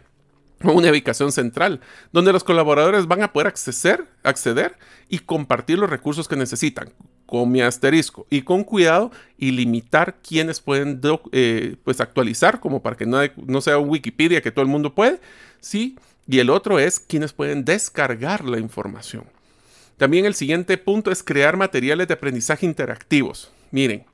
una 0.63 0.91
ubicación 0.91 1.33
central, 1.33 1.81
donde 2.13 2.33
los 2.33 2.45
colaboradores 2.45 3.07
van 3.07 3.23
a 3.23 3.33
poder 3.33 3.49
acceder, 3.49 4.07
acceder 4.23 4.77
y 5.09 5.21
compartir 5.21 5.79
los 5.79 5.91
recursos 5.91 6.29
que 6.29 6.37
necesitan, 6.37 6.93
con 7.27 7.51
mi 7.51 7.61
asterisco, 7.61 8.27
y 8.31 8.43
con 8.43 8.65
cuidado 8.65 9.11
y 9.39 9.53
limitar 9.53 10.17
quienes 10.23 10.61
pueden 10.61 11.01
eh, 11.33 11.77
pues 11.85 12.01
actualizar, 12.01 12.61
como 12.61 12.83
para 12.83 12.97
que 12.97 13.07
no, 13.07 13.61
sea 13.61 13.79
Wikipedia 13.79 14.41
que 14.41 14.51
todo 14.51 14.65
el 14.65 14.71
mundo 14.71 14.95
puede, 14.95 15.21
sí, 15.61 15.97
y 16.27 16.39
el 16.39 16.51
otro 16.51 16.79
es 16.79 16.99
quienes 17.01 17.33
pueden 17.33 17.65
descargar 17.65 18.45
la 18.45 18.59
información. 18.59 19.25
También 19.97 20.25
el 20.25 20.35
siguiente 20.35 20.77
punto 20.79 21.11
es 21.11 21.23
crear 21.23 21.57
materiales 21.57 22.09
de 22.09 22.15
aprendizaje 22.15 22.67
interactivos. 22.67 23.53
Miren, 23.71 24.05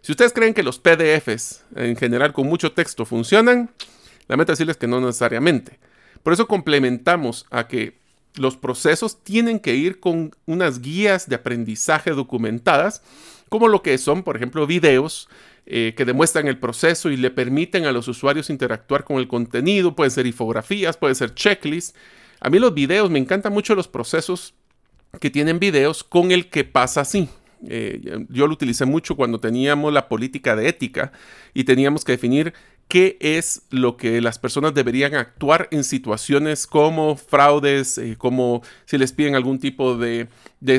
si 0.00 0.12
ustedes 0.12 0.32
creen 0.32 0.54
que 0.54 0.62
los 0.62 0.78
PDFs 0.78 1.64
en 1.74 1.96
general 1.96 2.32
con 2.32 2.46
mucho 2.46 2.72
texto 2.72 3.04
funcionan, 3.04 3.70
lamento 4.28 4.52
decirles 4.52 4.76
que 4.76 4.86
no 4.86 5.00
necesariamente. 5.00 5.78
Por 6.22 6.32
eso 6.32 6.46
complementamos 6.46 7.46
a 7.50 7.68
que 7.68 7.98
los 8.34 8.56
procesos 8.56 9.22
tienen 9.22 9.60
que 9.60 9.74
ir 9.74 10.00
con 10.00 10.34
unas 10.46 10.80
guías 10.80 11.28
de 11.28 11.36
aprendizaje 11.36 12.10
documentadas, 12.12 13.02
como 13.48 13.68
lo 13.68 13.82
que 13.82 13.96
son, 13.98 14.22
por 14.22 14.36
ejemplo, 14.36 14.66
videos 14.66 15.28
eh, 15.66 15.94
que 15.96 16.04
demuestran 16.04 16.46
el 16.46 16.58
proceso 16.58 17.10
y 17.10 17.16
le 17.16 17.30
permiten 17.32 17.86
a 17.86 17.92
los 17.92 18.06
usuarios 18.06 18.50
interactuar 18.50 19.02
con 19.02 19.18
el 19.18 19.26
contenido. 19.26 19.96
Pueden 19.96 20.12
ser 20.12 20.26
infografías, 20.26 20.96
pueden 20.96 21.16
ser 21.16 21.34
checklists. 21.34 21.94
A 22.40 22.50
mí 22.50 22.60
los 22.60 22.72
videos, 22.72 23.10
me 23.10 23.18
encantan 23.18 23.52
mucho 23.52 23.74
los 23.74 23.88
procesos 23.88 24.54
que 25.20 25.28
tienen 25.28 25.58
videos 25.58 26.04
con 26.04 26.30
el 26.30 26.48
que 26.50 26.62
pasa 26.62 27.00
así. 27.00 27.28
Eh, 27.68 28.26
yo 28.28 28.46
lo 28.46 28.52
utilicé 28.52 28.84
mucho 28.84 29.16
cuando 29.16 29.40
teníamos 29.40 29.92
la 29.92 30.08
política 30.08 30.54
de 30.54 30.68
ética 30.68 31.10
y 31.52 31.64
teníamos 31.64 32.04
que 32.04 32.12
definir 32.12 32.54
qué 32.88 33.16
es 33.20 33.62
lo 33.70 33.96
que 33.96 34.20
las 34.20 34.38
personas 34.38 34.74
deberían 34.74 35.14
actuar 35.14 35.68
en 35.72 35.82
situaciones 35.82 36.66
como 36.66 37.16
fraudes, 37.16 37.98
eh, 37.98 38.16
como 38.16 38.62
si 38.84 38.96
les 38.96 39.12
piden 39.12 39.34
algún 39.34 39.58
tipo 39.58 39.96
de, 39.96 40.28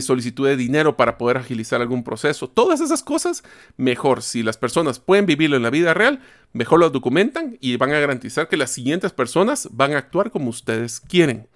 solicitud 0.02 0.48
de 0.48 0.56
dinero 0.56 0.96
para 0.96 1.18
poder 1.18 1.38
agilizar 1.38 1.82
algún 1.82 2.04
proceso. 2.04 2.48
Todas 2.48 2.80
esas 2.82 3.04
cosas, 3.04 3.44
mejor. 3.76 4.22
Si 4.22 4.42
las 4.42 4.58
personas 4.58 5.00
pueden 5.00 5.26
vivirlo 5.26 5.58
en 5.58 5.64
la 5.64 5.70
vida 5.70 5.94
real, 5.94 6.22
mejor 6.54 6.80
lo 6.80 6.90
documentan 6.90 7.58
y 7.60 7.76
van 7.76 7.92
a 7.92 8.00
garantizar 8.00 8.48
que 8.48 8.58
las 8.58 8.72
siguientes 8.72 9.12
personas 9.12 9.68
van 9.72 9.94
a 9.94 9.98
actuar 9.98 10.32
como 10.32 10.50
ustedes 10.50 11.00
quieren. 11.00 11.48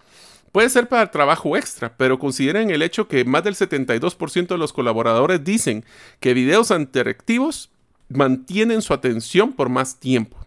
Puede 0.52 0.70
ser 0.70 0.90
para 0.90 1.12
trabajo 1.12 1.56
extra, 1.56 1.96
pero 1.96 2.20
consideren 2.20 2.72
el 2.72 2.82
hecho 2.82 3.08
que 3.08 3.24
más 3.24 3.46
del 3.46 3.56
72% 3.56 4.48
de 4.48 4.58
los 4.58 4.74
colaboradores 4.74 5.42
dicen 5.46 5.86
que 6.20 6.34
videos 6.34 6.72
interactivos 6.72 7.70
mantienen 8.10 8.82
su 8.82 8.94
atención 8.94 9.54
por 9.54 9.70
más 9.70 10.00
tiempo. 10.00 10.41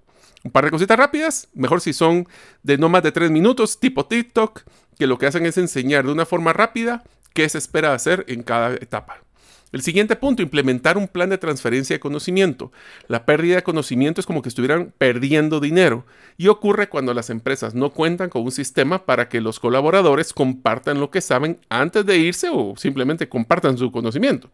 Un 0.45 0.51
par 0.51 0.66
de 0.66 0.70
cositas 0.70 0.99
rápidas, 0.99 1.49
mejor 1.55 1.80
si 1.80 1.95
son 1.95 2.28
de 2.62 2.76
no 2.76 2.90
más 2.90 3.03
de 3.03 3.12
3 3.12 3.30
minutos, 3.30 3.80
tipo 3.80 4.05
TikTok, 4.05 4.62
que 4.99 5.07
lo 5.07 5.18
que 5.18 5.26
hacen 5.26 5.47
es 5.47 5.57
enseñar 5.57 6.05
de 6.05 6.12
una 6.12 6.26
forma 6.26 6.53
rápida 6.53 7.03
qué 7.32 7.49
se 7.49 7.59
espera 7.59 7.95
hacer 7.95 8.26
en 8.28 8.42
cada 8.42 8.74
etapa. 8.74 9.24
El 9.72 9.82
siguiente 9.82 10.14
punto, 10.14 10.40
implementar 10.40 10.97
un 10.97 11.09
plan 11.09 11.30
de 11.30 11.38
transferencia 11.38 11.97
de 11.97 12.01
conocimiento. 12.01 12.70
La 13.09 13.26
pérdida 13.26 13.57
de 13.57 13.62
conocimiento 13.64 14.20
es 14.20 14.26
como 14.26 14.40
que 14.40 14.49
estuvieran 14.49 14.92
perdiendo 14.99 15.59
dinero 15.59 16.07
y 16.36 16.47
ocurre 16.47 16.88
cuando 16.88 17.12
las 17.12 17.28
empresas 17.28 17.74
no 17.74 17.90
cuentan 17.90 18.28
con 18.28 18.42
un 18.42 18.53
sistema 18.53 19.05
para 19.05 19.28
que 19.28 19.40
los 19.40 19.59
colaboradores 19.59 20.32
compartan 20.32 21.01
lo 21.01 21.11
que 21.11 21.20
saben 21.20 21.59
antes 21.70 22.07
de 22.07 22.18
irse 22.18 22.51
o 22.53 22.74
simplemente 22.76 23.28
compartan 23.28 23.76
su 23.76 23.90
conocimiento. 23.90 24.49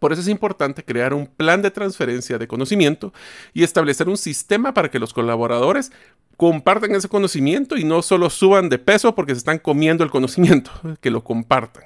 Por 0.00 0.12
eso 0.12 0.22
es 0.22 0.28
importante 0.28 0.82
crear 0.82 1.14
un 1.14 1.26
plan 1.26 1.62
de 1.62 1.70
transferencia 1.70 2.38
de 2.38 2.48
conocimiento 2.48 3.12
y 3.52 3.62
establecer 3.62 4.08
un 4.08 4.16
sistema 4.16 4.74
para 4.74 4.90
que 4.90 4.98
los 4.98 5.12
colaboradores 5.12 5.92
compartan 6.38 6.94
ese 6.94 7.08
conocimiento 7.08 7.76
y 7.76 7.84
no 7.84 8.00
solo 8.00 8.30
suban 8.30 8.70
de 8.70 8.78
peso 8.78 9.14
porque 9.14 9.34
se 9.34 9.38
están 9.38 9.58
comiendo 9.58 10.02
el 10.02 10.10
conocimiento, 10.10 10.70
que 11.02 11.10
lo 11.10 11.22
compartan. 11.22 11.84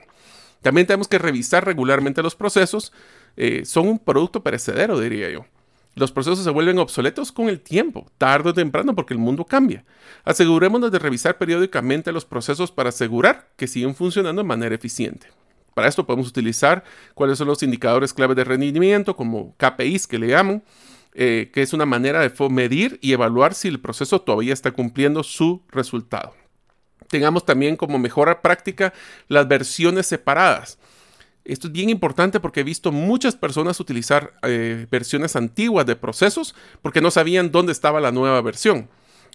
También 0.62 0.86
tenemos 0.86 1.08
que 1.08 1.18
revisar 1.18 1.66
regularmente 1.66 2.22
los 2.22 2.36
procesos. 2.36 2.92
Eh, 3.36 3.64
son 3.66 3.88
un 3.88 3.98
producto 3.98 4.42
perecedero, 4.44 4.98
diría 5.00 5.28
yo. 5.28 5.44
Los 5.96 6.12
procesos 6.12 6.42
se 6.42 6.50
vuelven 6.50 6.78
obsoletos 6.78 7.32
con 7.32 7.48
el 7.48 7.60
tiempo, 7.60 8.06
tarde 8.16 8.50
o 8.50 8.54
temprano, 8.54 8.94
porque 8.94 9.14
el 9.14 9.20
mundo 9.20 9.44
cambia. 9.44 9.84
Asegurémonos 10.24 10.90
de 10.90 11.00
revisar 11.00 11.36
periódicamente 11.36 12.12
los 12.12 12.24
procesos 12.24 12.70
para 12.70 12.88
asegurar 12.90 13.48
que 13.56 13.66
siguen 13.66 13.94
funcionando 13.94 14.42
de 14.42 14.48
manera 14.48 14.74
eficiente. 14.74 15.26
Para 15.75 15.89
esto 15.89 16.07
podemos 16.07 16.29
utilizar 16.29 16.85
cuáles 17.14 17.39
son 17.39 17.49
los 17.49 17.62
indicadores 17.62 18.14
clave 18.14 18.35
de 18.35 18.45
rendimiento, 18.45 19.16
como 19.16 19.55
KPIs 19.57 20.07
que 20.07 20.18
le 20.18 20.29
llaman, 20.29 20.62
eh, 21.14 21.51
que 21.53 21.62
es 21.62 21.72
una 21.72 21.87
manera 21.87 22.20
de 22.20 22.33
medir 22.49 22.99
y 23.03 23.12
evaluar 23.12 23.55
si 23.55 23.68
el 23.68 23.81
proceso 23.81 24.20
todavía 24.20 24.53
está 24.53 24.70
cumpliendo 24.72 25.22
su 25.22 25.62
resultado 25.70 26.35
tengamos 27.14 27.47
también 27.47 27.77
como 27.77 27.99
mejora 27.99 28.43
práctica 28.43 28.93
las 29.29 29.47
versiones 29.47 30.07
separadas. 30.07 30.79
Esto 31.45 31.68
es 31.68 31.72
bien 31.72 31.89
importante 31.89 32.41
porque 32.41 32.61
he 32.61 32.64
visto 32.64 32.91
muchas 32.91 33.37
personas 33.37 33.79
utilizar 33.79 34.33
eh, 34.43 34.87
versiones 34.91 35.37
antiguas 35.37 35.87
de 35.87 35.95
procesos 35.95 36.57
porque 36.83 37.01
no 37.01 37.12
sabían 37.12 37.53
dónde 37.53 37.70
estaba 37.70 38.01
la 38.01 38.11
nueva 38.11 38.41
versión 38.41 38.89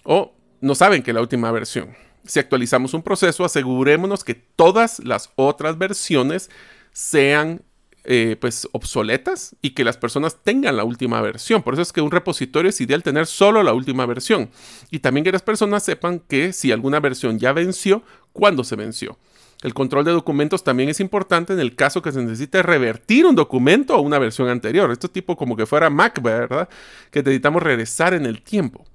o 0.03 0.33
no 0.59 0.75
saben 0.75 1.03
que 1.03 1.13
la 1.13 1.21
última 1.21 1.51
versión. 1.51 1.95
Si 2.29 2.39
actualizamos 2.39 2.93
un 2.93 3.01
proceso, 3.01 3.43
asegurémonos 3.43 4.23
que 4.23 4.35
todas 4.35 4.99
las 4.99 5.31
otras 5.35 5.79
versiones 5.79 6.51
sean 6.91 7.63
eh, 8.03 8.37
pues 8.39 8.69
obsoletas 8.71 9.55
y 9.63 9.71
que 9.71 9.83
las 9.83 9.97
personas 9.97 10.37
tengan 10.43 10.77
la 10.77 10.83
última 10.83 11.21
versión. 11.21 11.63
Por 11.63 11.73
eso 11.73 11.81
es 11.81 11.91
que 11.91 12.01
un 12.01 12.11
repositorio 12.11 12.69
es 12.69 12.79
ideal 12.81 13.01
tener 13.01 13.25
solo 13.25 13.63
la 13.63 13.73
última 13.73 14.05
versión. 14.05 14.51
Y 14.91 14.99
también 14.99 15.23
que 15.23 15.31
las 15.31 15.41
personas 15.41 15.81
sepan 15.81 16.19
que 16.19 16.53
si 16.53 16.71
alguna 16.71 16.99
versión 16.99 17.39
ya 17.39 17.51
venció, 17.51 18.03
cuándo 18.31 18.63
se 18.63 18.75
venció. 18.75 19.17
El 19.63 19.73
control 19.73 20.05
de 20.05 20.11
documentos 20.11 20.63
también 20.63 20.89
es 20.89 20.99
importante 20.99 21.53
en 21.53 21.59
el 21.59 21.75
caso 21.75 22.03
que 22.03 22.11
se 22.11 22.21
necesite 22.21 22.61
revertir 22.61 23.25
un 23.25 23.33
documento 23.33 23.95
a 23.95 24.01
una 24.01 24.19
versión 24.19 24.49
anterior. 24.49 24.91
Esto 24.91 25.07
es 25.07 25.13
tipo 25.13 25.35
como 25.35 25.55
que 25.55 25.65
fuera 25.65 25.89
Mac, 25.89 26.21
¿verdad? 26.21 26.69
Que 27.09 27.23
necesitamos 27.23 27.63
regresar 27.63 28.13
en 28.13 28.27
el 28.27 28.43
tiempo. 28.43 28.85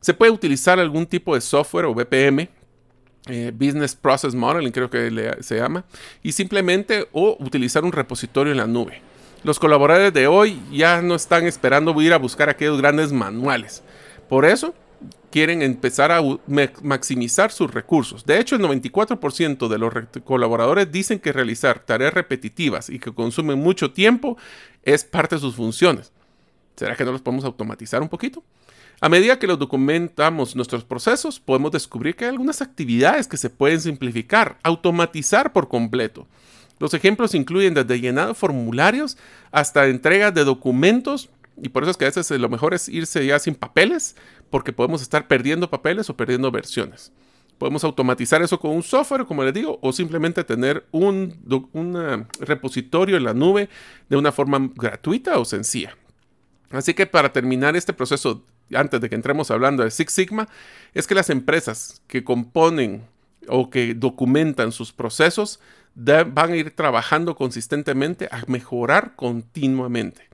Se 0.00 0.14
puede 0.14 0.32
utilizar 0.32 0.80
algún 0.80 1.06
tipo 1.06 1.36
de 1.36 1.40
software 1.40 1.84
o 1.84 1.94
BPM 1.94 2.48
eh, 3.26 3.52
Business 3.54 3.94
Process 3.94 4.34
Modeling, 4.34 4.72
creo 4.72 4.90
que 4.90 5.36
se 5.40 5.56
llama, 5.56 5.84
y 6.22 6.32
simplemente 6.32 7.08
o 7.12 7.36
utilizar 7.38 7.84
un 7.84 7.92
repositorio 7.92 8.52
en 8.52 8.58
la 8.58 8.66
nube. 8.66 9.00
Los 9.44 9.58
colaboradores 9.58 10.12
de 10.12 10.26
hoy 10.26 10.60
ya 10.72 11.02
no 11.02 11.14
están 11.14 11.46
esperando 11.46 12.00
ir 12.00 12.12
a 12.12 12.18
buscar 12.18 12.48
aquellos 12.48 12.80
grandes 12.80 13.12
manuales. 13.12 13.82
Por 14.28 14.44
eso 14.44 14.74
quieren 15.30 15.62
empezar 15.62 16.12
a 16.12 16.20
maximizar 16.82 17.50
sus 17.50 17.72
recursos. 17.72 18.24
De 18.24 18.38
hecho, 18.38 18.54
el 18.54 18.62
94% 18.62 19.68
de 19.68 19.78
los 19.78 19.92
colaboradores 20.24 20.92
dicen 20.92 21.18
que 21.18 21.32
realizar 21.32 21.80
tareas 21.80 22.14
repetitivas 22.14 22.90
y 22.90 22.98
que 22.98 23.12
consumen 23.12 23.58
mucho 23.58 23.90
tiempo 23.92 24.36
es 24.84 25.04
parte 25.04 25.36
de 25.36 25.40
sus 25.40 25.56
funciones. 25.56 26.12
¿Será 26.76 26.96
que 26.96 27.04
no 27.04 27.12
los 27.12 27.22
podemos 27.22 27.44
automatizar 27.44 28.02
un 28.02 28.08
poquito? 28.08 28.44
A 29.02 29.08
medida 29.08 29.36
que 29.36 29.48
los 29.48 29.58
documentamos 29.58 30.54
nuestros 30.54 30.84
procesos, 30.84 31.40
podemos 31.40 31.72
descubrir 31.72 32.14
que 32.14 32.24
hay 32.24 32.30
algunas 32.30 32.62
actividades 32.62 33.26
que 33.26 33.36
se 33.36 33.50
pueden 33.50 33.80
simplificar, 33.80 34.60
automatizar 34.62 35.52
por 35.52 35.66
completo. 35.66 36.28
Los 36.78 36.94
ejemplos 36.94 37.34
incluyen 37.34 37.74
desde 37.74 38.00
llenado 38.00 38.28
de 38.28 38.34
formularios 38.34 39.18
hasta 39.50 39.88
entrega 39.88 40.30
de 40.30 40.44
documentos 40.44 41.30
y 41.60 41.70
por 41.70 41.82
eso 41.82 41.90
es 41.90 41.96
que 41.96 42.04
a 42.04 42.10
veces 42.10 42.30
lo 42.30 42.48
mejor 42.48 42.74
es 42.74 42.88
irse 42.88 43.26
ya 43.26 43.40
sin 43.40 43.56
papeles 43.56 44.14
porque 44.50 44.72
podemos 44.72 45.02
estar 45.02 45.26
perdiendo 45.26 45.68
papeles 45.68 46.08
o 46.08 46.16
perdiendo 46.16 46.52
versiones. 46.52 47.10
Podemos 47.58 47.82
automatizar 47.82 48.40
eso 48.40 48.60
con 48.60 48.70
un 48.70 48.84
software, 48.84 49.26
como 49.26 49.42
les 49.42 49.52
digo, 49.52 49.80
o 49.82 49.92
simplemente 49.92 50.44
tener 50.44 50.86
un, 50.92 51.40
un 51.72 52.28
repositorio 52.38 53.16
en 53.16 53.24
la 53.24 53.34
nube 53.34 53.68
de 54.08 54.16
una 54.16 54.30
forma 54.30 54.70
gratuita 54.76 55.40
o 55.40 55.44
sencilla. 55.44 55.96
Así 56.70 56.94
que 56.94 57.06
para 57.06 57.32
terminar 57.32 57.74
este 57.74 57.92
proceso 57.92 58.44
antes 58.74 59.00
de 59.00 59.08
que 59.08 59.14
entremos 59.14 59.50
hablando 59.50 59.82
de 59.82 59.90
Six 59.90 60.12
Sigma, 60.12 60.48
es 60.94 61.06
que 61.06 61.14
las 61.14 61.30
empresas 61.30 62.02
que 62.06 62.24
componen 62.24 63.04
o 63.48 63.70
que 63.70 63.94
documentan 63.94 64.72
sus 64.72 64.92
procesos 64.92 65.60
van 65.94 66.52
a 66.52 66.56
ir 66.56 66.70
trabajando 66.70 67.34
consistentemente 67.34 68.28
a 68.30 68.42
mejorar 68.46 69.14
continuamente. 69.16 70.31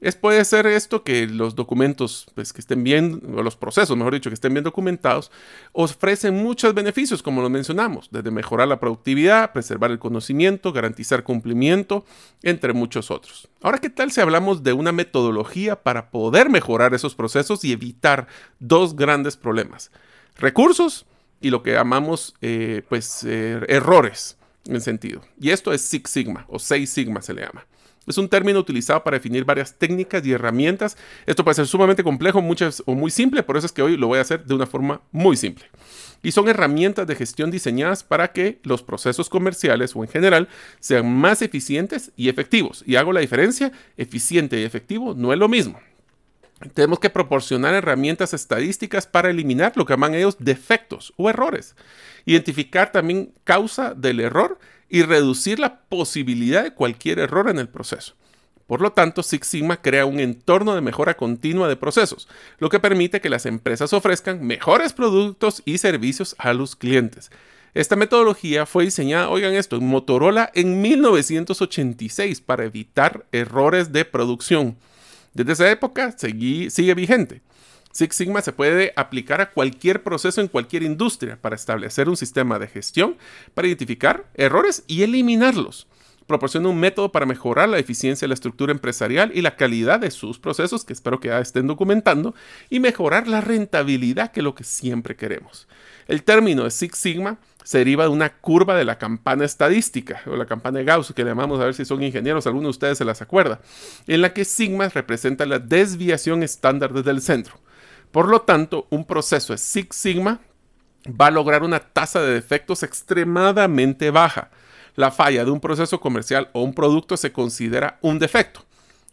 Es, 0.00 0.16
puede 0.16 0.44
ser 0.44 0.66
esto 0.66 1.04
que 1.04 1.26
los 1.26 1.54
documentos 1.54 2.26
pues, 2.34 2.52
que 2.52 2.60
estén 2.60 2.82
bien, 2.82 3.22
o 3.36 3.42
los 3.42 3.56
procesos, 3.56 3.96
mejor 3.96 4.14
dicho, 4.14 4.30
que 4.30 4.34
estén 4.34 4.54
bien 4.54 4.64
documentados, 4.64 5.30
ofrecen 5.72 6.36
muchos 6.36 6.72
beneficios, 6.74 7.22
como 7.22 7.42
lo 7.42 7.50
mencionamos, 7.50 8.08
desde 8.10 8.30
mejorar 8.30 8.68
la 8.68 8.80
productividad, 8.80 9.52
preservar 9.52 9.90
el 9.90 9.98
conocimiento, 9.98 10.72
garantizar 10.72 11.22
cumplimiento, 11.22 12.06
entre 12.42 12.72
muchos 12.72 13.10
otros. 13.10 13.48
Ahora, 13.60 13.78
¿qué 13.78 13.90
tal 13.90 14.10
si 14.10 14.20
hablamos 14.20 14.62
de 14.62 14.72
una 14.72 14.92
metodología 14.92 15.82
para 15.82 16.10
poder 16.10 16.48
mejorar 16.48 16.94
esos 16.94 17.14
procesos 17.14 17.62
y 17.64 17.72
evitar 17.72 18.26
dos 18.58 18.96
grandes 18.96 19.36
problemas? 19.36 19.90
Recursos 20.36 21.04
y 21.42 21.50
lo 21.50 21.62
que 21.62 21.72
llamamos 21.72 22.34
eh, 22.40 22.82
pues, 22.88 23.22
eh, 23.24 23.60
errores 23.68 24.38
en 24.66 24.80
sentido. 24.80 25.20
Y 25.38 25.50
esto 25.50 25.72
es 25.72 25.82
Six 25.82 26.10
Sigma 26.10 26.46
o 26.48 26.58
Seis 26.58 26.90
Sigma 26.90 27.20
se 27.22 27.34
le 27.34 27.42
llama. 27.42 27.66
Es 28.10 28.18
un 28.18 28.28
término 28.28 28.58
utilizado 28.58 29.02
para 29.02 29.16
definir 29.16 29.44
varias 29.44 29.74
técnicas 29.74 30.24
y 30.26 30.32
herramientas. 30.32 30.96
Esto 31.26 31.44
puede 31.44 31.54
ser 31.54 31.66
sumamente 31.66 32.02
complejo 32.02 32.42
muchas, 32.42 32.82
o 32.86 32.94
muy 32.94 33.10
simple, 33.10 33.42
por 33.42 33.56
eso 33.56 33.66
es 33.66 33.72
que 33.72 33.82
hoy 33.82 33.96
lo 33.96 34.08
voy 34.08 34.18
a 34.18 34.22
hacer 34.22 34.44
de 34.44 34.54
una 34.54 34.66
forma 34.66 35.00
muy 35.12 35.36
simple. 35.36 35.64
Y 36.22 36.32
son 36.32 36.48
herramientas 36.48 37.06
de 37.06 37.14
gestión 37.14 37.50
diseñadas 37.50 38.04
para 38.04 38.32
que 38.32 38.58
los 38.62 38.82
procesos 38.82 39.30
comerciales 39.30 39.96
o 39.96 40.04
en 40.04 40.10
general 40.10 40.48
sean 40.78 41.10
más 41.10 41.40
eficientes 41.40 42.12
y 42.16 42.28
efectivos. 42.28 42.84
Y 42.86 42.96
hago 42.96 43.12
la 43.12 43.20
diferencia, 43.20 43.72
eficiente 43.96 44.60
y 44.60 44.64
efectivo 44.64 45.14
no 45.14 45.32
es 45.32 45.38
lo 45.38 45.48
mismo. 45.48 45.80
Tenemos 46.74 46.98
que 47.00 47.08
proporcionar 47.08 47.74
herramientas 47.74 48.34
estadísticas 48.34 49.06
para 49.06 49.30
eliminar 49.30 49.72
lo 49.76 49.86
que 49.86 49.94
llaman 49.94 50.14
ellos 50.14 50.36
defectos 50.38 51.14
o 51.16 51.30
errores. 51.30 51.74
Identificar 52.26 52.92
también 52.92 53.32
causa 53.44 53.94
del 53.94 54.20
error 54.20 54.58
y 54.88 55.02
reducir 55.02 55.58
la 55.58 55.80
posibilidad 55.80 56.62
de 56.62 56.74
cualquier 56.74 57.18
error 57.18 57.48
en 57.48 57.58
el 57.58 57.68
proceso. 57.68 58.14
Por 58.66 58.82
lo 58.82 58.92
tanto, 58.92 59.22
Six 59.22 59.46
Sigma 59.46 59.80
crea 59.80 60.04
un 60.04 60.20
entorno 60.20 60.74
de 60.74 60.80
mejora 60.80 61.16
continua 61.16 61.66
de 61.66 61.76
procesos, 61.76 62.28
lo 62.58 62.68
que 62.68 62.78
permite 62.78 63.20
que 63.20 63.30
las 63.30 63.46
empresas 63.46 63.92
ofrezcan 63.92 64.46
mejores 64.46 64.92
productos 64.92 65.62
y 65.64 65.78
servicios 65.78 66.36
a 66.38 66.52
los 66.52 66.76
clientes. 66.76 67.30
Esta 67.72 67.96
metodología 67.96 68.66
fue 68.66 68.84
diseñada, 68.84 69.28
oigan 69.28 69.54
esto, 69.54 69.76
en 69.76 69.86
Motorola 69.86 70.50
en 70.54 70.82
1986 70.82 72.40
para 72.42 72.64
evitar 72.64 73.26
errores 73.32 73.92
de 73.92 74.04
producción. 74.04 74.76
Desde 75.34 75.52
esa 75.52 75.70
época 75.70 76.14
sigue 76.16 76.94
vigente. 76.94 77.42
Six 77.92 78.14
Sigma 78.14 78.40
se 78.40 78.52
puede 78.52 78.92
aplicar 78.94 79.40
a 79.40 79.50
cualquier 79.50 80.04
proceso 80.04 80.40
en 80.40 80.48
cualquier 80.48 80.84
industria 80.84 81.38
para 81.40 81.56
establecer 81.56 82.08
un 82.08 82.16
sistema 82.16 82.58
de 82.58 82.68
gestión, 82.68 83.16
para 83.52 83.66
identificar 83.66 84.30
errores 84.34 84.84
y 84.86 85.02
eliminarlos. 85.02 85.88
Proporciona 86.26 86.68
un 86.68 86.78
método 86.78 87.10
para 87.10 87.26
mejorar 87.26 87.68
la 87.68 87.80
eficiencia 87.80 88.26
de 88.26 88.28
la 88.28 88.34
estructura 88.34 88.70
empresarial 88.70 89.32
y 89.34 89.42
la 89.42 89.56
calidad 89.56 89.98
de 89.98 90.12
sus 90.12 90.38
procesos, 90.38 90.84
que 90.84 90.92
espero 90.92 91.18
que 91.18 91.28
ya 91.28 91.40
estén 91.40 91.66
documentando, 91.66 92.36
y 92.68 92.78
mejorar 92.78 93.26
la 93.26 93.40
rentabilidad, 93.40 94.30
que 94.30 94.38
es 94.38 94.44
lo 94.44 94.54
que 94.54 94.62
siempre 94.62 95.16
queremos. 95.16 95.66
El 96.06 96.22
término 96.22 96.62
de 96.62 96.70
Six 96.70 96.96
Sigma 96.96 97.40
se 97.64 97.78
deriva 97.78 98.04
de 98.04 98.10
una 98.10 98.30
curva 98.30 98.74
de 98.76 98.84
la 98.84 98.98
campana 98.98 99.44
estadística, 99.44 100.22
o 100.26 100.36
la 100.36 100.46
campana 100.46 100.78
de 100.78 100.84
Gauss, 100.84 101.12
que 101.14 101.24
llamamos 101.24 101.60
a 101.60 101.64
ver 101.64 101.74
si 101.74 101.84
son 101.84 102.02
ingenieros, 102.02 102.46
alguno 102.46 102.64
de 102.64 102.70
ustedes 102.70 102.98
se 102.98 103.04
las 103.04 103.22
acuerda, 103.22 103.60
en 104.06 104.22
la 104.22 104.32
que 104.32 104.44
sigma 104.44 104.88
representa 104.88 105.46
la 105.46 105.58
desviación 105.58 106.42
estándar 106.42 106.92
desde 106.92 107.10
el 107.10 107.20
centro. 107.20 107.54
Por 108.10 108.28
lo 108.28 108.42
tanto, 108.42 108.86
un 108.90 109.04
proceso 109.04 109.52
de 109.52 109.58
Six 109.58 109.94
Sigma 109.94 110.40
va 111.08 111.26
a 111.26 111.30
lograr 111.30 111.62
una 111.62 111.80
tasa 111.80 112.20
de 112.20 112.34
defectos 112.34 112.82
extremadamente 112.82 114.10
baja. 114.10 114.50
La 114.96 115.10
falla 115.10 115.44
de 115.44 115.50
un 115.50 115.60
proceso 115.60 116.00
comercial 116.00 116.50
o 116.52 116.62
un 116.62 116.74
producto 116.74 117.16
se 117.16 117.32
considera 117.32 117.98
un 118.02 118.18
defecto. 118.18 118.64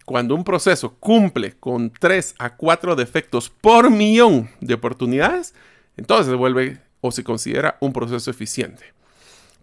Cuando 0.06 0.36
un 0.36 0.44
proceso 0.44 0.96
cumple 1.00 1.58
con 1.60 1.92
3 1.92 2.36
a 2.40 2.56
4 2.56 2.96
defectos 2.96 3.50
por 3.50 3.92
millón 3.92 4.50
de 4.62 4.74
oportunidades, 4.74 5.54
entonces 5.98 6.28
se 6.28 6.36
vuelve 6.36 6.82
o 7.02 7.12
se 7.12 7.24
considera 7.24 7.78
un 7.82 7.94
proceso 7.94 8.32
eficiente. 8.32 8.84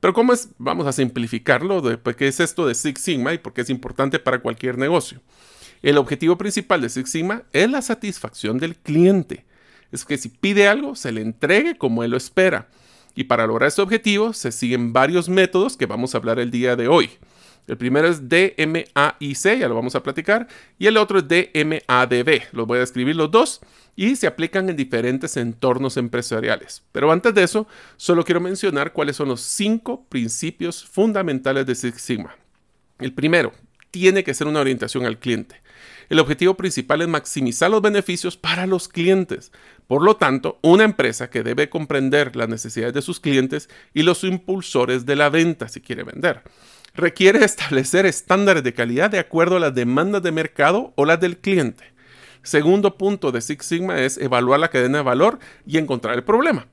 Pero 0.01 0.13
¿cómo 0.13 0.33
es? 0.33 0.51
Vamos 0.59 0.87
a 0.87 0.93
simplificarlo 0.93 1.81
de 1.81 1.97
pues, 1.97 2.17
qué 2.17 2.29
es 2.29 2.39
esto 2.41 2.67
de 2.67 2.75
Six 2.75 3.01
Sigma 3.01 3.33
y 3.33 3.39
por 3.39 3.55
qué 3.55 3.63
es 3.63 3.71
importante 3.71 4.19
para 4.19 4.41
cualquier 4.41 4.77
negocio. 4.77 5.21
El 5.83 5.99
objetivo 5.99 6.37
principal 6.37 6.81
de 6.81 6.89
Six 6.89 7.11
Sigma 7.11 7.43
es 7.53 7.71
la 7.71 7.83
satisfacción 7.83 8.59
del 8.59 8.77
cliente. 8.77 9.45
Es 9.93 10.05
que 10.05 10.19
si 10.19 10.29
pide 10.29 10.69
algo, 10.69 10.95
se 10.95 11.13
le 11.13 11.21
entregue 11.21 11.79
como 11.79 12.05
él 12.05 12.11
lo 12.11 12.17
espera. 12.17 12.69
Y 13.15 13.25
para 13.25 13.47
lograr 13.47 13.69
este 13.69 13.83
objetivo 13.83 14.33
se 14.33 14.51
siguen 14.51 14.93
varios 14.93 15.29
métodos 15.29 15.77
que 15.77 15.87
vamos 15.87 16.15
a 16.15 16.19
hablar 16.19 16.39
el 16.39 16.51
día 16.51 16.77
de 16.77 16.89
hoy. 16.89 17.11
El 17.67 17.79
primero 17.79 18.09
es 18.09 18.29
DMAIC, 18.29 19.59
ya 19.59 19.69
lo 19.69 19.75
vamos 19.75 19.95
a 19.95 20.03
platicar, 20.03 20.47
y 20.79 20.87
el 20.87 20.97
otro 20.97 21.19
es 21.19 21.29
DMADB. 21.29 22.53
Los 22.53 22.67
voy 22.67 22.77
a 22.77 22.81
describir 22.81 23.17
los 23.17 23.31
dos 23.31 23.61
y 23.97 24.17
se 24.17 24.27
aplican 24.27 24.69
en 24.69 24.77
diferentes 24.77 25.37
entornos 25.37 25.97
empresariales. 25.97 26.83
Pero 26.93 27.11
antes 27.11 27.33
de 27.35 27.43
eso, 27.43 27.67
solo 27.97 28.25
quiero 28.25 28.41
mencionar 28.41 28.93
cuáles 28.93 29.17
son 29.17 29.29
los 29.29 29.41
cinco 29.41 30.05
principios 30.09 30.85
fundamentales 30.85 31.65
de 31.65 31.75
Six 31.75 32.01
Sigma. 32.01 32.37
El 32.99 33.15
primero, 33.15 33.53
tiene 33.91 34.25
que 34.25 34.35
ser 34.35 34.49
una 34.49 34.61
orientación 34.61 35.07
al 35.07 35.19
cliente. 35.19 35.63
El 36.11 36.19
objetivo 36.19 36.55
principal 36.55 37.01
es 37.01 37.09
maximizar 37.09 37.71
los 37.71 37.81
beneficios 37.81 38.37
para 38.37 38.67
los 38.67 38.89
clientes. 38.89 39.53
Por 39.87 40.03
lo 40.03 40.17
tanto, 40.17 40.59
una 40.63 40.85
empresa 40.85 41.31
que 41.31 41.43
debe 41.43 41.71
comprender 41.71 42.37
las 42.37 42.49
necesidades 42.49 42.93
de 42.93 43.03
sus 43.03 43.21
clientes 43.21 43.71
y 43.95 44.03
los 44.03 44.23
impulsores 44.25 45.07
de 45.07 45.17
la 45.17 45.31
venta 45.31 45.69
si 45.69 45.81
quiere 45.81 46.03
vender 46.03 46.43
requiere 46.95 47.45
establecer 47.45 48.07
estándares 48.07 48.63
de 48.63 48.73
calidad 48.73 49.11
de 49.11 49.19
acuerdo 49.19 49.57
a 49.57 49.61
las 49.61 49.75
demandas 49.75 50.23
de 50.23 50.33
mercado 50.33 50.93
o 50.97 51.05
las 51.05 51.21
del 51.21 51.39
cliente. 51.39 51.93
Segundo 52.43 52.97
punto 52.97 53.33
de 53.33 53.41
Six 53.41 53.65
Sigma 53.65 54.01
es 54.01 54.19
evaluar 54.19 54.61
la 54.61 54.69
cadena 54.69 54.99
de 54.99 55.05
valor 55.05 55.39
y 55.67 55.79
encontrar 55.79 56.15
el 56.15 56.25
problema. 56.25 56.67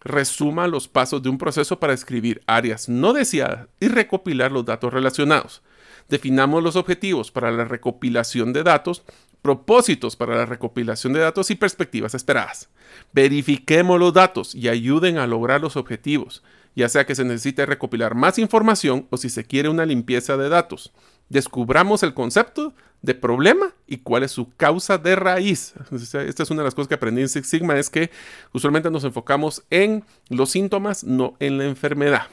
Resuma 0.00 0.68
los 0.68 0.88
pasos 0.88 1.22
de 1.22 1.28
un 1.28 1.38
proceso 1.38 1.78
para 1.78 1.92
escribir 1.92 2.42
áreas 2.46 2.88
no 2.88 3.12
deseadas 3.12 3.68
y 3.78 3.88
recopilar 3.88 4.52
los 4.52 4.64
datos 4.64 4.92
relacionados. 4.92 5.62
Definamos 6.08 6.62
los 6.62 6.76
objetivos 6.76 7.30
para 7.30 7.50
la 7.50 7.64
recopilación 7.64 8.52
de 8.52 8.62
datos, 8.62 9.02
propósitos 9.42 10.16
para 10.16 10.34
la 10.36 10.46
recopilación 10.46 11.12
de 11.12 11.20
datos 11.20 11.50
y 11.50 11.56
perspectivas 11.56 12.14
esperadas. 12.14 12.70
Verifiquemos 13.12 14.00
los 14.00 14.14
datos 14.14 14.54
y 14.54 14.68
ayuden 14.68 15.18
a 15.18 15.26
lograr 15.26 15.60
los 15.60 15.76
objetivos 15.76 16.42
ya 16.78 16.88
sea 16.88 17.06
que 17.06 17.16
se 17.16 17.24
necesite 17.24 17.66
recopilar 17.66 18.14
más 18.14 18.38
información 18.38 19.08
o 19.10 19.16
si 19.16 19.30
se 19.30 19.44
quiere 19.44 19.68
una 19.68 19.84
limpieza 19.84 20.36
de 20.36 20.48
datos. 20.48 20.92
Descubramos 21.28 22.04
el 22.04 22.14
concepto 22.14 22.72
de 23.02 23.16
problema 23.16 23.74
y 23.88 23.96
cuál 23.96 24.22
es 24.22 24.30
su 24.30 24.50
causa 24.56 24.96
de 24.96 25.16
raíz. 25.16 25.74
Esta 25.92 26.42
es 26.44 26.50
una 26.52 26.62
de 26.62 26.66
las 26.66 26.76
cosas 26.76 26.86
que 26.86 26.94
aprendí 26.94 27.20
en 27.20 27.28
Six 27.28 27.48
Sigma, 27.48 27.76
es 27.76 27.90
que 27.90 28.12
usualmente 28.52 28.92
nos 28.92 29.02
enfocamos 29.02 29.64
en 29.70 30.04
los 30.28 30.50
síntomas, 30.50 31.02
no 31.02 31.34
en 31.40 31.58
la 31.58 31.64
enfermedad. 31.64 32.28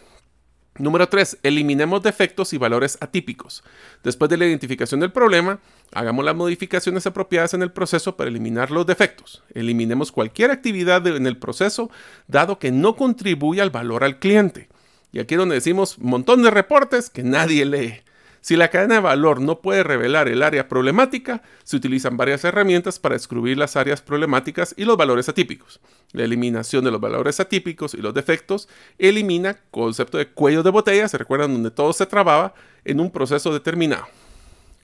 Número 0.78 1.08
3. 1.08 1.40
Eliminemos 1.44 2.04
defectos 2.04 2.52
y 2.52 2.58
valores 2.58 2.98
atípicos. 3.00 3.64
Después 4.04 4.30
de 4.30 4.36
la 4.36 4.46
identificación 4.46 5.00
del 5.00 5.12
problema, 5.12 5.60
hagamos 5.94 6.26
las 6.26 6.36
modificaciones 6.36 7.08
apropiadas 7.08 7.54
en 7.54 7.62
el 7.62 7.72
proceso 7.72 8.18
para 8.18 8.30
eliminar 8.30 8.72
los 8.72 8.86
defectos. 8.86 9.42
Eliminemos 9.54 10.12
cualquier 10.12 10.52
actividad 10.52 11.08
en 11.08 11.28
el 11.28 11.38
proceso 11.38 11.90
dado 12.28 12.60
que 12.60 12.72
no 12.72 12.98
contribuye 12.98 13.62
al 13.62 13.70
valor 13.70 14.04
al 14.04 14.20
cliente. 14.20 14.68
Y 15.14 15.20
aquí 15.20 15.36
es 15.36 15.40
donde 15.40 15.56
decimos 15.56 15.98
montón 15.98 16.44
de 16.44 16.52
reportes 16.52 17.10
que 17.10 17.24
nadie 17.24 17.64
lee. 17.64 18.05
Si 18.46 18.56
la 18.56 18.68
cadena 18.68 18.94
de 18.94 19.02
valor 19.02 19.42
no 19.42 19.60
puede 19.60 19.82
revelar 19.82 20.28
el 20.28 20.44
área 20.44 20.70
problemática, 20.70 21.42
se 21.64 21.78
utilizan 21.78 22.16
varias 22.16 22.44
herramientas 22.44 23.00
para 23.00 23.16
descubrir 23.16 23.58
las 23.58 23.76
áreas 23.76 24.04
problemáticas 24.04 24.76
y 24.78 24.86
los 24.86 24.98
valores 24.98 25.28
atípicos. 25.28 25.80
La 26.12 26.26
eliminación 26.26 26.86
de 26.86 26.92
los 26.92 27.02
valores 27.02 27.40
atípicos 27.40 27.96
y 27.96 28.04
los 28.04 28.14
defectos 28.14 28.70
elimina 29.00 29.50
el 29.50 29.58
concepto 29.72 30.20
de 30.20 30.28
cuello 30.28 30.62
de 30.62 30.70
botella, 30.70 31.08
se 31.08 31.18
recuerdan 31.18 31.54
donde 31.54 31.72
todo 31.72 31.92
se 31.92 32.06
trababa 32.06 32.54
en 32.84 33.00
un 33.00 33.10
proceso 33.10 33.52
determinado. 33.52 34.06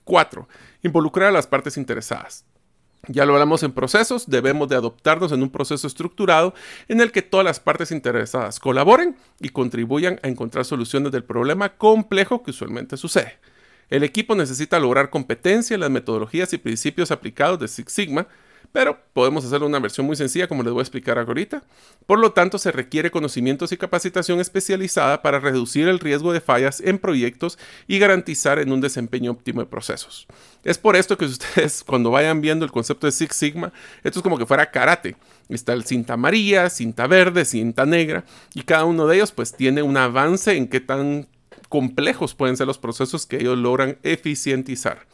4. 0.02 0.48
Involucrar 0.82 1.28
a 1.28 1.32
las 1.32 1.46
partes 1.46 1.76
interesadas. 1.76 2.44
Ya 3.06 3.26
lo 3.26 3.34
hablamos 3.34 3.62
en 3.62 3.70
procesos, 3.70 4.28
debemos 4.28 4.70
de 4.70 4.74
adoptarnos 4.74 5.30
en 5.30 5.40
un 5.40 5.50
proceso 5.50 5.86
estructurado 5.86 6.52
en 6.88 7.00
el 7.00 7.12
que 7.12 7.22
todas 7.22 7.44
las 7.44 7.60
partes 7.60 7.92
interesadas 7.92 8.58
colaboren 8.58 9.14
y 9.38 9.50
contribuyan 9.50 10.18
a 10.24 10.26
encontrar 10.26 10.64
soluciones 10.64 11.12
del 11.12 11.22
problema 11.22 11.76
complejo 11.76 12.42
que 12.42 12.50
usualmente 12.50 12.96
sucede. 12.96 13.38
El 13.92 14.04
equipo 14.04 14.34
necesita 14.34 14.80
lograr 14.80 15.10
competencia 15.10 15.74
en 15.74 15.80
las 15.80 15.90
metodologías 15.90 16.50
y 16.54 16.56
principios 16.56 17.10
aplicados 17.10 17.58
de 17.58 17.68
Six 17.68 17.92
Sigma, 17.92 18.26
pero 18.72 18.98
podemos 19.12 19.44
hacer 19.44 19.62
una 19.62 19.78
versión 19.80 20.06
muy 20.06 20.16
sencilla 20.16 20.48
como 20.48 20.62
les 20.62 20.72
voy 20.72 20.80
a 20.80 20.84
explicar 20.84 21.18
ahorita. 21.18 21.62
Por 22.06 22.18
lo 22.18 22.32
tanto, 22.32 22.56
se 22.56 22.72
requiere 22.72 23.10
conocimientos 23.10 23.70
y 23.70 23.76
capacitación 23.76 24.40
especializada 24.40 25.20
para 25.20 25.40
reducir 25.40 25.88
el 25.88 25.98
riesgo 25.98 26.32
de 26.32 26.40
fallas 26.40 26.80
en 26.80 26.98
proyectos 26.98 27.58
y 27.86 27.98
garantizar 27.98 28.58
en 28.60 28.72
un 28.72 28.80
desempeño 28.80 29.32
óptimo 29.32 29.60
de 29.60 29.66
procesos. 29.66 30.26
Es 30.64 30.78
por 30.78 30.96
esto 30.96 31.18
que 31.18 31.24
ustedes 31.26 31.84
cuando 31.84 32.10
vayan 32.10 32.40
viendo 32.40 32.64
el 32.64 32.72
concepto 32.72 33.06
de 33.06 33.12
Six 33.12 33.36
Sigma, 33.36 33.74
esto 34.02 34.20
es 34.20 34.22
como 34.22 34.38
que 34.38 34.46
fuera 34.46 34.70
karate. 34.70 35.16
Está 35.50 35.74
el 35.74 35.84
cinta 35.84 36.14
amarilla, 36.14 36.70
cinta 36.70 37.06
verde, 37.06 37.44
cinta 37.44 37.84
negra 37.84 38.24
y 38.54 38.62
cada 38.62 38.86
uno 38.86 39.06
de 39.06 39.16
ellos 39.16 39.32
pues 39.32 39.54
tiene 39.54 39.82
un 39.82 39.98
avance 39.98 40.56
en 40.56 40.66
qué 40.66 40.80
tan 40.80 41.26
complejos 41.72 42.34
pueden 42.34 42.58
ser 42.58 42.66
los 42.66 42.76
procesos 42.76 43.24
que 43.24 43.36
ellos 43.36 43.56
logran 43.56 43.96
eficientizar. 44.02 45.06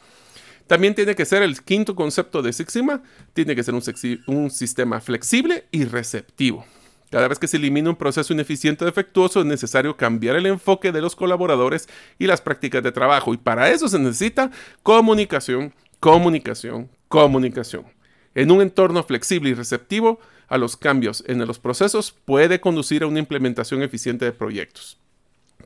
También 0.67 0.93
tiene 0.93 1.15
que 1.15 1.23
ser 1.23 1.41
el 1.41 1.61
quinto 1.61 1.95
concepto 1.95 2.41
de 2.41 2.51
Six 2.51 2.73
Sigma, 2.73 3.01
tiene 3.31 3.55
que 3.55 3.63
ser 3.63 3.73
un, 3.73 3.81
un 4.27 4.51
sistema 4.51 4.99
flexible 4.99 5.67
y 5.71 5.85
receptivo. 5.85 6.65
Cada 7.11 7.29
vez 7.29 7.39
que 7.39 7.47
se 7.47 7.55
elimina 7.55 7.89
un 7.89 7.95
proceso 7.95 8.33
ineficiente 8.33 8.83
o 8.83 8.87
defectuoso 8.87 9.39
es 9.39 9.45
necesario 9.45 9.95
cambiar 9.95 10.35
el 10.35 10.47
enfoque 10.47 10.91
de 10.91 10.99
los 10.99 11.15
colaboradores 11.15 11.87
y 12.17 12.27
las 12.27 12.41
prácticas 12.41 12.83
de 12.83 12.91
trabajo. 12.91 13.33
Y 13.33 13.37
para 13.37 13.71
eso 13.71 13.87
se 13.87 13.97
necesita 13.97 14.51
comunicación, 14.83 15.73
comunicación, 16.01 16.89
comunicación. 17.07 17.85
En 18.35 18.51
un 18.51 18.61
entorno 18.61 19.01
flexible 19.03 19.51
y 19.51 19.53
receptivo 19.53 20.19
a 20.49 20.57
los 20.57 20.75
cambios 20.75 21.23
en 21.25 21.39
los 21.47 21.57
procesos 21.57 22.13
puede 22.25 22.59
conducir 22.59 23.03
a 23.03 23.07
una 23.07 23.19
implementación 23.19 23.81
eficiente 23.81 24.25
de 24.25 24.33
proyectos. 24.33 24.99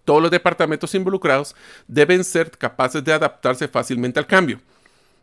Todos 0.06 0.22
los 0.22 0.32
departamentos 0.32 0.94
involucrados 0.96 1.56
deben 1.88 2.24
ser 2.24 2.52
capaces 2.52 3.04
de 3.04 3.14
adaptarse 3.14 3.68
fácilmente 3.68 4.20
al 4.20 4.28
cambio. 4.28 4.60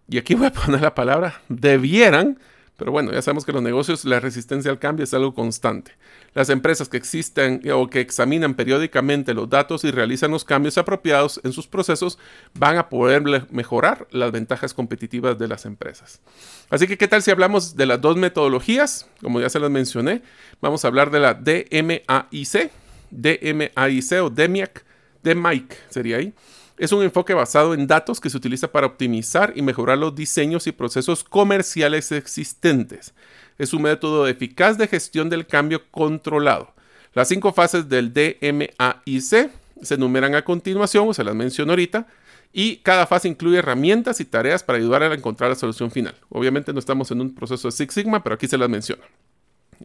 Y 0.09 0.19
aquí 0.19 0.35
voy 0.35 0.47
a 0.47 0.53
poner 0.53 0.81
la 0.81 0.95
palabra 0.95 1.41
debieran, 1.49 2.39
pero 2.77 2.93
bueno, 2.93 3.13
ya 3.13 3.21
sabemos 3.21 3.45
que 3.45 3.53
los 3.53 3.63
negocios, 3.63 4.05
la 4.07 4.21
resistencia 4.21 4.71
al 4.71 4.79
cambio 4.79 5.05
es 5.05 5.13
algo 5.13 5.35
constante. 5.35 5.93
Las 6.33 6.49
empresas 6.49 6.89
que 6.89 6.97
existen 6.97 7.61
o 7.71 7.89
que 7.89 8.01
examinan 8.01 8.55
periódicamente 8.55 9.35
los 9.35 9.51
datos 9.51 9.85
y 9.85 9.91
realizan 9.91 10.31
los 10.31 10.45
cambios 10.45 10.79
apropiados 10.79 11.41
en 11.45 11.53
sus 11.53 11.67
procesos 11.67 12.19
van 12.55 12.79
a 12.79 12.89
poder 12.89 13.23
mejorar 13.51 14.09
las 14.11 14.33
ventajas 14.33 14.73
competitivas 14.73 15.39
de 15.39 15.47
las 15.47 15.67
empresas. 15.67 16.23
Así 16.71 16.87
que, 16.87 16.97
¿qué 16.97 17.07
tal 17.07 17.23
si 17.23 17.31
hablamos 17.31 17.77
de 17.77 17.87
las 17.87 18.01
dos 18.01 18.17
metodologías? 18.17 19.07
Como 19.21 19.41
ya 19.41 19.51
se 19.51 19.61
las 19.61 19.71
mencioné, 19.71 20.23
vamos 20.63 20.85
a 20.85 20.89
hablar 20.89 21.11
de 21.11 21.21
la 21.21 21.35
DMAIC, 21.35 22.71
DMAIC 23.11 24.13
o 24.23 24.31
DEMIAC, 24.31 24.85
DMAIC 25.23 25.77
sería 25.91 26.19
ahí. 26.19 26.33
Es 26.79 26.93
un 26.93 27.03
enfoque 27.03 27.35
basado 27.35 27.75
en 27.75 27.87
datos 27.87 28.21
que 28.21 28.31
se 28.31 28.37
utiliza 28.37 28.73
para 28.73 28.87
optimizar 28.87 29.53
y 29.55 29.61
mejorar 29.61 29.99
los 29.99 30.15
diseños 30.15 30.67
y 30.67 30.73
procesos 30.73 31.23
comerciales 31.23 32.11
existentes. 32.11 33.13
Es 33.59 33.75
un 33.75 33.83
método 33.83 34.27
eficaz 34.27 34.79
de 34.79 34.89
gestión 34.89 35.29
del 35.29 35.47
cambio 35.47 35.83
controlado. 35.91 36.73
Las 37.13 37.29
cinco 37.29 37.53
fases 37.53 37.89
del 37.89 38.15
DMAIC 38.15 39.51
se 39.83 39.95
enumeran 39.95 40.35
a 40.35 40.43
continuación, 40.43 41.09
o 41.09 41.13
se 41.13 41.25
las 41.25 41.35
menciono 41.35 41.73
ahorita, 41.73 42.07
Y 42.53 42.79
cada 42.79 43.07
fase 43.07 43.29
incluye 43.29 43.59
herramientas 43.59 44.21
y 44.21 44.25
tareas 44.25 44.65
para 44.65 44.79
ayudar 44.79 45.03
a 45.03 45.15
encontrar 45.15 45.51
la 45.51 45.57
solución 45.57 45.91
final. 45.91 46.17
Obviamente 46.31 46.73
no 46.73 46.81
estamos 46.81 47.11
en 47.11 47.21
un 47.21 47.35
proceso 47.35 47.69
de 47.69 47.73
Six 47.73 47.95
Sigma, 47.95 48.23
pero 48.23 48.35
aquí 48.35 48.49
se 48.49 48.59
las 48.59 48.69
menciono. 48.69 49.03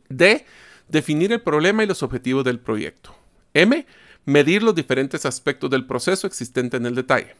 D. 0.09 0.45
Definir 0.87 1.31
el 1.31 1.41
problema 1.41 1.83
y 1.83 1.87
los 1.87 2.03
objetivos 2.03 2.43
del 2.43 2.59
proyecto. 2.59 3.15
M. 3.53 3.85
Medir 4.25 4.63
los 4.63 4.75
diferentes 4.75 5.25
aspectos 5.25 5.69
del 5.69 5.85
proceso 5.85 6.27
existente 6.27 6.77
en 6.77 6.85
el 6.85 6.95
detalle. 6.95 7.35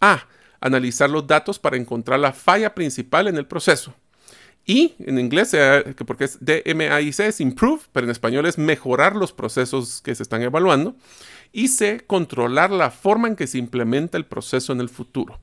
A. 0.00 0.24
Analizar 0.60 1.10
los 1.10 1.26
datos 1.26 1.58
para 1.58 1.76
encontrar 1.76 2.20
la 2.20 2.32
falla 2.32 2.74
principal 2.74 3.28
en 3.28 3.36
el 3.36 3.46
proceso. 3.46 3.94
Y 4.64 4.94
en 4.98 5.18
inglés, 5.18 5.56
porque 6.06 6.24
es 6.24 6.38
DMAIC, 6.40 7.20
es 7.20 7.40
improve, 7.40 7.80
pero 7.92 8.04
en 8.04 8.10
español 8.10 8.44
es 8.44 8.58
mejorar 8.58 9.16
los 9.16 9.32
procesos 9.32 10.02
que 10.02 10.14
se 10.14 10.22
están 10.22 10.42
evaluando. 10.42 10.94
Y 11.52 11.68
C, 11.68 12.04
controlar 12.06 12.70
la 12.70 12.90
forma 12.90 13.28
en 13.28 13.36
que 13.36 13.46
se 13.46 13.56
implementa 13.56 14.18
el 14.18 14.26
proceso 14.26 14.72
en 14.72 14.80
el 14.80 14.90
futuro. 14.90 15.40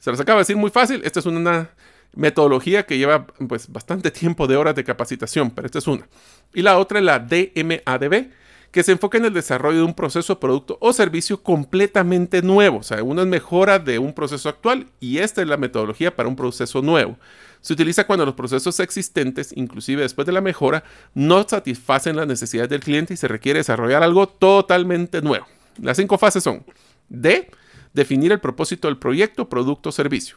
Se 0.00 0.10
les 0.10 0.18
acaba 0.18 0.38
de 0.38 0.40
decir 0.40 0.56
muy 0.56 0.70
fácil. 0.70 1.02
Esta 1.04 1.20
es 1.20 1.26
una 1.26 1.70
metodología 2.14 2.86
que 2.86 2.98
lleva 2.98 3.26
pues, 3.26 3.70
bastante 3.70 4.10
tiempo 4.10 4.46
de 4.46 4.56
horas 4.56 4.74
de 4.74 4.84
capacitación, 4.84 5.50
pero 5.50 5.66
esta 5.66 5.78
es 5.78 5.86
una. 5.86 6.08
Y 6.52 6.62
la 6.62 6.78
otra 6.78 6.98
es 6.98 7.04
la 7.04 7.18
DMADB, 7.18 8.30
que 8.74 8.82
se 8.82 8.90
enfoca 8.90 9.18
en 9.18 9.24
el 9.24 9.32
desarrollo 9.32 9.78
de 9.78 9.84
un 9.84 9.94
proceso, 9.94 10.40
producto 10.40 10.78
o 10.80 10.92
servicio 10.92 11.40
completamente 11.40 12.42
nuevo. 12.42 12.78
O 12.78 12.82
sea, 12.82 13.04
una 13.04 13.24
mejora 13.24 13.78
de 13.78 14.00
un 14.00 14.12
proceso 14.12 14.48
actual 14.48 14.88
y 14.98 15.18
esta 15.18 15.42
es 15.42 15.48
la 15.48 15.56
metodología 15.56 16.16
para 16.16 16.28
un 16.28 16.34
proceso 16.34 16.82
nuevo. 16.82 17.16
Se 17.60 17.72
utiliza 17.72 18.04
cuando 18.04 18.26
los 18.26 18.34
procesos 18.34 18.80
existentes, 18.80 19.52
inclusive 19.56 20.02
después 20.02 20.26
de 20.26 20.32
la 20.32 20.40
mejora, 20.40 20.82
no 21.14 21.48
satisfacen 21.48 22.16
las 22.16 22.26
necesidades 22.26 22.68
del 22.68 22.80
cliente 22.80 23.14
y 23.14 23.16
se 23.16 23.28
requiere 23.28 23.60
desarrollar 23.60 24.02
algo 24.02 24.26
totalmente 24.26 25.22
nuevo. 25.22 25.46
Las 25.80 25.96
cinco 25.96 26.18
fases 26.18 26.42
son 26.42 26.64
D. 27.08 27.48
Definir 27.92 28.32
el 28.32 28.40
propósito 28.40 28.88
del 28.88 28.98
proyecto, 28.98 29.48
producto 29.48 29.90
o 29.90 29.92
servicio. 29.92 30.36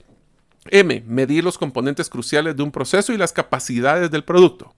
M. 0.71 1.03
Medir 1.07 1.43
los 1.43 1.57
componentes 1.57 2.09
cruciales 2.09 2.55
de 2.55 2.63
un 2.63 2.71
proceso 2.71 3.13
y 3.13 3.17
las 3.17 3.33
capacidades 3.33 4.11
del 4.11 4.23
producto. 4.23 4.73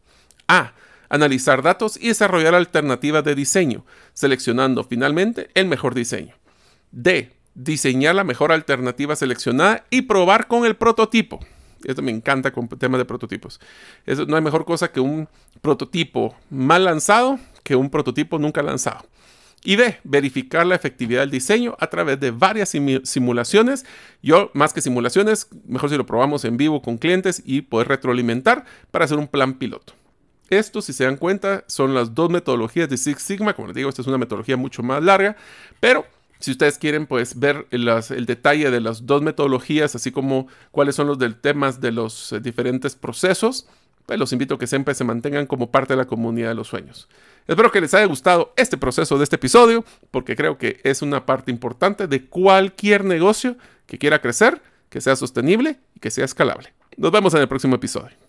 A 0.48 0.74
analizar 1.10 1.62
datos 1.62 1.98
y 2.00 2.10
desarrollar 2.10 2.56
alternativas 2.56 3.24
de 3.24 3.36
diseño, 3.36 3.86
seleccionando 4.14 4.84
finalmente 4.84 5.50
el 5.54 5.68
mejor 5.68 5.96
diseño. 5.96 6.36
D. 6.92 7.34
Diseñar 7.56 8.16
la 8.16 8.24
mejor 8.24 8.52
alternativa 8.52 9.16
seleccionada 9.16 9.86
y 9.90 10.04
probar 10.04 10.48
con 10.48 10.66
el 10.66 10.76
prototipo. 10.76 11.40
Esto 11.84 12.02
me 12.02 12.12
encanta 12.12 12.52
con 12.52 12.68
temas 12.68 13.00
de 13.00 13.06
prototipos. 13.06 13.60
No 14.28 14.36
hay 14.36 14.42
mejor 14.42 14.66
cosa 14.66 14.92
que 14.92 15.00
un 15.00 15.28
prototipo 15.62 16.36
mal 16.50 16.86
lanzado 16.86 17.40
que 17.64 17.76
un 17.76 17.90
prototipo 17.90 18.40
nunca 18.40 18.64
lanzado. 18.64 19.06
Y 19.64 19.76
D, 19.76 20.00
verificar 20.04 20.66
la 20.66 20.76
efectividad 20.76 21.22
del 21.22 21.32
diseño 21.32 21.76
a 21.80 21.88
través 21.88 22.20
de 22.20 22.32
varias 22.32 22.70
simulaciones. 23.04 23.86
Yo, 24.24 24.52
más 24.54 24.72
que 24.72 24.82
simulaciones, 24.82 25.48
mejor 25.68 25.90
si 25.90 25.98
lo 25.98 26.06
probamos 26.06 26.46
en 26.46 26.56
vivo 26.56 26.82
con 26.82 26.98
clientes 26.98 27.42
y 27.46 27.62
poder 27.62 27.90
retroalimentar 27.90 28.66
para 28.92 29.06
hacer 29.06 29.18
un 29.18 29.28
plan 29.28 29.56
piloto. 29.56 29.94
Esto, 30.50 30.82
si 30.82 30.94
se 30.94 31.04
dan 31.04 31.18
cuenta, 31.18 31.64
son 31.68 31.94
las 31.94 32.16
dos 32.16 32.30
metodologías 32.30 32.90
de 32.90 32.98
Six 32.98 33.22
Sigma. 33.22 33.54
Como 33.54 33.68
les 33.68 33.76
digo, 33.76 33.90
esta 33.90 34.02
es 34.02 34.08
una 34.08 34.18
metodología 34.18 34.58
mucho 34.58 34.82
más 34.82 35.04
larga, 35.04 35.36
pero 35.80 36.06
si 36.40 36.52
ustedes 36.52 36.78
quieren 36.78 37.06
pues 37.06 37.38
ver 37.38 37.68
el 37.70 38.26
detalle 38.26 38.72
de 38.72 38.80
las 38.80 39.06
dos 39.06 39.22
metodologías, 39.22 39.94
así 39.96 40.12
como 40.12 40.48
cuáles 40.72 40.96
son 40.96 41.08
los 41.08 41.18
temas 41.42 41.82
de 41.82 41.92
los 41.92 42.32
eh, 42.32 42.40
diferentes 42.40 42.96
procesos, 42.96 43.68
pues 44.10 44.18
los 44.20 44.34
invito 44.34 44.56
a 44.56 44.58
que 44.58 44.66
siempre 44.66 44.96
se 44.96 45.04
mantengan 45.04 45.46
como 45.46 45.70
parte 45.70 45.94
de 45.94 45.98
la 45.98 46.06
comunidad 46.06 46.50
de 46.50 46.56
los 46.56 46.68
sueños. 46.68 47.08
Espero 47.48 47.72
que 47.72 47.80
les 47.80 47.94
haya 47.94 48.06
gustado 48.06 48.54
este 48.58 48.76
proceso 48.76 49.20
de 49.20 49.24
este 49.24 49.36
episodio, 49.36 49.86
porque 50.10 50.36
creo 50.36 50.58
que 50.58 50.80
es 50.84 51.04
una 51.04 51.28
parte 51.28 51.52
importante 51.52 52.08
de 52.08 52.26
cualquier 52.26 53.06
negocio 53.06 53.56
que 53.86 54.00
quiera 54.00 54.20
crecer, 54.20 54.64
que 54.90 55.00
sea 55.00 55.16
sostenible 55.16 55.78
y 55.94 56.00
que 56.00 56.10
sea 56.10 56.26
escalable. 56.26 56.74
Nos 56.98 57.12
vemos 57.12 57.36
en 57.36 57.42
el 57.42 57.48
próximo 57.48 57.76
episodio. 57.76 58.29